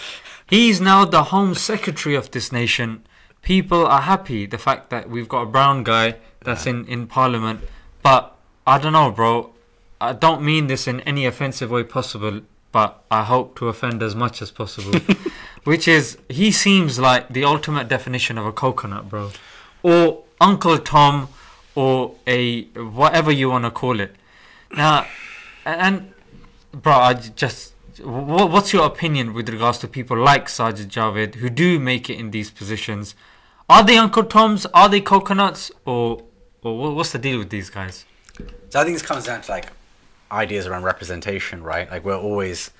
He's 0.46 0.82
now 0.82 1.06
the 1.06 1.24
Home 1.24 1.54
Secretary 1.54 2.14
of 2.14 2.30
this 2.30 2.52
nation. 2.52 3.06
People 3.40 3.86
are 3.86 4.02
happy 4.02 4.44
the 4.44 4.58
fact 4.58 4.90
that 4.90 5.08
we've 5.08 5.28
got 5.28 5.42
a 5.42 5.46
brown 5.46 5.82
guy 5.82 6.16
that's 6.40 6.66
in 6.66 6.86
in 6.86 7.06
Parliament. 7.06 7.60
But 8.04 8.36
I 8.66 8.78
don't 8.78 8.92
know, 8.92 9.10
bro. 9.10 9.50
I 10.00 10.12
don't 10.12 10.42
mean 10.42 10.68
this 10.68 10.86
in 10.86 11.00
any 11.00 11.24
offensive 11.26 11.70
way 11.70 11.82
possible, 11.82 12.42
but 12.70 13.02
I 13.10 13.24
hope 13.24 13.58
to 13.58 13.68
offend 13.68 14.02
as 14.02 14.14
much 14.14 14.40
as 14.42 14.50
possible. 14.50 15.00
Which 15.64 15.88
is, 15.88 16.18
he 16.28 16.52
seems 16.52 16.98
like 16.98 17.30
the 17.30 17.44
ultimate 17.44 17.88
definition 17.88 18.36
of 18.36 18.44
a 18.44 18.52
coconut, 18.52 19.08
bro. 19.08 19.30
Or 19.82 20.22
Uncle 20.40 20.78
Tom, 20.78 21.28
or 21.74 22.14
a 22.26 22.64
whatever 22.74 23.32
you 23.32 23.48
want 23.48 23.64
to 23.64 23.70
call 23.70 23.98
it. 23.98 24.14
Now, 24.76 25.06
and 25.64 26.12
bro, 26.72 26.92
I 26.92 27.14
just 27.14 27.72
what's 28.02 28.72
your 28.72 28.86
opinion 28.86 29.32
with 29.32 29.48
regards 29.48 29.78
to 29.78 29.88
people 29.88 30.18
like 30.18 30.46
Sajid 30.46 30.88
Javid 30.88 31.36
who 31.36 31.48
do 31.48 31.78
make 31.78 32.10
it 32.10 32.18
in 32.18 32.30
these 32.30 32.50
positions? 32.50 33.14
Are 33.68 33.82
they 33.82 33.96
Uncle 33.96 34.24
Toms? 34.24 34.66
Are 34.74 34.88
they 34.88 35.00
coconuts? 35.00 35.70
Or 35.86 36.22
wha- 36.72 36.90
what's 36.90 37.12
the 37.12 37.18
deal 37.18 37.38
with 37.38 37.50
these 37.50 37.70
guys? 37.70 38.04
So 38.70 38.80
I 38.80 38.84
think 38.84 38.96
this 38.96 39.02
comes 39.06 39.24
down 39.24 39.42
to 39.42 39.50
like 39.50 39.70
ideas 40.30 40.66
around 40.66 40.82
representation, 40.82 41.62
right? 41.62 41.90
Like 41.90 42.04
we're 42.04 42.18
always 42.18 42.70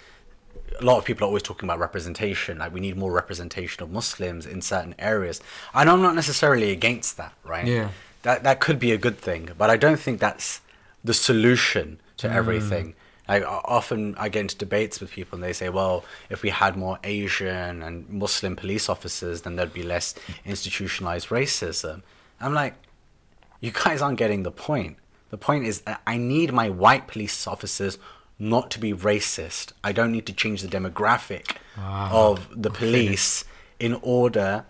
a 0.81 0.85
lot 0.85 0.99
of 0.99 1.05
people 1.05 1.25
are 1.25 1.29
always 1.29 1.43
talking 1.43 1.69
about 1.69 1.79
representation. 1.79 2.59
Like 2.59 2.73
we 2.73 2.81
need 2.81 2.97
more 2.97 3.13
representation 3.13 3.83
of 3.83 3.91
Muslims 3.91 4.47
in 4.47 4.61
certain 4.61 4.95
areas. 4.99 5.41
And 5.73 5.89
I'm 5.89 6.03
not 6.03 6.15
necessarily 6.15 6.73
against 6.73 7.17
that, 7.17 7.33
right? 7.45 7.67
Yeah. 7.67 7.91
That 8.23 8.43
that 8.43 8.61
could 8.61 8.79
be 8.79 8.93
a 8.93 8.99
good 8.99 9.19
thing, 9.19 9.51
but 9.57 9.71
I 9.71 9.77
don't 9.77 10.01
think 10.01 10.19
that's 10.19 10.61
the 11.05 11.15
solution 11.15 12.01
to 12.19 12.29
hmm. 12.29 12.37
everything. 12.37 12.95
Like 13.29 13.45
often 13.47 14.15
I 14.19 14.29
get 14.29 14.41
into 14.41 14.57
debates 14.57 15.01
with 15.01 15.11
people 15.11 15.37
and 15.37 15.45
they 15.45 15.53
say, 15.53 15.69
well, 15.69 16.05
if 16.29 16.43
we 16.43 16.51
had 16.51 16.77
more 16.77 16.99
Asian 17.05 17.83
and 17.83 18.09
Muslim 18.09 18.57
police 18.57 18.89
officers, 18.89 19.43
then 19.43 19.57
there'd 19.57 19.73
be 19.73 19.83
less 19.83 20.15
institutionalized 20.45 21.29
racism. 21.29 22.03
I'm 22.41 22.53
like, 22.53 22.75
you 23.65 23.71
guys 23.85 23.99
aren't 24.03 24.19
getting 24.25 24.43
the 24.43 24.51
point. 24.69 24.97
The 25.31 25.39
point 25.39 25.65
is 25.71 25.77
that 25.87 26.01
I 26.07 26.17
need 26.35 26.53
my 26.53 26.69
white 26.83 27.05
police 27.13 27.47
officers 27.55 27.99
not 28.39 28.65
to 28.73 28.79
be 28.87 28.93
racist. 28.93 29.73
I 29.89 29.91
don't 29.93 30.13
need 30.17 30.27
to 30.27 30.33
change 30.43 30.59
the 30.63 30.69
demographic 30.79 31.47
of 31.79 32.35
the 32.65 32.71
police 32.71 33.45
in 33.87 33.93
order 34.03 34.65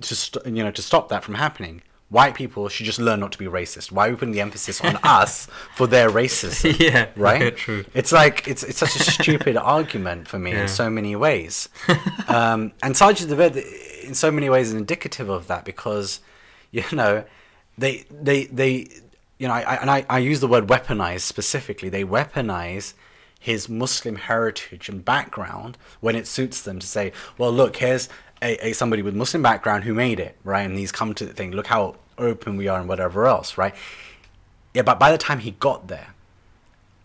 to 0.00 0.14
st- 0.14 0.44
you 0.56 0.62
know 0.64 0.70
to 0.72 0.82
stop 0.82 1.08
that 1.10 1.22
from 1.24 1.34
happening. 1.46 1.82
White 2.10 2.34
people 2.34 2.68
should 2.68 2.86
just 2.86 2.98
learn 3.08 3.20
not 3.20 3.32
to 3.32 3.38
be 3.38 3.46
racist. 3.46 3.90
Why 3.90 4.06
are 4.06 4.10
we 4.10 4.16
putting 4.16 4.32
the 4.38 4.40
emphasis 4.48 4.80
on 4.88 4.96
us 5.20 5.46
for 5.74 5.86
their 5.94 6.08
racism? 6.10 6.78
Yeah, 6.88 7.06
right. 7.16 7.42
yeah, 7.42 7.50
true. 7.50 7.84
It's 7.94 8.12
like 8.12 8.46
it's 8.46 8.62
it's 8.62 8.78
such 8.78 8.94
a 8.96 9.02
stupid 9.16 9.56
argument 9.78 10.28
for 10.28 10.38
me 10.38 10.50
Yeah. 10.52 10.62
in 10.62 10.68
so 10.68 10.86
many 10.90 11.14
ways. 11.26 11.68
um, 12.28 12.72
and 12.82 12.94
Sajid 12.94 13.26
Javid, 13.30 13.54
in 14.08 14.14
so 14.14 14.30
many 14.30 14.48
ways, 14.50 14.68
is 14.68 14.74
indicative 14.74 15.28
of 15.28 15.46
that 15.48 15.64
because, 15.64 16.20
you 16.72 16.84
know, 16.92 17.24
they 17.76 18.04
they 18.10 18.44
they, 18.46 18.88
you 19.38 19.48
know, 19.48 19.54
I, 19.54 19.60
I, 19.60 19.74
and 19.76 19.90
I, 19.90 20.06
I 20.08 20.18
use 20.18 20.40
the 20.40 20.48
word 20.48 20.66
weaponize 20.66 21.20
specifically. 21.20 21.88
They 21.88 22.04
weaponize 22.04 22.94
his 23.38 23.68
Muslim 23.68 24.16
heritage 24.16 24.88
and 24.88 25.04
background 25.04 25.76
when 26.00 26.16
it 26.16 26.26
suits 26.26 26.62
them 26.62 26.78
to 26.78 26.86
say, 26.86 27.12
well, 27.36 27.52
look, 27.52 27.76
here's 27.76 28.08
a, 28.40 28.68
a 28.68 28.72
somebody 28.72 29.02
with 29.02 29.14
Muslim 29.14 29.42
background 29.42 29.84
who 29.84 29.94
made 29.94 30.18
it, 30.18 30.36
right? 30.44 30.62
And 30.62 30.78
he's 30.78 30.92
come 30.92 31.14
to 31.14 31.26
the 31.26 31.32
thing. 31.32 31.52
Look 31.52 31.66
how 31.66 31.96
open 32.16 32.56
we 32.56 32.68
are 32.68 32.78
and 32.78 32.88
whatever 32.88 33.26
else, 33.26 33.58
right? 33.58 33.74
Yeah, 34.72 34.82
but 34.82 34.98
by 34.98 35.12
the 35.12 35.18
time 35.18 35.40
he 35.40 35.52
got 35.52 35.88
there, 35.88 36.14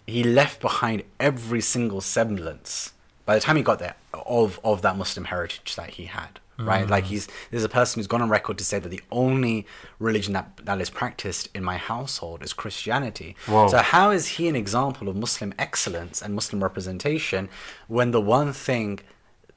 he 0.08 0.24
left 0.24 0.62
behind 0.62 1.04
every 1.20 1.62
single 1.62 2.02
semblance 2.02 2.94
by 3.26 3.36
the 3.36 3.42
time 3.42 3.58
he 3.58 3.62
got 3.62 3.78
there 3.78 3.96
of 4.14 4.60
of 4.64 4.82
that 4.82 4.98
Muslim 4.98 5.26
heritage 5.26 5.76
that 5.76 5.92
he 5.92 6.06
had. 6.06 6.40
Right, 6.60 6.90
like 6.90 7.06
mm. 7.06 7.08
he's 7.08 7.28
there's 7.52 7.64
a 7.64 7.70
person 7.70 8.00
who's 8.00 8.08
gone 8.08 8.22
on 8.22 8.30
record 8.30 8.58
to 8.58 8.66
say 8.66 8.80
that 8.80 8.90
the 8.90 9.02
only 9.12 9.66
religion 9.98 10.34
that 10.34 10.58
that 10.64 10.82
is 10.82 10.90
practiced 10.90 11.48
in 11.54 11.64
my 11.64 11.78
household 11.78 12.44
is 12.44 12.52
Christianity. 12.54 13.36
Whoa. 13.46 13.68
So 13.70 13.78
how 13.78 14.12
is 14.12 14.28
he 14.28 14.48
an 14.48 14.56
example 14.56 15.08
of 15.08 15.16
Muslim 15.16 15.54
excellence 15.58 16.22
and 16.22 16.36
Muslim 16.36 16.62
representation 16.62 17.50
when 17.88 18.12
the 18.12 18.22
one 18.22 18.52
thing 18.54 19.00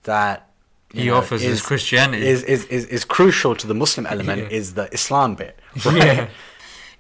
that 0.05 0.49
He 0.93 1.11
offers 1.11 1.43
is 1.43 1.63
Christianity. 1.63 2.27
is, 2.27 2.43
is, 2.45 2.65
is, 2.67 2.85
is 2.87 3.05
crucial 3.05 3.55
to 3.57 3.67
the 3.67 3.75
Muslim 3.75 4.07
element 4.15 4.43
Yeah. 4.43 4.59
is 4.59 4.75
the 4.75 4.93
Islam 4.93 5.35
bit, 5.35 5.59
right? 5.85 5.97
Yeah. 5.97 6.29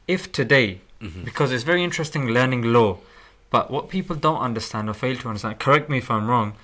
If 0.08 0.32
today, 0.32 0.80
mm-hmm. 1.00 1.24
because 1.24 1.52
it's 1.52 1.64
very 1.64 1.84
interesting 1.84 2.26
learning 2.28 2.62
law, 2.72 2.98
but 3.50 3.70
what 3.70 3.88
people 3.88 4.16
don't 4.16 4.40
understand 4.40 4.88
or 4.88 4.94
fail 4.94 5.16
to 5.16 5.28
understand, 5.28 5.58
correct 5.58 5.88
me 5.90 5.98
if 5.98 6.10
I'm 6.10 6.26
wrong, 6.26 6.54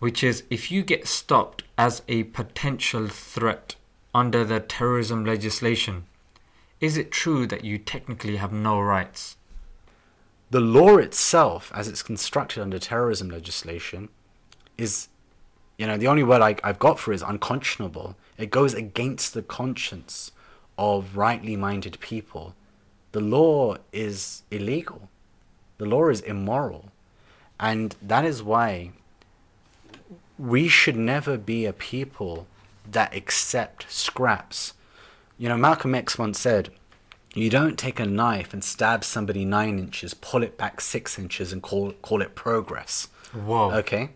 which 0.00 0.24
is 0.24 0.42
if 0.50 0.70
you 0.70 0.82
get 0.82 1.06
stopped 1.06 1.62
as 1.78 2.02
a 2.08 2.24
potential 2.24 3.06
threat 3.06 3.76
under 4.12 4.44
the 4.44 4.58
terrorism 4.58 5.24
legislation, 5.24 6.04
is 6.80 6.96
it 6.96 7.12
true 7.12 7.46
that 7.46 7.64
you 7.64 7.78
technically 7.78 8.36
have 8.36 8.52
no 8.52 8.80
rights? 8.80 9.36
the 10.50 10.60
law 10.60 10.96
itself, 10.96 11.72
as 11.74 11.86
it's 11.86 12.02
constructed 12.02 12.60
under 12.60 12.78
terrorism 12.78 13.30
legislation, 13.30 14.08
is, 14.76 15.08
you 15.78 15.86
know, 15.86 15.96
the 15.96 16.08
only 16.08 16.24
word 16.24 16.42
I, 16.42 16.56
I've 16.64 16.80
got 16.80 16.98
for 16.98 17.12
is 17.12 17.22
unconscionable. 17.22 18.16
It 18.36 18.50
goes 18.50 18.74
against 18.74 19.32
the 19.32 19.42
conscience 19.42 20.32
of 20.76 21.16
rightly 21.16 21.56
minded 21.56 22.00
people. 22.00 22.54
The 23.12 23.20
law 23.20 23.76
is 23.92 24.42
illegal. 24.50 25.08
The 25.78 25.86
law 25.86 26.08
is 26.08 26.20
immoral. 26.20 26.90
And 27.60 27.94
that 28.02 28.24
is 28.24 28.42
why 28.42 28.90
we 30.40 30.68
should 30.68 30.96
never 30.96 31.36
be 31.36 31.66
a 31.66 31.72
people 31.72 32.46
that 32.90 33.14
accept 33.14 33.90
scraps. 33.90 34.72
You 35.36 35.50
know, 35.50 35.58
Malcolm 35.58 35.94
X 35.94 36.18
once 36.18 36.40
said, 36.40 36.70
you 37.34 37.50
don't 37.50 37.78
take 37.78 38.00
a 38.00 38.06
knife 38.06 38.52
and 38.54 38.64
stab 38.64 39.04
somebody 39.04 39.44
nine 39.44 39.78
inches, 39.78 40.14
pull 40.14 40.42
it 40.42 40.56
back 40.56 40.80
six 40.80 41.18
inches, 41.18 41.52
and 41.52 41.62
call 41.62 41.92
call 42.02 42.22
it 42.22 42.34
progress. 42.34 43.06
Whoa. 43.32 43.70
Okay, 43.72 44.10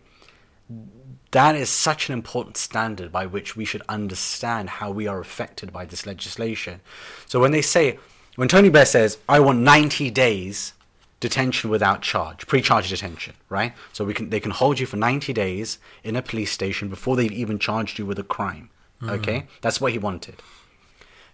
that 1.31 1.55
is 1.55 1.69
such 1.69 2.09
an 2.09 2.13
important 2.13 2.57
standard 2.57 3.11
by 3.13 3.25
which 3.25 3.55
we 3.55 3.63
should 3.63 3.83
understand 3.87 4.69
how 4.69 4.91
we 4.91 5.07
are 5.07 5.21
affected 5.21 5.71
by 5.71 5.85
this 5.85 6.05
legislation. 6.05 6.81
So 7.25 7.39
when 7.39 7.51
they 7.51 7.61
say, 7.61 7.99
when 8.35 8.49
Tony 8.49 8.67
Blair 8.67 8.85
says, 8.85 9.17
"I 9.29 9.39
want 9.39 9.59
90 9.59 10.11
days 10.11 10.73
detention 11.19 11.69
without 11.69 12.01
charge, 12.01 12.45
pre-charge 12.47 12.89
detention," 12.89 13.35
right? 13.49 13.73
So 13.93 14.05
we 14.05 14.13
can 14.13 14.29
they 14.29 14.39
can 14.39 14.51
hold 14.51 14.79
you 14.79 14.85
for 14.85 14.97
90 14.97 15.33
days 15.33 15.79
in 16.03 16.15
a 16.15 16.21
police 16.21 16.51
station 16.51 16.89
before 16.89 17.15
they've 17.15 17.31
even 17.31 17.59
charged 17.59 17.99
you 17.99 18.05
with 18.05 18.19
a 18.19 18.23
crime. 18.23 18.69
Okay, 19.03 19.45
that's 19.61 19.79
what 19.79 19.91
he 19.91 19.99
wanted 19.99 20.41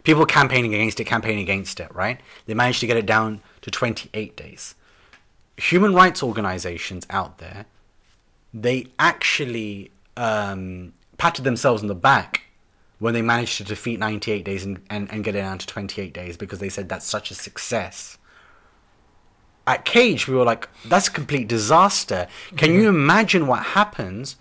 people 0.03 0.25
campaigning 0.25 0.73
against 0.73 0.99
it, 0.99 1.05
campaigning 1.05 1.43
against 1.43 1.79
it, 1.79 1.93
right? 1.93 2.19
They 2.45 2.53
managed 2.53 2.79
to 2.81 2.87
get 2.87 2.97
it 2.97 3.05
down 3.05 3.41
to 3.61 3.71
28 3.71 4.35
days. 4.35 4.75
Human 5.57 5.93
rights 5.93 6.23
organizations 6.23 7.05
out 7.09 7.37
there, 7.37 7.65
they 8.53 8.87
actually 8.97 9.91
um, 10.17 10.93
patted 11.17 11.43
themselves 11.43 11.81
on 11.81 11.87
the 11.87 11.95
back 11.95 12.43
when 12.99 13.13
they 13.13 13.21
managed 13.21 13.57
to 13.57 13.63
defeat 13.63 13.99
98 13.99 14.43
days 14.43 14.65
and, 14.65 14.81
and, 14.89 15.11
and 15.11 15.23
get 15.23 15.35
it 15.35 15.39
down 15.41 15.57
to 15.57 15.67
28 15.67 16.13
days 16.13 16.37
because 16.37 16.59
they 16.59 16.69
said 16.69 16.89
that's 16.89 17.05
such 17.05 17.31
a 17.31 17.35
success. 17.35 18.17
At 19.67 19.85
Cage, 19.85 20.27
we 20.27 20.35
were 20.35 20.43
like, 20.43 20.67
that's 20.85 21.07
a 21.07 21.11
complete 21.11 21.47
disaster. 21.47 22.27
Can 22.57 22.73
you 22.73 22.89
imagine 22.89 23.47
what 23.47 23.63
happens 23.63 24.35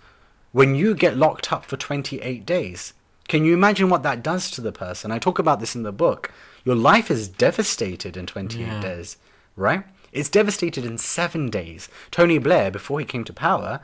when 0.51 0.75
you 0.75 0.95
get 0.95 1.15
locked 1.17 1.53
up 1.53 1.63
for 1.65 1.77
28 1.77 2.45
days? 2.45 2.93
Can 3.27 3.45
you 3.45 3.53
imagine 3.53 3.89
what 3.89 4.03
that 4.03 4.23
does 4.23 4.49
to 4.51 4.61
the 4.61 4.71
person? 4.71 5.11
I 5.11 5.19
talk 5.19 5.39
about 5.39 5.59
this 5.59 5.75
in 5.75 5.83
the 5.83 5.91
book. 5.91 6.31
Your 6.65 6.75
life 6.75 7.09
is 7.09 7.27
devastated 7.27 8.17
in 8.17 8.25
28 8.25 8.59
Yeah. 8.67 8.81
days, 8.81 9.17
right? 9.55 9.83
It's 10.11 10.27
devastated 10.29 10.83
in 10.85 10.97
seven 10.97 11.49
days. 11.49 11.87
Tony 12.09 12.37
Blair, 12.37 12.69
before 12.71 12.99
he 12.99 13.05
came 13.05 13.23
to 13.23 13.31
power, 13.33 13.79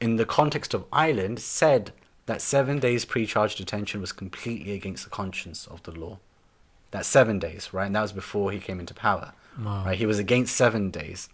in 0.00 0.16
the 0.16 0.26
context 0.26 0.74
of 0.74 0.84
Ireland, 0.92 1.38
said 1.40 1.92
that 2.26 2.42
seven 2.42 2.80
days 2.80 3.04
pre-charge 3.04 3.54
detention 3.54 4.00
was 4.00 4.12
completely 4.12 4.72
against 4.72 5.04
the 5.04 5.10
conscience 5.10 5.66
of 5.68 5.82
the 5.84 5.92
law. 5.92 6.18
That's 6.90 7.06
seven 7.06 7.38
days, 7.38 7.72
right? 7.72 7.86
And 7.86 7.94
that 7.94 8.02
was 8.02 8.12
before 8.12 8.50
he 8.50 8.58
came 8.58 8.80
into 8.80 8.94
power, 8.94 9.32
Wow. 9.62 9.84
right? 9.84 9.98
He 9.98 10.06
was 10.06 10.18
against 10.18 10.56
seven 10.56 10.90
days, 10.90 11.28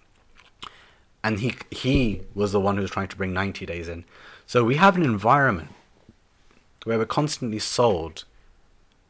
and 1.23 1.41
he 1.41 1.55
he 1.71 2.23
was 2.35 2.53
the 2.53 2.61
one 2.61 2.77
who 2.77 2.83
was 2.83 2.91
trying 2.91 3.09
to 3.09 3.17
bring 3.17 3.33
90 3.33 3.67
days 3.67 3.89
in. 3.89 4.05
So 4.47 4.65
we 4.65 4.77
have 4.77 4.97
an 4.97 5.03
environment 5.03 5.71
where 6.85 6.99
we're 6.99 7.07
constantly 7.07 7.59
sold 7.59 8.25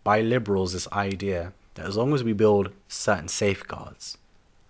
by 0.04 0.20
liberals 0.20 0.72
this 0.72 0.90
idea 0.92 1.52
that 1.74 1.86
as 1.86 1.96
long 1.96 2.12
as 2.14 2.24
we 2.24 2.32
build 2.32 2.72
certain 2.88 3.28
safeguards 3.28 4.18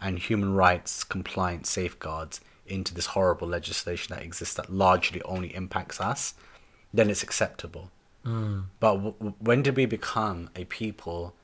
and 0.00 0.18
human 0.18 0.54
rights 0.54 1.02
compliant 1.04 1.66
safeguards 1.66 2.40
into 2.66 2.94
this 2.94 3.06
horrible 3.06 3.48
legislation 3.48 4.14
that 4.14 4.22
exists 4.22 4.54
that 4.54 4.72
largely 4.72 5.20
only 5.22 5.54
impacts 5.54 6.00
us, 6.00 6.34
then 6.94 7.10
it's 7.10 7.22
acceptable. 7.22 7.90
Mm. 8.24 8.64
But 8.78 8.94
w- 8.94 9.14
w- 9.18 9.34
when 9.40 9.62
did 9.62 9.76
we 9.76 9.86
become 9.86 10.50
a 10.54 10.64
people 10.64 11.34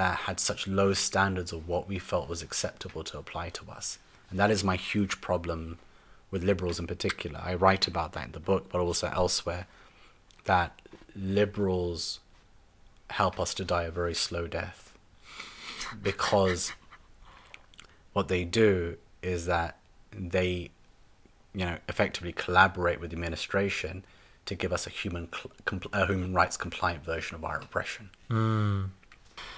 that 0.00 0.20
had 0.20 0.40
such 0.40 0.66
low 0.66 0.94
standards 0.94 1.52
of 1.52 1.68
what 1.68 1.86
we 1.86 1.98
felt 1.98 2.26
was 2.26 2.40
acceptable 2.40 3.04
to 3.04 3.18
apply 3.18 3.50
to 3.50 3.70
us. 3.70 3.98
And 4.30 4.38
that 4.38 4.50
is 4.50 4.64
my 4.64 4.76
huge 4.76 5.20
problem 5.20 5.78
with 6.30 6.42
liberals 6.42 6.78
in 6.78 6.86
particular. 6.86 7.38
I 7.44 7.52
write 7.52 7.86
about 7.86 8.14
that 8.14 8.24
in 8.24 8.32
the 8.32 8.40
book, 8.40 8.70
but 8.72 8.80
also 8.80 9.08
elsewhere, 9.08 9.66
that 10.44 10.80
liberals 11.14 12.20
help 13.10 13.38
us 13.38 13.52
to 13.52 13.62
die 13.62 13.82
a 13.82 13.90
very 13.90 14.14
slow 14.14 14.46
death 14.46 14.94
because 16.02 16.72
what 18.14 18.28
they 18.28 18.44
do 18.44 18.96
is 19.20 19.44
that 19.44 19.76
they 20.12 20.70
you 21.52 21.66
know 21.66 21.76
effectively 21.90 22.32
collaborate 22.32 23.00
with 23.00 23.10
the 23.10 23.16
administration 23.16 24.02
to 24.46 24.54
give 24.54 24.72
us 24.72 24.86
a 24.86 24.90
human 24.90 25.28
a 25.92 26.06
human 26.06 26.32
rights 26.32 26.56
compliant 26.56 27.04
version 27.04 27.34
of 27.34 27.44
our 27.44 27.58
oppression 27.60 28.08
hmm. 28.28 28.84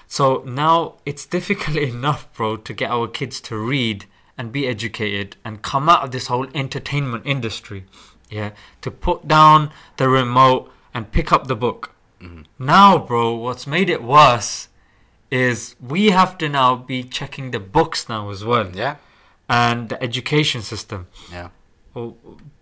So 0.09 0.43
now 0.47 0.97
it's 1.07 1.27
difficult 1.27 1.77
enough, 1.95 2.33
bro, 2.35 2.57
to 2.57 2.73
get 2.73 2.91
our 2.91 3.09
kids 3.09 3.41
to 3.43 3.57
read 3.57 4.07
and 4.39 4.51
be 4.53 4.67
educated 4.67 5.37
and 5.45 5.63
come 5.63 5.89
out 5.89 6.03
of 6.05 6.11
this 6.11 6.27
whole 6.29 6.47
entertainment 6.55 7.25
industry. 7.27 7.85
Yeah, 8.31 8.53
to 8.81 8.91
put 8.91 9.29
down 9.29 9.71
the 9.99 10.09
remote 10.09 10.71
and 10.95 11.13
pick 11.13 11.33
up 11.33 11.47
the 11.49 11.57
book. 11.57 11.91
Mm-hmm. 12.21 12.43
Now, 12.65 12.97
bro, 12.99 13.35
what's 13.35 13.67
made 13.67 13.91
it 13.91 14.03
worse 14.03 14.69
is 15.31 15.77
we 15.81 16.11
have 16.11 16.39
to 16.39 16.49
now 16.49 16.77
be 16.77 17.03
checking 17.03 17.51
the 17.51 17.61
books 17.61 18.09
now 18.09 18.31
as 18.31 18.45
well. 18.45 18.71
yeah 18.75 18.97
And 19.49 19.89
the 19.91 20.03
education 20.03 20.63
system. 20.63 21.09
yeah 21.31 21.49
Oh, 21.95 22.17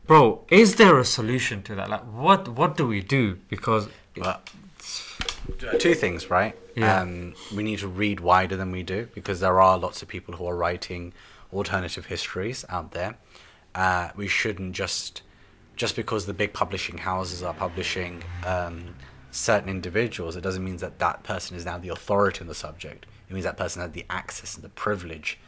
bro, 0.06 0.44
is 0.48 0.74
there 0.74 0.98
a 0.98 1.04
solution 1.04 1.62
to 1.62 1.74
that? 1.76 1.88
Like, 1.88 2.02
what 2.12 2.48
what 2.48 2.76
do 2.76 2.84
we 2.88 3.00
do? 3.00 3.38
Because 3.48 3.88
well 4.16 4.40
two 5.78 5.94
things 5.94 6.30
right 6.30 6.56
Yeah. 6.76 7.00
um, 7.00 7.34
we 7.54 7.62
need 7.62 7.78
to 7.80 7.88
read 7.88 8.20
wider 8.20 8.56
than 8.56 8.70
we 8.70 8.82
do 8.82 9.08
because 9.14 9.40
there 9.40 9.60
are 9.60 9.78
lots 9.78 10.02
of 10.02 10.08
people 10.08 10.36
who 10.36 10.46
are 10.46 10.56
writing 10.56 11.12
alternative 11.52 12.06
histories 12.06 12.64
out 12.68 12.92
there 12.92 13.16
uh, 13.74 14.10
we 14.16 14.28
shouldn't 14.28 14.74
just 14.74 15.22
just 15.76 15.96
because 15.96 16.26
the 16.26 16.34
big 16.34 16.52
publishing 16.52 16.98
houses 16.98 17.42
are 17.42 17.54
publishing 17.54 18.22
um, 18.44 18.94
certain 19.30 19.70
individuals, 19.70 20.36
it 20.36 20.42
doesn't 20.42 20.62
mean 20.62 20.76
that 20.76 20.98
that 20.98 21.22
person 21.22 21.56
is 21.56 21.64
now 21.64 21.78
the 21.78 21.88
authority 21.88 22.42
on 22.42 22.48
the 22.48 22.54
subject. 22.54 23.06
It 23.28 23.32
means 23.32 23.44
that 23.44 23.56
person 23.56 23.80
had 23.80 23.94
the 23.94 24.04
access 24.10 24.56
and 24.56 24.62
the 24.62 24.68
privilege 24.68 25.38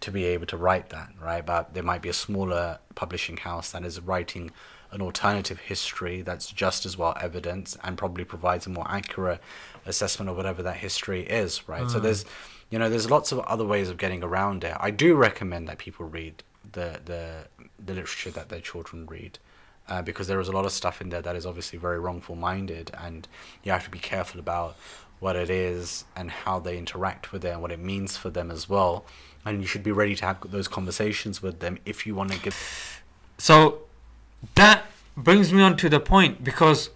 to 0.00 0.10
be 0.10 0.24
able 0.24 0.46
to 0.46 0.56
write 0.56 0.88
that, 0.88 1.10
right? 1.22 1.46
But 1.46 1.74
there 1.74 1.82
might 1.84 2.02
be 2.02 2.08
a 2.08 2.14
smaller 2.14 2.78
publishing 2.96 3.36
house 3.36 3.70
that 3.70 3.84
is 3.84 4.00
writing 4.00 4.50
an 4.92 5.00
alternative 5.00 5.58
history 5.58 6.22
that's 6.22 6.50
just 6.50 6.84
as 6.84 6.96
well 6.96 7.14
evidence 7.20 7.76
and 7.84 7.96
probably 7.96 8.24
provides 8.24 8.66
a 8.66 8.70
more 8.70 8.86
accurate 8.88 9.40
assessment 9.86 10.28
of 10.28 10.36
whatever 10.36 10.62
that 10.62 10.76
history 10.76 11.22
is, 11.22 11.68
right? 11.68 11.88
So 11.90 11.98
there's, 12.00 12.24
you 12.70 12.78
know, 12.78 12.88
there's 12.90 13.10
lots 13.10 13.32
of 13.32 13.38
other 13.40 13.64
ways 13.64 13.88
of 13.88 13.96
getting 13.96 14.22
around 14.22 14.64
it. 14.64 14.76
I 14.78 14.90
do 14.90 15.14
recommend 15.14 15.68
that 15.68 15.78
people 15.78 16.06
read 16.06 16.42
the 16.72 17.00
the 17.04 17.46
the 17.84 17.94
literature 17.94 18.30
that 18.30 18.48
their 18.48 18.60
children 18.60 19.06
read. 19.06 19.38
Uh, 19.88 20.00
because 20.00 20.28
there 20.28 20.38
is 20.38 20.46
a 20.46 20.52
lot 20.52 20.64
of 20.64 20.70
stuff 20.70 21.00
in 21.00 21.08
there 21.08 21.22
that 21.22 21.34
is 21.34 21.44
obviously 21.44 21.76
very 21.76 21.98
wrongful 21.98 22.36
minded, 22.36 22.92
and 23.02 23.26
you 23.64 23.72
have 23.72 23.82
to 23.82 23.90
be 23.90 23.98
careful 23.98 24.38
about 24.38 24.76
what 25.18 25.34
it 25.34 25.50
is 25.50 26.04
and 26.14 26.30
how 26.30 26.60
they 26.60 26.78
interact 26.78 27.32
with 27.32 27.44
it 27.44 27.48
and 27.48 27.60
what 27.60 27.72
it 27.72 27.78
means 27.80 28.16
for 28.16 28.30
them 28.30 28.52
as 28.52 28.68
well. 28.68 29.04
And 29.44 29.60
you 29.60 29.66
should 29.66 29.82
be 29.82 29.90
ready 29.90 30.14
to 30.14 30.24
have 30.24 30.50
those 30.50 30.68
conversations 30.68 31.42
with 31.42 31.58
them 31.58 31.78
if 31.84 32.06
you 32.06 32.14
want 32.14 32.30
to 32.30 32.38
give. 32.38 33.02
So 33.38 33.80
that 34.54 34.84
brings 35.16 35.52
me 35.52 35.62
on 35.62 35.76
to 35.76 35.88
the 35.88 36.00
point 36.00 36.42
because 36.42 36.90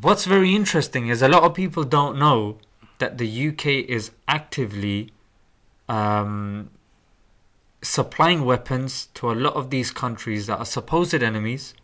what's 0.00 0.24
very 0.24 0.54
interesting 0.54 1.08
is 1.08 1.22
a 1.22 1.28
lot 1.28 1.42
of 1.42 1.54
people 1.54 1.84
don't 1.84 2.18
know 2.18 2.58
that 2.98 3.18
the 3.18 3.48
UK 3.48 3.66
is 3.66 4.10
actively 4.28 5.10
um, 5.88 6.70
supplying 7.82 8.44
weapons 8.44 9.08
to 9.14 9.30
a 9.30 9.34
lot 9.34 9.54
of 9.54 9.70
these 9.70 9.90
countries 9.90 10.46
that 10.46 10.58
are 10.58 10.64
supposed 10.64 11.14
enemies. 11.14 11.74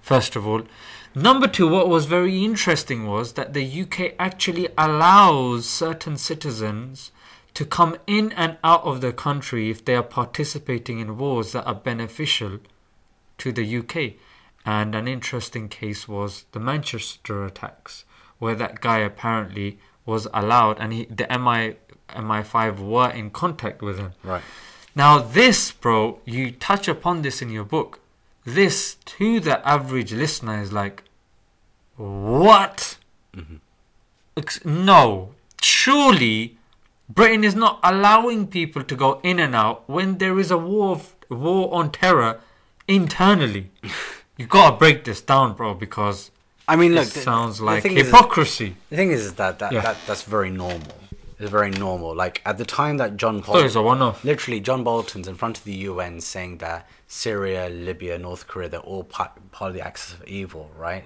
First 0.00 0.36
of 0.36 0.46
all, 0.46 0.62
number 1.14 1.48
two, 1.48 1.68
what 1.68 1.88
was 1.88 2.06
very 2.06 2.44
interesting 2.44 3.06
was 3.06 3.32
that 3.34 3.52
the 3.52 3.82
UK 3.82 4.14
actually 4.18 4.68
allows 4.76 5.68
certain 5.68 6.16
citizens 6.16 7.10
to 7.54 7.64
come 7.64 7.96
in 8.06 8.32
and 8.32 8.56
out 8.62 8.84
of 8.84 9.00
the 9.00 9.12
country 9.12 9.70
if 9.70 9.84
they 9.84 9.96
are 9.96 10.02
participating 10.02 11.00
in 11.00 11.18
wars 11.18 11.52
that 11.52 11.66
are 11.66 11.74
beneficial 11.74 12.60
to 13.38 13.52
the 13.52 13.78
UK. 13.78 14.14
And 14.64 14.94
an 14.94 15.08
interesting 15.08 15.68
case 15.68 16.06
was 16.06 16.44
the 16.52 16.60
Manchester 16.60 17.44
attacks, 17.44 18.04
where 18.38 18.54
that 18.54 18.80
guy 18.80 18.98
apparently 18.98 19.78
was 20.04 20.26
allowed, 20.34 20.78
and 20.78 20.92
he, 20.92 21.04
the 21.06 21.26
MI 21.38 21.76
MI5 22.10 22.78
were 22.78 23.10
in 23.10 23.30
contact 23.30 23.82
with 23.82 23.98
him. 23.98 24.12
Right. 24.24 24.42
Now, 24.94 25.18
this, 25.18 25.70
bro, 25.72 26.20
you 26.24 26.50
touch 26.50 26.88
upon 26.88 27.22
this 27.22 27.40
in 27.42 27.50
your 27.50 27.64
book. 27.64 28.00
This, 28.44 28.96
to 29.04 29.40
the 29.40 29.66
average 29.68 30.12
listener, 30.12 30.60
is 30.60 30.72
like, 30.72 31.04
what? 31.96 32.96
Mm-hmm. 33.34 33.56
Ex- 34.36 34.64
No. 34.64 35.34
Surely, 35.60 36.56
Britain 37.08 37.44
is 37.44 37.54
not 37.54 37.80
allowing 37.82 38.46
people 38.46 38.82
to 38.84 38.96
go 38.96 39.20
in 39.22 39.38
and 39.38 39.54
out 39.54 39.88
when 39.88 40.18
there 40.18 40.38
is 40.38 40.50
a 40.50 40.58
war, 40.58 40.92
of, 40.92 41.14
war 41.28 41.74
on 41.74 41.90
terror 41.90 42.40
internally. 42.88 43.70
you 44.36 44.46
gotta 44.46 44.76
break 44.76 45.04
this 45.04 45.20
down, 45.20 45.54
bro, 45.54 45.74
because 45.74 46.30
I 46.66 46.76
mean, 46.76 46.94
look, 46.94 47.06
it 47.06 47.14
the- 47.14 47.20
sounds 47.20 47.58
the 47.58 47.64
like 47.64 47.84
is- 47.84 48.06
hypocrisy. 48.06 48.76
The 48.90 48.96
thing 48.96 49.10
is, 49.12 49.24
is 49.26 49.34
that, 49.34 49.58
that, 49.60 49.72
Yeah. 49.72 49.82
that 49.82 49.96
that's 50.06 50.22
very 50.22 50.50
normal. 50.50 50.94
It's 51.38 51.50
very 51.50 51.70
normal. 51.70 52.16
Like 52.16 52.42
at 52.44 52.58
the 52.58 52.64
time 52.64 52.96
that 52.96 53.16
John 53.16 53.44
So 53.44 53.58
it's 53.58 53.76
a 53.76 53.82
one-off. 53.82 54.24
literally 54.24 54.58
John 54.60 54.82
Bolton's 54.82 55.28
in 55.28 55.36
front 55.36 55.56
of 55.58 55.64
the 55.64 55.72
UN 55.90 56.20
saying 56.20 56.58
that 56.58 56.88
Syria, 57.06 57.68
Libya, 57.68 58.18
North 58.18 58.48
Korea, 58.48 58.68
they're 58.68 58.80
all 58.80 59.04
part, 59.04 59.30
part 59.52 59.68
of 59.70 59.74
the 59.74 59.80
axis 59.80 60.14
of 60.14 60.24
evil, 60.26 60.70
right? 60.76 61.04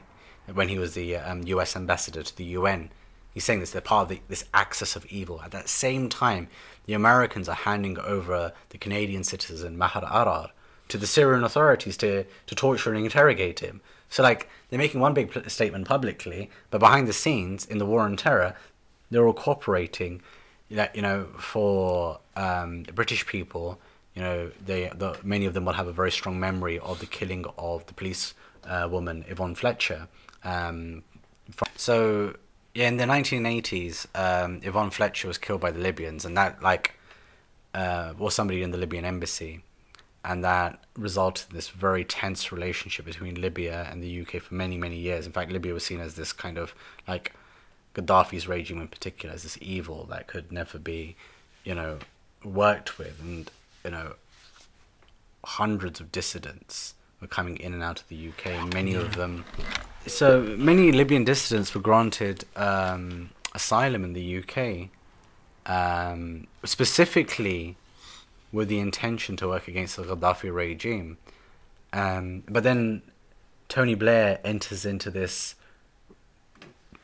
When 0.52 0.68
he 0.68 0.78
was 0.78 0.94
the 0.94 1.16
um, 1.16 1.42
US 1.46 1.76
ambassador 1.76 2.22
to 2.22 2.36
the 2.36 2.44
UN, 2.58 2.90
he's 3.34 3.44
saying 3.44 3.60
this, 3.60 3.70
they're 3.72 3.80
part 3.82 4.04
of 4.04 4.08
the, 4.08 4.20
this 4.28 4.44
axis 4.54 4.96
of 4.96 5.04
evil. 5.06 5.40
At 5.44 5.50
that 5.52 5.68
same 5.68 6.08
time, 6.08 6.48
the 6.86 6.94
Americans 6.94 7.46
are 7.48 7.54
handing 7.54 7.98
over 7.98 8.52
the 8.70 8.78
Canadian 8.78 9.24
citizen 9.24 9.76
Maher 9.78 10.00
Arar 10.02 10.50
to 10.92 10.98
the 10.98 11.06
Syrian 11.06 11.42
authorities 11.42 11.96
to, 11.98 12.24
to 12.46 12.54
torture 12.54 12.92
and 12.92 13.02
interrogate 13.02 13.60
him. 13.60 13.80
So, 14.08 14.22
like, 14.22 14.48
they're 14.68 14.78
making 14.78 15.00
one 15.00 15.14
big 15.14 15.30
pl- 15.30 15.48
statement 15.48 15.88
publicly, 15.88 16.50
but 16.70 16.78
behind 16.78 17.08
the 17.08 17.12
scenes, 17.14 17.64
in 17.64 17.78
the 17.78 17.86
war 17.86 18.02
on 18.02 18.16
terror, 18.16 18.54
they're 19.10 19.26
all 19.26 19.32
cooperating. 19.32 20.22
That 20.70 20.94
you 20.96 21.02
know, 21.02 21.26
for 21.38 22.20
um, 22.36 22.84
British 22.94 23.26
people, 23.26 23.78
you 24.14 24.22
know, 24.22 24.50
they 24.64 24.90
the, 24.94 25.18
many 25.22 25.46
of 25.46 25.54
them 25.54 25.64
will 25.64 25.74
have 25.74 25.86
a 25.86 25.92
very 25.92 26.10
strong 26.10 26.38
memory 26.38 26.78
of 26.78 27.00
the 27.00 27.06
killing 27.06 27.44
of 27.58 27.84
the 27.86 27.94
police 27.94 28.34
uh, 28.64 28.88
woman 28.90 29.24
Yvonne 29.28 29.54
Fletcher. 29.54 30.08
Um, 30.44 31.04
so 31.76 32.36
yeah, 32.74 32.88
in 32.88 32.96
the 32.96 33.04
1980s, 33.04 34.06
um, 34.14 34.60
Yvonne 34.62 34.90
Fletcher 34.90 35.28
was 35.28 35.38
killed 35.38 35.60
by 35.60 35.70
the 35.70 35.80
Libyans, 35.80 36.24
and 36.24 36.36
that 36.36 36.62
like 36.62 36.94
uh, 37.74 38.14
was 38.18 38.34
somebody 38.34 38.62
in 38.62 38.70
the 38.70 38.78
Libyan 38.78 39.04
embassy, 39.04 39.62
and 40.24 40.44
that 40.44 40.81
resulted 40.96 41.46
in 41.50 41.56
this 41.56 41.68
very 41.68 42.04
tense 42.04 42.52
relationship 42.52 43.06
between 43.06 43.40
Libya 43.40 43.88
and 43.90 44.02
the 44.02 44.20
UK 44.22 44.42
for 44.42 44.54
many 44.54 44.76
many 44.76 44.96
years. 44.96 45.26
In 45.26 45.32
fact, 45.32 45.50
Libya 45.50 45.74
was 45.74 45.84
seen 45.84 46.00
as 46.00 46.14
this 46.14 46.32
kind 46.32 46.58
of 46.58 46.74
like 47.08 47.32
Gaddafi's 47.94 48.48
regime 48.48 48.80
in 48.80 48.88
particular 48.88 49.34
as 49.34 49.42
this 49.42 49.58
evil 49.60 50.06
that 50.10 50.26
could 50.26 50.50
never 50.50 50.78
be, 50.78 51.16
you 51.64 51.74
know, 51.74 51.98
worked 52.44 52.98
with, 52.98 53.20
and 53.20 53.50
you 53.84 53.90
know, 53.90 54.14
hundreds 55.44 56.00
of 56.00 56.12
dissidents 56.12 56.94
were 57.20 57.26
coming 57.26 57.56
in 57.58 57.72
and 57.72 57.82
out 57.82 58.00
of 58.00 58.08
the 58.08 58.28
UK. 58.28 58.72
Many 58.72 58.94
of 58.94 59.16
them, 59.16 59.44
so 60.06 60.40
many 60.42 60.92
Libyan 60.92 61.24
dissidents 61.24 61.74
were 61.74 61.80
granted 61.80 62.44
um, 62.56 63.30
asylum 63.54 64.04
in 64.04 64.12
the 64.12 64.38
UK, 64.38 64.88
um, 65.66 66.46
specifically 66.64 67.76
with 68.52 68.68
the 68.68 68.78
intention 68.78 69.36
to 69.38 69.48
work 69.48 69.66
against 69.66 69.96
the 69.96 70.04
Gaddafi 70.04 70.54
regime. 70.54 71.18
Um, 71.92 72.44
but 72.48 72.62
then 72.62 73.02
Tony 73.68 73.94
Blair 73.94 74.38
enters 74.44 74.84
into 74.84 75.10
this 75.10 75.54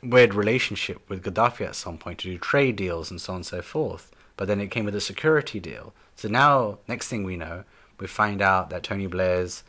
weird 0.03 0.35
relationship 0.35 1.09
with 1.09 1.25
Gaddafi 1.25 1.67
at 1.67 1.75
some 1.75 1.99
point 1.99 2.19
to 2.21 2.31
do 2.31 2.39
trade 2.39 2.77
deals 2.77 3.11
and 3.11 3.21
so 3.21 3.33
on 3.33 3.39
and 3.39 3.47
so 3.47 3.63
forth. 3.63 4.11
But 4.37 4.47
then 4.47 4.61
it 4.61 4.71
came 4.71 4.85
with 4.85 4.95
a 4.95 5.01
security 5.01 5.59
deal. 5.59 5.93
So 6.15 6.29
now, 6.29 6.79
next 6.87 7.09
thing 7.09 7.25
we 7.25 7.37
know, 7.37 7.65
we 7.99 8.07
find 8.07 8.41
out 8.41 8.71
that 8.71 8.83
Tony 8.83 9.07
Blair's 9.07 9.65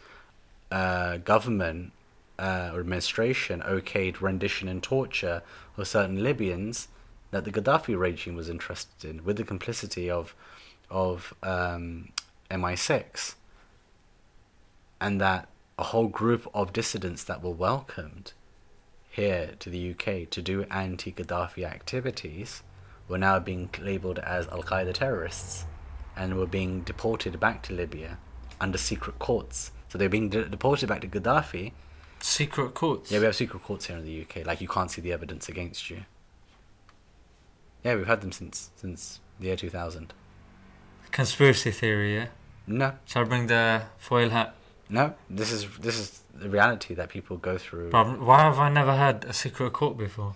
uh, 0.72 1.18
government 1.18 1.94
uh, 2.38 2.72
or 2.74 2.80
administration 2.80 3.62
okayed 3.62 4.22
rendition 4.22 4.68
and 4.68 4.82
torture 4.84 5.42
of 5.78 5.88
certain 5.88 6.24
Libyans 6.24 6.88
that 7.32 7.46
the 7.46 7.52
Gaddafi 7.52 7.98
regime 7.98 8.36
was 8.36 8.50
interested 8.50 9.10
in, 9.10 9.24
with 9.24 9.38
the 9.38 9.44
complicity 9.44 10.10
of 10.10 10.36
of 10.90 11.34
um, 11.44 12.10
MI6, 12.52 13.36
and 15.00 15.20
that 15.22 15.48
a 15.78 15.84
whole 15.84 16.08
group 16.08 16.48
of 16.54 16.74
dissidents 16.74 17.24
that 17.24 17.42
were 17.42 17.52
welcomed 17.52 18.34
here 19.10 19.52
to 19.60 19.70
the 19.70 19.92
UK 19.92 20.30
to 20.30 20.42
do 20.42 20.64
anti-Gaddafi 20.64 21.64
activities 21.64 22.64
were 23.08 23.18
now 23.18 23.40
being 23.40 23.70
labeled 23.82 24.20
as 24.20 24.48
Al 24.48 24.62
Qaeda 24.64 24.94
terrorists 24.94 25.66
and 26.16 26.38
were 26.38 26.46
being 26.46 26.82
deported 26.82 27.40
back 27.40 27.64
to 27.64 27.74
Libya 27.74 28.18
under 28.62 28.78
secret 28.78 29.18
courts. 29.20 29.72
So 29.88 29.98
they're 29.98 30.10
being 30.10 30.30
de- 30.30 30.50
deported 30.50 30.88
back 30.88 31.02
to 31.02 31.08
Gaddafi. 31.08 31.72
Secret 32.20 32.74
courts. 32.74 33.12
Yeah, 33.12 33.20
we 33.20 33.26
have 33.26 33.36
secret 33.36 33.64
courts 33.64 33.86
here 33.86 33.98
in 33.98 34.04
the 34.04 34.22
UK. 34.22 34.46
Like 34.46 34.62
you 34.62 34.68
can't 34.68 34.92
see 34.92 35.02
the 35.02 35.14
evidence 35.14 35.50
against 35.50 35.90
you. 35.90 36.04
Yeah, 37.84 37.96
we've 37.96 38.08
had 38.08 38.22
them 38.22 38.32
since 38.32 38.72
since 38.76 39.22
the 39.40 39.48
year 39.48 39.56
2000. 39.56 40.14
Conspiracy 41.12 41.72
theory, 41.72 42.16
yeah? 42.16 42.28
No, 42.68 42.94
Shall 43.06 43.24
I 43.24 43.26
bring 43.26 43.48
the 43.48 43.82
foil 43.98 44.30
hat? 44.30 44.54
no, 44.90 45.14
this 45.30 45.52
is 45.52 45.68
this 45.80 45.98
is 46.00 46.22
the 46.34 46.50
reality 46.50 46.94
that 46.96 47.10
people 47.10 47.38
go 47.38 47.58
through. 47.58 47.90
Bro, 47.90 48.04
why 48.26 48.42
have 48.42 48.60
I 48.60 48.70
never 48.70 48.96
had 48.96 49.26
a 49.26 49.34
secret 49.34 49.72
court 49.74 49.98
before? 49.98 50.36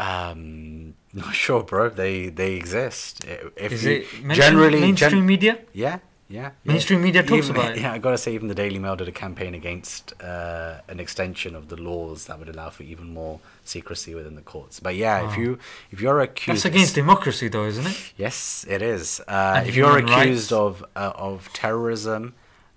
Um, 0.00 0.94
not 1.12 1.34
sure, 1.34 1.62
bro. 1.64 1.88
They 1.88 2.28
they 2.28 2.54
exist. 2.54 3.24
If 3.56 3.72
Is 3.72 3.84
you, 3.84 3.90
it 3.90 4.00
mainstream, 4.22 4.30
generally 4.34 4.80
mainstream 4.80 5.10
gen- 5.12 5.26
media? 5.26 5.58
Yeah, 5.72 5.98
yeah. 6.28 6.40
yeah. 6.42 6.50
Mainstream 6.72 7.02
media 7.02 7.22
talks 7.22 7.46
Even- 7.48 7.56
about 7.56 7.72
it. 7.72 7.80
Yeah, 7.82 7.92
I 7.92 7.98
gotta 7.98 8.18
say, 8.18 8.34
even 8.34 8.48
the 8.48 8.54
Daily 8.54 8.78
Mail 8.78 8.96
did 8.96 9.08
a 9.08 9.12
campaign 9.12 9.54
against 9.54 10.12
uh, 10.22 10.80
an 10.88 11.00
extension 11.00 11.54
of 11.54 11.68
the 11.68 11.76
laws 11.76 12.26
that 12.26 12.38
would 12.38 12.48
allow 12.48 12.70
for 12.70 12.82
even 12.82 13.12
more 13.14 13.40
secrecy 13.64 14.14
within 14.14 14.34
the 14.34 14.42
courts. 14.42 14.80
But 14.80 14.96
yeah, 14.96 15.26
if 15.26 15.36
Oh. 15.36 15.40
you 15.40 15.58
if 15.90 16.00
you're 16.00 16.20
accused, 16.20 16.64
That's 16.64 16.74
against 16.74 16.94
democracy, 16.94 17.48
though, 17.48 17.66
isn't 17.66 17.86
it? 17.86 18.12
Yes, 18.16 18.64
it 18.68 18.82
is. 18.82 19.20
Uh, 19.26 19.64
if 19.66 19.74
you're 19.76 19.96
accused 19.98 20.50
rights. 20.50 20.52
of 20.52 20.84
uh, 20.96 21.12
of 21.14 21.52
terrorism 21.52 22.34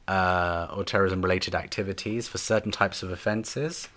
uh, 0.08 0.68
or 0.76 0.84
terrorism 0.84 1.22
related 1.22 1.56
activities 1.56 2.28
for 2.28 2.38
certain 2.38 2.72
types 2.72 3.04
of 3.04 3.12
offences, 3.12 3.88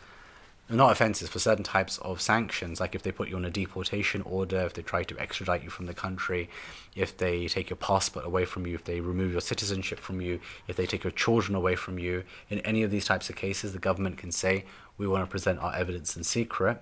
not 0.71 0.93
offences 0.93 1.29
for 1.29 1.39
certain 1.39 1.65
types 1.65 1.99
of 1.99 2.21
sanctions, 2.21 2.81
like 2.81 2.95
if 2.95 3.03
they 3.03 3.13
put 3.13 3.29
you 3.29 3.37
on 3.37 3.45
a 3.45 3.51
deportation 3.51 4.23
order, 4.23 4.61
if 4.61 4.73
they 4.73 4.83
try 4.83 5.03
to 5.03 5.19
extradite 5.19 5.63
you 5.63 5.69
from 5.69 5.87
the 5.87 5.93
country, 5.93 6.49
if 6.97 7.17
they 7.17 7.47
take 7.49 7.69
your 7.69 7.77
passport 7.77 8.25
away 8.25 8.47
from 8.47 8.67
you, 8.67 8.75
if 8.75 8.85
they 8.85 9.01
remove 9.01 9.33
your 9.33 9.43
citizenship 9.43 10.01
from 10.01 10.23
you, 10.23 10.41
if 10.67 10.77
they 10.77 10.87
take 10.87 11.05
your 11.05 11.11
children 11.11 11.55
away 11.55 11.77
from 11.77 11.99
you, 11.99 12.25
in 12.49 12.61
any 12.61 12.83
of 12.83 12.91
these 12.91 13.05
types 13.05 13.29
of 13.29 13.37
cases, 13.37 13.73
the 13.73 13.79
government 13.79 14.17
can 14.17 14.33
say 14.33 14.65
we 14.97 15.07
want 15.07 15.23
to 15.23 15.31
present 15.31 15.59
our 15.59 15.75
evidence 15.75 16.17
in 16.17 16.25
secret, 16.25 16.81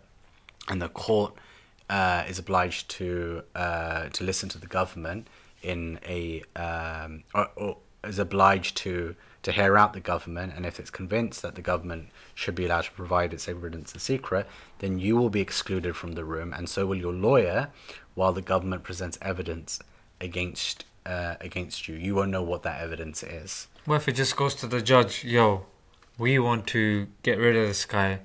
and 0.68 0.80
the 0.80 0.88
court 0.88 1.34
uh, 1.90 2.24
is 2.28 2.38
obliged 2.38 2.88
to 2.88 3.42
uh, 3.56 4.08
to 4.10 4.22
listen 4.22 4.48
to 4.48 4.58
the 4.58 4.66
government 4.66 5.26
in 5.62 5.98
a 6.06 6.42
um, 6.54 7.24
or, 7.34 7.50
or 7.56 7.76
is 8.04 8.18
obliged 8.18 8.76
to 8.76 9.14
to 9.42 9.52
hear 9.52 9.76
out 9.76 9.92
the 9.92 10.00
government, 10.00 10.52
and 10.56 10.64
if 10.64 10.78
it's 10.78 10.90
convinced 10.90 11.42
that 11.42 11.54
the 11.56 11.62
government 11.62 12.08
should 12.34 12.54
be 12.54 12.66
allowed 12.66 12.84
to 12.84 12.92
provide 12.92 13.32
its 13.34 13.48
evidence 13.48 13.92
in 13.92 13.98
secret, 14.00 14.46
then 14.78 14.98
you 14.98 15.16
will 15.16 15.30
be 15.30 15.40
excluded 15.40 15.96
from 15.96 16.12
the 16.12 16.24
room, 16.24 16.52
and 16.52 16.68
so 16.68 16.86
will 16.86 16.96
your 16.96 17.12
lawyer, 17.12 17.68
while 18.14 18.32
the 18.32 18.42
government 18.42 18.82
presents 18.84 19.18
evidence 19.20 19.80
against 20.20 20.84
uh, 21.04 21.34
against 21.40 21.88
you. 21.88 21.96
You 21.96 22.14
won't 22.14 22.30
know 22.30 22.42
what 22.44 22.62
that 22.62 22.80
evidence 22.80 23.24
is. 23.24 23.66
What 23.86 23.96
if 23.96 24.08
it 24.08 24.12
just 24.12 24.36
goes 24.36 24.54
to 24.56 24.68
the 24.68 24.80
judge, 24.80 25.24
yo, 25.24 25.66
we 26.16 26.38
want 26.38 26.68
to 26.68 27.08
get 27.24 27.38
rid 27.38 27.56
of 27.56 27.66
this 27.66 27.84
guy. 27.84 28.20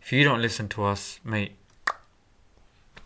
If 0.00 0.12
you 0.12 0.22
don't 0.22 0.40
listen 0.40 0.68
to 0.70 0.84
us, 0.84 1.18
mate, 1.24 1.52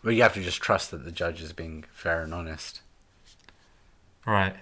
Well, 0.02 0.12
you 0.12 0.22
have 0.22 0.34
to 0.34 0.42
just 0.42 0.60
trust 0.60 0.90
that 0.90 1.04
the 1.06 1.10
judge 1.10 1.40
is 1.40 1.54
being 1.54 1.84
fair 1.92 2.22
and 2.22 2.34
honest. 2.34 2.82
right. 4.26 4.54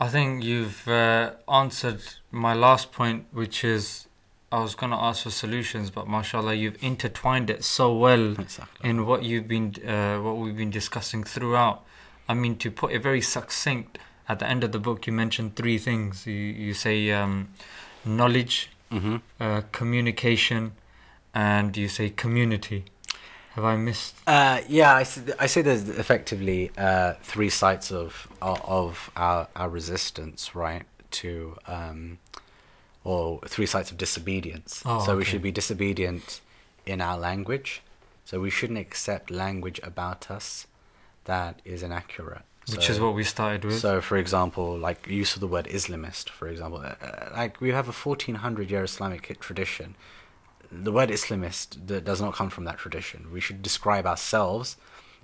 I 0.00 0.08
think 0.08 0.44
you've 0.44 0.86
uh, 0.86 1.32
answered 1.48 2.00
my 2.30 2.54
last 2.54 2.92
point, 2.92 3.26
which 3.32 3.64
is 3.64 4.06
I 4.52 4.60
was 4.60 4.74
going 4.74 4.92
to 4.92 4.96
ask 4.98 5.24
for 5.24 5.30
solutions, 5.30 5.90
but 5.90 6.08
mashallah, 6.08 6.54
you've 6.54 6.82
intertwined 6.82 7.50
it 7.50 7.64
so 7.64 7.92
well 7.96 8.34
in 8.84 9.06
what 9.06 9.22
you've 9.24 9.48
been, 9.48 9.74
uh, 9.86 10.18
what 10.20 10.36
we've 10.36 10.56
been 10.56 10.70
discussing 10.70 11.24
throughout. 11.24 11.82
I 12.28 12.34
mean, 12.34 12.56
to 12.58 12.70
put 12.70 12.92
it 12.92 13.02
very 13.02 13.20
succinct, 13.20 13.98
at 14.28 14.38
the 14.38 14.46
end 14.48 14.62
of 14.62 14.72
the 14.72 14.78
book, 14.78 15.06
you 15.06 15.12
mentioned 15.12 15.56
three 15.56 15.78
things. 15.78 16.26
You 16.26 16.34
you 16.34 16.74
say 16.74 17.10
um, 17.12 17.48
knowledge, 18.04 18.70
Mm-hmm. 18.90 19.16
uh, 19.38 19.60
communication, 19.70 20.72
and 21.34 21.76
you 21.76 21.88
say 21.88 22.08
community. 22.08 22.84
Have 23.58 23.64
I 23.64 23.76
missed? 23.76 24.14
Uh, 24.24 24.60
yeah, 24.68 24.94
I 24.94 25.02
say 25.02 25.62
there's 25.62 25.88
effectively 25.88 26.70
uh, 26.78 27.14
three 27.22 27.50
sites 27.50 27.90
of 27.90 28.28
of- 28.40 29.10
our, 29.16 29.48
our 29.56 29.68
resistance, 29.68 30.54
right? 30.54 30.84
To 31.22 31.56
um, 31.66 32.18
or 33.02 33.40
three 33.48 33.66
sites 33.66 33.90
of 33.90 33.96
disobedience. 33.98 34.84
Oh, 34.86 35.04
so 35.04 35.16
we 35.16 35.24
should 35.24 35.42
be 35.42 35.50
disobedient 35.50 36.40
in 36.86 37.00
our 37.00 37.18
language. 37.18 37.82
So 38.24 38.38
we 38.38 38.50
shouldn't 38.50 38.78
accept 38.78 39.28
language 39.28 39.80
about 39.82 40.30
us 40.30 40.68
that 41.24 41.60
is 41.64 41.82
inaccurate. 41.82 42.42
Which 42.70 42.86
So- 42.86 42.92
is 42.92 43.00
what 43.00 43.14
we 43.16 43.24
started 43.24 43.64
with. 43.64 43.80
so, 43.80 44.00
for 44.00 44.18
example, 44.18 44.78
like 44.78 45.08
use 45.08 45.34
of 45.34 45.40
the 45.40 45.48
word 45.48 45.66
Islamist, 45.66 46.28
for 46.28 46.46
example, 46.46 46.78
uh, 46.78 46.94
uh, 47.04 47.30
like 47.34 47.60
we 47.60 47.70
have 47.70 47.88
a 47.88 47.92
1400 47.92 48.70
year 48.70 48.84
Islamic 48.84 49.40
tradition. 49.40 49.96
The 50.70 50.92
word 50.92 51.08
Islamist 51.08 52.04
does 52.04 52.20
not 52.20 52.34
come 52.34 52.50
from 52.50 52.64
that 52.64 52.78
tradition. 52.78 53.30
We 53.32 53.40
should 53.40 53.62
describe 53.62 54.06
ourselves 54.06 54.76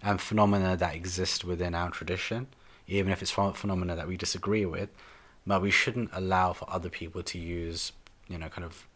and 0.03 0.21
phenomena 0.21 0.77
that 0.77 0.95
exist 0.95 1.45
within 1.45 1.75
our 1.75 1.91
tradition, 1.91 2.47
even 2.89 3.13
if 3.13 3.21
it's 3.23 3.33
ph- 3.33 3.55
phenomena 3.57 3.95
that 3.97 4.09
we 4.09 4.17
disagree 4.17 4.65
with. 4.67 4.89
But 5.47 5.61
we 5.61 5.71
shouldn't 5.71 6.11
allow 6.15 6.55
for 6.55 6.67
other 6.71 6.89
people 6.89 7.23
to 7.25 7.39
use, 7.39 7.93
you 8.29 8.39
know, 8.39 8.49
kind 8.49 8.65
of 8.65 8.87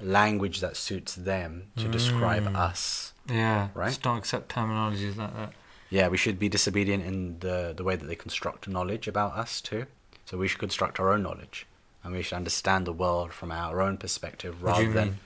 language 0.00 0.60
that 0.60 0.76
suits 0.76 1.14
them 1.14 1.68
to 1.76 1.88
describe 1.88 2.44
Mm. 2.44 2.56
us. 2.56 3.12
yeah, 3.26 3.68
Right? 3.74 3.88
Just 3.88 4.02
don't 4.02 4.18
accept 4.18 4.54
terminologies 4.54 5.16
like 5.16 5.34
that. 5.34 5.52
Yeah, 5.88 6.08
we 6.08 6.16
should 6.18 6.38
be 6.38 6.48
disobedient 6.48 7.04
in 7.04 7.38
the 7.38 7.72
the 7.76 7.84
way 7.84 7.96
that 7.96 8.06
they 8.06 8.16
construct 8.16 8.68
knowledge 8.68 9.06
about 9.08 9.32
us 9.34 9.60
too. 9.60 9.86
So 10.26 10.36
we 10.36 10.48
should 10.48 10.58
construct 10.58 10.98
our 11.00 11.10
own 11.12 11.22
knowledge, 11.22 11.66
and 12.02 12.12
we 12.12 12.22
should 12.22 12.36
understand 12.36 12.86
the 12.86 12.92
world 12.92 13.32
from 13.32 13.50
our 13.52 13.80
own 13.80 13.96
perspective 13.96 14.62
rather 14.62 14.90
than. 14.92 15.08
mean? 15.08 15.18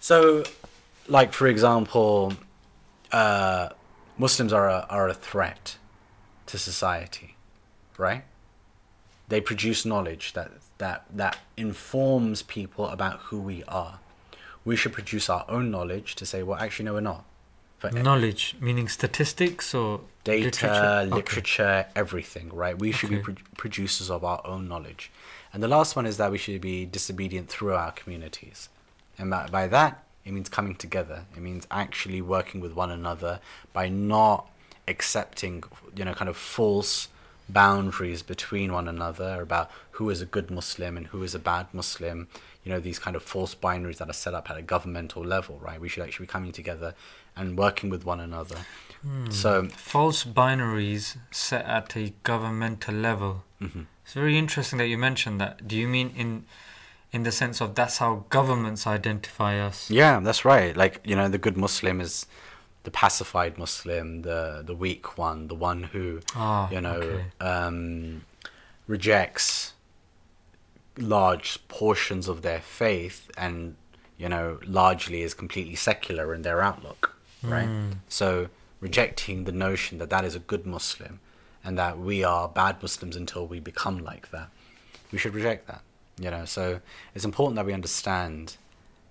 So, 0.00 0.44
like 1.08 1.32
for 1.32 1.46
example, 1.46 2.32
uh, 3.12 3.68
Muslims 4.18 4.52
are 4.52 4.68
a, 4.68 4.86
are 4.88 5.08
a 5.08 5.14
threat 5.14 5.76
to 6.46 6.58
society, 6.58 7.36
right? 7.98 8.24
They 9.28 9.40
produce 9.40 9.84
knowledge 9.84 10.32
that 10.32 10.50
that 10.78 11.04
that 11.14 11.38
informs 11.56 12.42
people 12.42 12.86
about 12.88 13.20
who 13.28 13.38
we 13.40 13.62
are. 13.68 14.00
We 14.64 14.76
should 14.76 14.92
produce 14.92 15.30
our 15.30 15.44
own 15.48 15.70
knowledge 15.70 16.14
to 16.16 16.26
say, 16.26 16.42
well, 16.42 16.58
actually, 16.58 16.86
no, 16.86 16.94
we're 16.94 17.00
not. 17.00 17.24
For 17.78 17.90
Knowledge, 17.90 18.56
meaning 18.60 18.88
statistics 18.88 19.72
or 19.74 20.00
data, 20.22 20.44
literature? 20.44 21.14
literature, 21.16 21.62
Okay. 21.62 21.88
everything, 21.96 22.50
right? 22.52 22.78
We 22.78 22.92
should 22.92 23.08
be 23.08 23.18
pro- 23.20 23.36
producers 23.56 24.10
of 24.10 24.22
our 24.22 24.42
own 24.44 24.68
knowledge. 24.68 25.10
And 25.52 25.62
the 25.62 25.68
last 25.68 25.96
one 25.96 26.04
is 26.04 26.18
that 26.18 26.30
we 26.30 26.36
should 26.36 26.60
be 26.60 26.84
disobedient 26.84 27.48
through 27.48 27.72
our 27.72 27.90
communities. 27.92 28.68
And 29.20 29.30
by, 29.30 29.46
by 29.48 29.66
that, 29.68 30.02
it 30.24 30.32
means 30.32 30.48
coming 30.48 30.74
together. 30.74 31.26
It 31.36 31.42
means 31.42 31.66
actually 31.70 32.22
working 32.22 32.60
with 32.60 32.72
one 32.74 32.90
another 32.90 33.40
by 33.72 33.88
not 33.88 34.48
accepting, 34.88 35.62
you 35.94 36.04
know, 36.04 36.14
kind 36.14 36.28
of 36.28 36.36
false 36.36 37.08
boundaries 37.48 38.22
between 38.22 38.72
one 38.72 38.88
another 38.88 39.42
about 39.42 39.70
who 39.92 40.08
is 40.10 40.20
a 40.22 40.26
good 40.26 40.50
Muslim 40.50 40.96
and 40.96 41.06
who 41.08 41.22
is 41.22 41.34
a 41.34 41.38
bad 41.38 41.66
Muslim. 41.72 42.28
You 42.64 42.72
know, 42.72 42.80
these 42.80 42.98
kind 42.98 43.16
of 43.16 43.22
false 43.22 43.54
binaries 43.54 43.98
that 43.98 44.08
are 44.08 44.14
set 44.14 44.34
up 44.34 44.50
at 44.50 44.56
a 44.56 44.62
governmental 44.62 45.22
level, 45.24 45.58
right? 45.58 45.80
We 45.80 45.88
should 45.88 46.02
actually 46.02 46.26
be 46.26 46.32
coming 46.32 46.52
together 46.52 46.94
and 47.36 47.56
working 47.58 47.90
with 47.90 48.04
one 48.04 48.20
another. 48.20 48.56
Hmm. 49.02 49.30
So, 49.30 49.68
False 49.68 50.24
binaries 50.24 51.16
set 51.30 51.64
at 51.66 51.96
a 51.96 52.12
governmental 52.22 52.94
level. 52.94 53.44
mhm. 53.60 53.86
It's 54.04 54.14
very 54.14 54.36
interesting 54.36 54.78
that 54.78 54.88
you 54.88 54.98
mentioned 54.98 55.40
that. 55.40 55.68
Do 55.68 55.76
you 55.76 55.86
mean 55.86 56.10
in 56.16 56.44
in 57.12 57.22
the 57.24 57.32
sense 57.32 57.60
of 57.60 57.74
that's 57.74 57.98
how 57.98 58.24
governments 58.30 58.86
identify 58.86 59.58
us? 59.58 59.90
Yeah, 59.90 60.20
that's 60.20 60.44
right. 60.44 60.76
Like 60.76 61.00
you 61.04 61.16
know, 61.16 61.28
the 61.28 61.38
good 61.38 61.56
Muslim 61.56 62.00
is 62.00 62.26
the 62.84 62.90
pacified 62.90 63.58
Muslim, 63.58 64.22
the 64.22 64.62
the 64.64 64.74
weak 64.74 65.18
one, 65.18 65.48
the 65.48 65.54
one 65.54 65.84
who 65.84 66.20
Ah, 66.34 66.70
you 66.70 66.80
know 66.80 66.96
okay. 66.96 67.24
um, 67.40 68.22
rejects 68.86 69.74
large 70.98 71.66
portions 71.68 72.28
of 72.28 72.42
their 72.42 72.60
faith 72.60 73.30
and 73.38 73.76
you 74.18 74.28
know 74.28 74.58
largely 74.66 75.22
is 75.22 75.34
completely 75.34 75.74
secular 75.76 76.34
in 76.34 76.42
their 76.42 76.60
outlook, 76.60 77.16
right? 77.42 77.68
Mm. 77.68 77.96
So 78.08 78.48
rejecting 78.80 79.44
the 79.44 79.52
notion 79.52 79.98
that 79.98 80.10
that 80.10 80.24
is 80.24 80.34
a 80.34 80.38
good 80.38 80.66
Muslim 80.66 81.20
and 81.62 81.76
that 81.78 81.98
we 81.98 82.24
are 82.24 82.48
bad 82.48 82.80
Muslims 82.82 83.14
until 83.16 83.46
we 83.46 83.60
become 83.60 83.98
like 83.98 84.30
that. 84.30 84.48
We 85.12 85.18
should 85.18 85.34
reject 85.34 85.66
that, 85.66 85.82
you 86.20 86.30
know. 86.30 86.44
So 86.44 86.80
it's 87.14 87.24
important 87.24 87.56
that 87.56 87.66
we 87.66 87.72
understand 87.72 88.56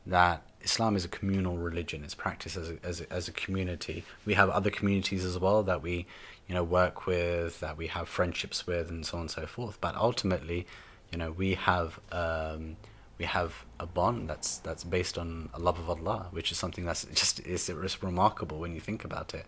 that 0.06 0.44
Islam 0.62 0.96
is 0.96 1.04
a 1.04 1.08
communal 1.08 1.58
religion. 1.58 2.04
It's 2.04 2.16
practiced 2.16 2.56
as 2.56 2.70
a, 2.70 2.78
as 2.84 3.02
a, 3.02 3.12
as 3.12 3.28
a 3.28 3.32
community. 3.32 4.04
We 4.26 4.36
have 4.36 4.50
other 4.50 4.70
communities 4.70 5.26
as 5.26 5.38
well 5.38 5.64
that 5.64 5.82
we, 5.82 6.06
you 6.48 6.56
know, 6.56 6.64
work 6.64 7.06
with, 7.06 7.60
that 7.60 7.76
we 7.78 7.88
have 7.88 8.08
friendships 8.08 8.66
with, 8.68 8.90
and 8.90 9.06
so 9.06 9.18
on 9.18 9.22
and 9.22 9.32
so 9.32 9.46
forth. 9.46 9.80
But 9.82 9.96
ultimately, 9.96 10.68
you 11.12 11.18
know, 11.18 11.32
we 11.32 11.56
have 11.56 12.00
um, 12.12 12.78
we 13.18 13.26
have 13.26 13.66
a 13.80 13.86
bond 13.86 14.30
that's 14.30 14.58
that's 14.60 14.84
based 14.84 15.18
on 15.18 15.50
a 15.54 15.60
love 15.60 15.80
of 15.80 15.90
Allah, 15.90 16.28
which 16.32 16.52
is 16.52 16.58
something 16.58 16.86
that's 16.86 17.06
just 17.14 17.40
is 17.42 17.70
remarkable 18.04 18.60
when 18.60 18.74
you 18.74 18.82
think 18.82 19.04
about 19.04 19.34
it. 19.34 19.46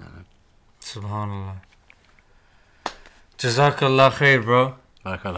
Uh, 0.00 0.22
Subhanallah. 0.80 1.56
Jazakallah 3.38 4.10
khair, 4.12 4.44
bro. 4.44 4.74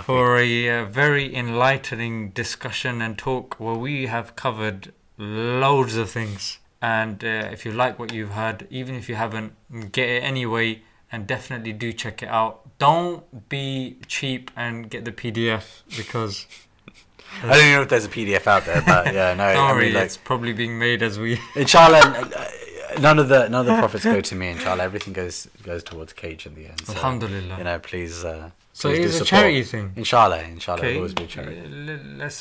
For 0.02 0.38
a 0.38 0.68
uh, 0.68 0.84
very 0.84 1.34
enlightening 1.34 2.30
discussion 2.30 3.00
and 3.00 3.16
talk 3.16 3.54
where 3.58 3.74
we 3.74 4.06
have 4.06 4.36
covered 4.36 4.92
loads 5.16 5.96
of 5.96 6.10
things. 6.10 6.58
And 6.82 7.24
uh, 7.24 7.48
if 7.50 7.64
you 7.64 7.72
like 7.72 7.98
what 7.98 8.12
you've 8.12 8.32
heard, 8.32 8.66
even 8.68 8.94
if 8.94 9.08
you 9.08 9.14
haven't, 9.14 9.54
get 9.92 10.08
it 10.08 10.22
anyway, 10.22 10.82
and 11.10 11.26
definitely 11.26 11.72
do 11.72 11.92
check 11.94 12.22
it 12.22 12.28
out. 12.28 12.60
Don't 12.78 13.48
be 13.48 13.96
cheap 14.06 14.50
and 14.54 14.90
get 14.90 15.06
the 15.06 15.12
PDF 15.12 15.82
because 15.96 16.46
I 17.42 17.48
don't 17.48 17.58
even 17.58 17.72
know 17.72 17.82
if 17.82 17.88
there's 17.88 18.04
a 18.04 18.08
PDF 18.10 18.46
out 18.46 18.66
there, 18.66 18.82
but 18.82 19.14
yeah, 19.14 19.32
no. 19.32 19.52
don't 19.54 19.70
I 19.70 19.80
mean, 19.80 19.94
like, 19.94 20.04
it's 20.04 20.18
probably 20.18 20.52
being 20.52 20.78
made 20.78 21.02
as 21.02 21.18
we. 21.18 21.40
inshallah, 21.56 22.00
uh, 22.00 23.00
none 23.00 23.18
of 23.18 23.28
the 23.28 23.48
none 23.48 23.60
of 23.60 23.66
the 23.66 23.78
profits 23.78 24.04
go 24.04 24.20
to 24.20 24.34
me. 24.34 24.48
Inshallah, 24.48 24.84
everything 24.84 25.14
goes 25.14 25.48
goes 25.62 25.82
towards 25.82 26.12
Cage 26.12 26.44
in 26.44 26.54
the 26.54 26.66
end. 26.66 26.84
So, 26.84 26.92
Alhamdulillah. 26.92 27.58
You 27.58 27.64
know, 27.64 27.78
please. 27.78 28.24
Uh, 28.24 28.50
So 28.76 28.88
please 28.88 28.98
it 28.98 29.02
do 29.02 29.08
is 29.08 29.20
a 29.20 29.24
charity 29.24 29.62
thing. 29.72 29.86
Inshallah, 30.02 30.40
inshallah, 30.56 30.80
Okay, 30.80 30.90
it'll 30.90 31.02
always 31.02 31.14
be 31.14 31.24
a 31.24 31.32
charity. 31.36 31.60
let's 32.22 32.38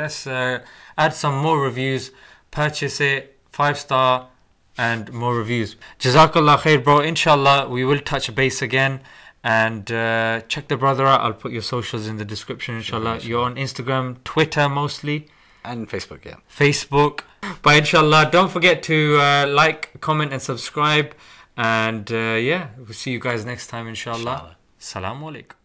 let's 0.00 0.20
uh, 0.26 0.58
add 1.04 1.12
some 1.22 1.36
more 1.46 1.58
reviews. 1.68 2.10
Purchase 2.50 2.96
it, 3.12 3.22
five 3.58 3.76
star, 3.78 4.28
and 4.88 5.12
more 5.12 5.34
reviews. 5.42 5.76
Jazakallah 6.04 6.56
khair, 6.64 6.78
bro. 6.82 6.96
Inshallah, 7.00 7.68
we 7.68 7.82
will 7.84 8.00
touch 8.12 8.26
base 8.34 8.62
again. 8.62 8.94
And 9.46 9.84
uh, 9.92 10.40
check 10.52 10.68
the 10.68 10.78
brother 10.84 11.06
out. 11.06 11.20
I'll 11.20 11.34
put 11.44 11.52
your 11.52 11.66
socials 11.76 12.06
in 12.10 12.16
the 12.16 12.24
description. 12.24 12.76
Inshallah, 12.76 13.20
Sure, 13.20 13.28
you're 13.30 13.44
on 13.44 13.56
Instagram, 13.56 14.06
Twitter 14.24 14.66
mostly, 14.70 15.18
And 15.64 15.86
Facebook, 15.94 16.24
yeah. 16.24 16.36
Facebook. 16.60 17.14
But 17.62 17.76
inshallah, 17.76 18.30
don't 18.32 18.50
forget 18.56 18.82
to 18.84 18.96
uh, 19.20 19.46
like, 19.62 20.00
comment, 20.00 20.32
and 20.32 20.40
subscribe. 20.40 21.08
And 21.58 22.10
uh, 22.10 22.38
yeah, 22.50 22.68
we'll 22.78 22.94
see 23.02 23.10
you 23.10 23.20
guys 23.20 23.44
next 23.44 23.66
time. 23.66 23.86
Inshallah. 23.86 24.18
Inshallah. 24.20 24.56
Assalamu 24.80 25.22
alaikum. 25.30 25.52
It's 25.52 25.52
like. 25.52 25.63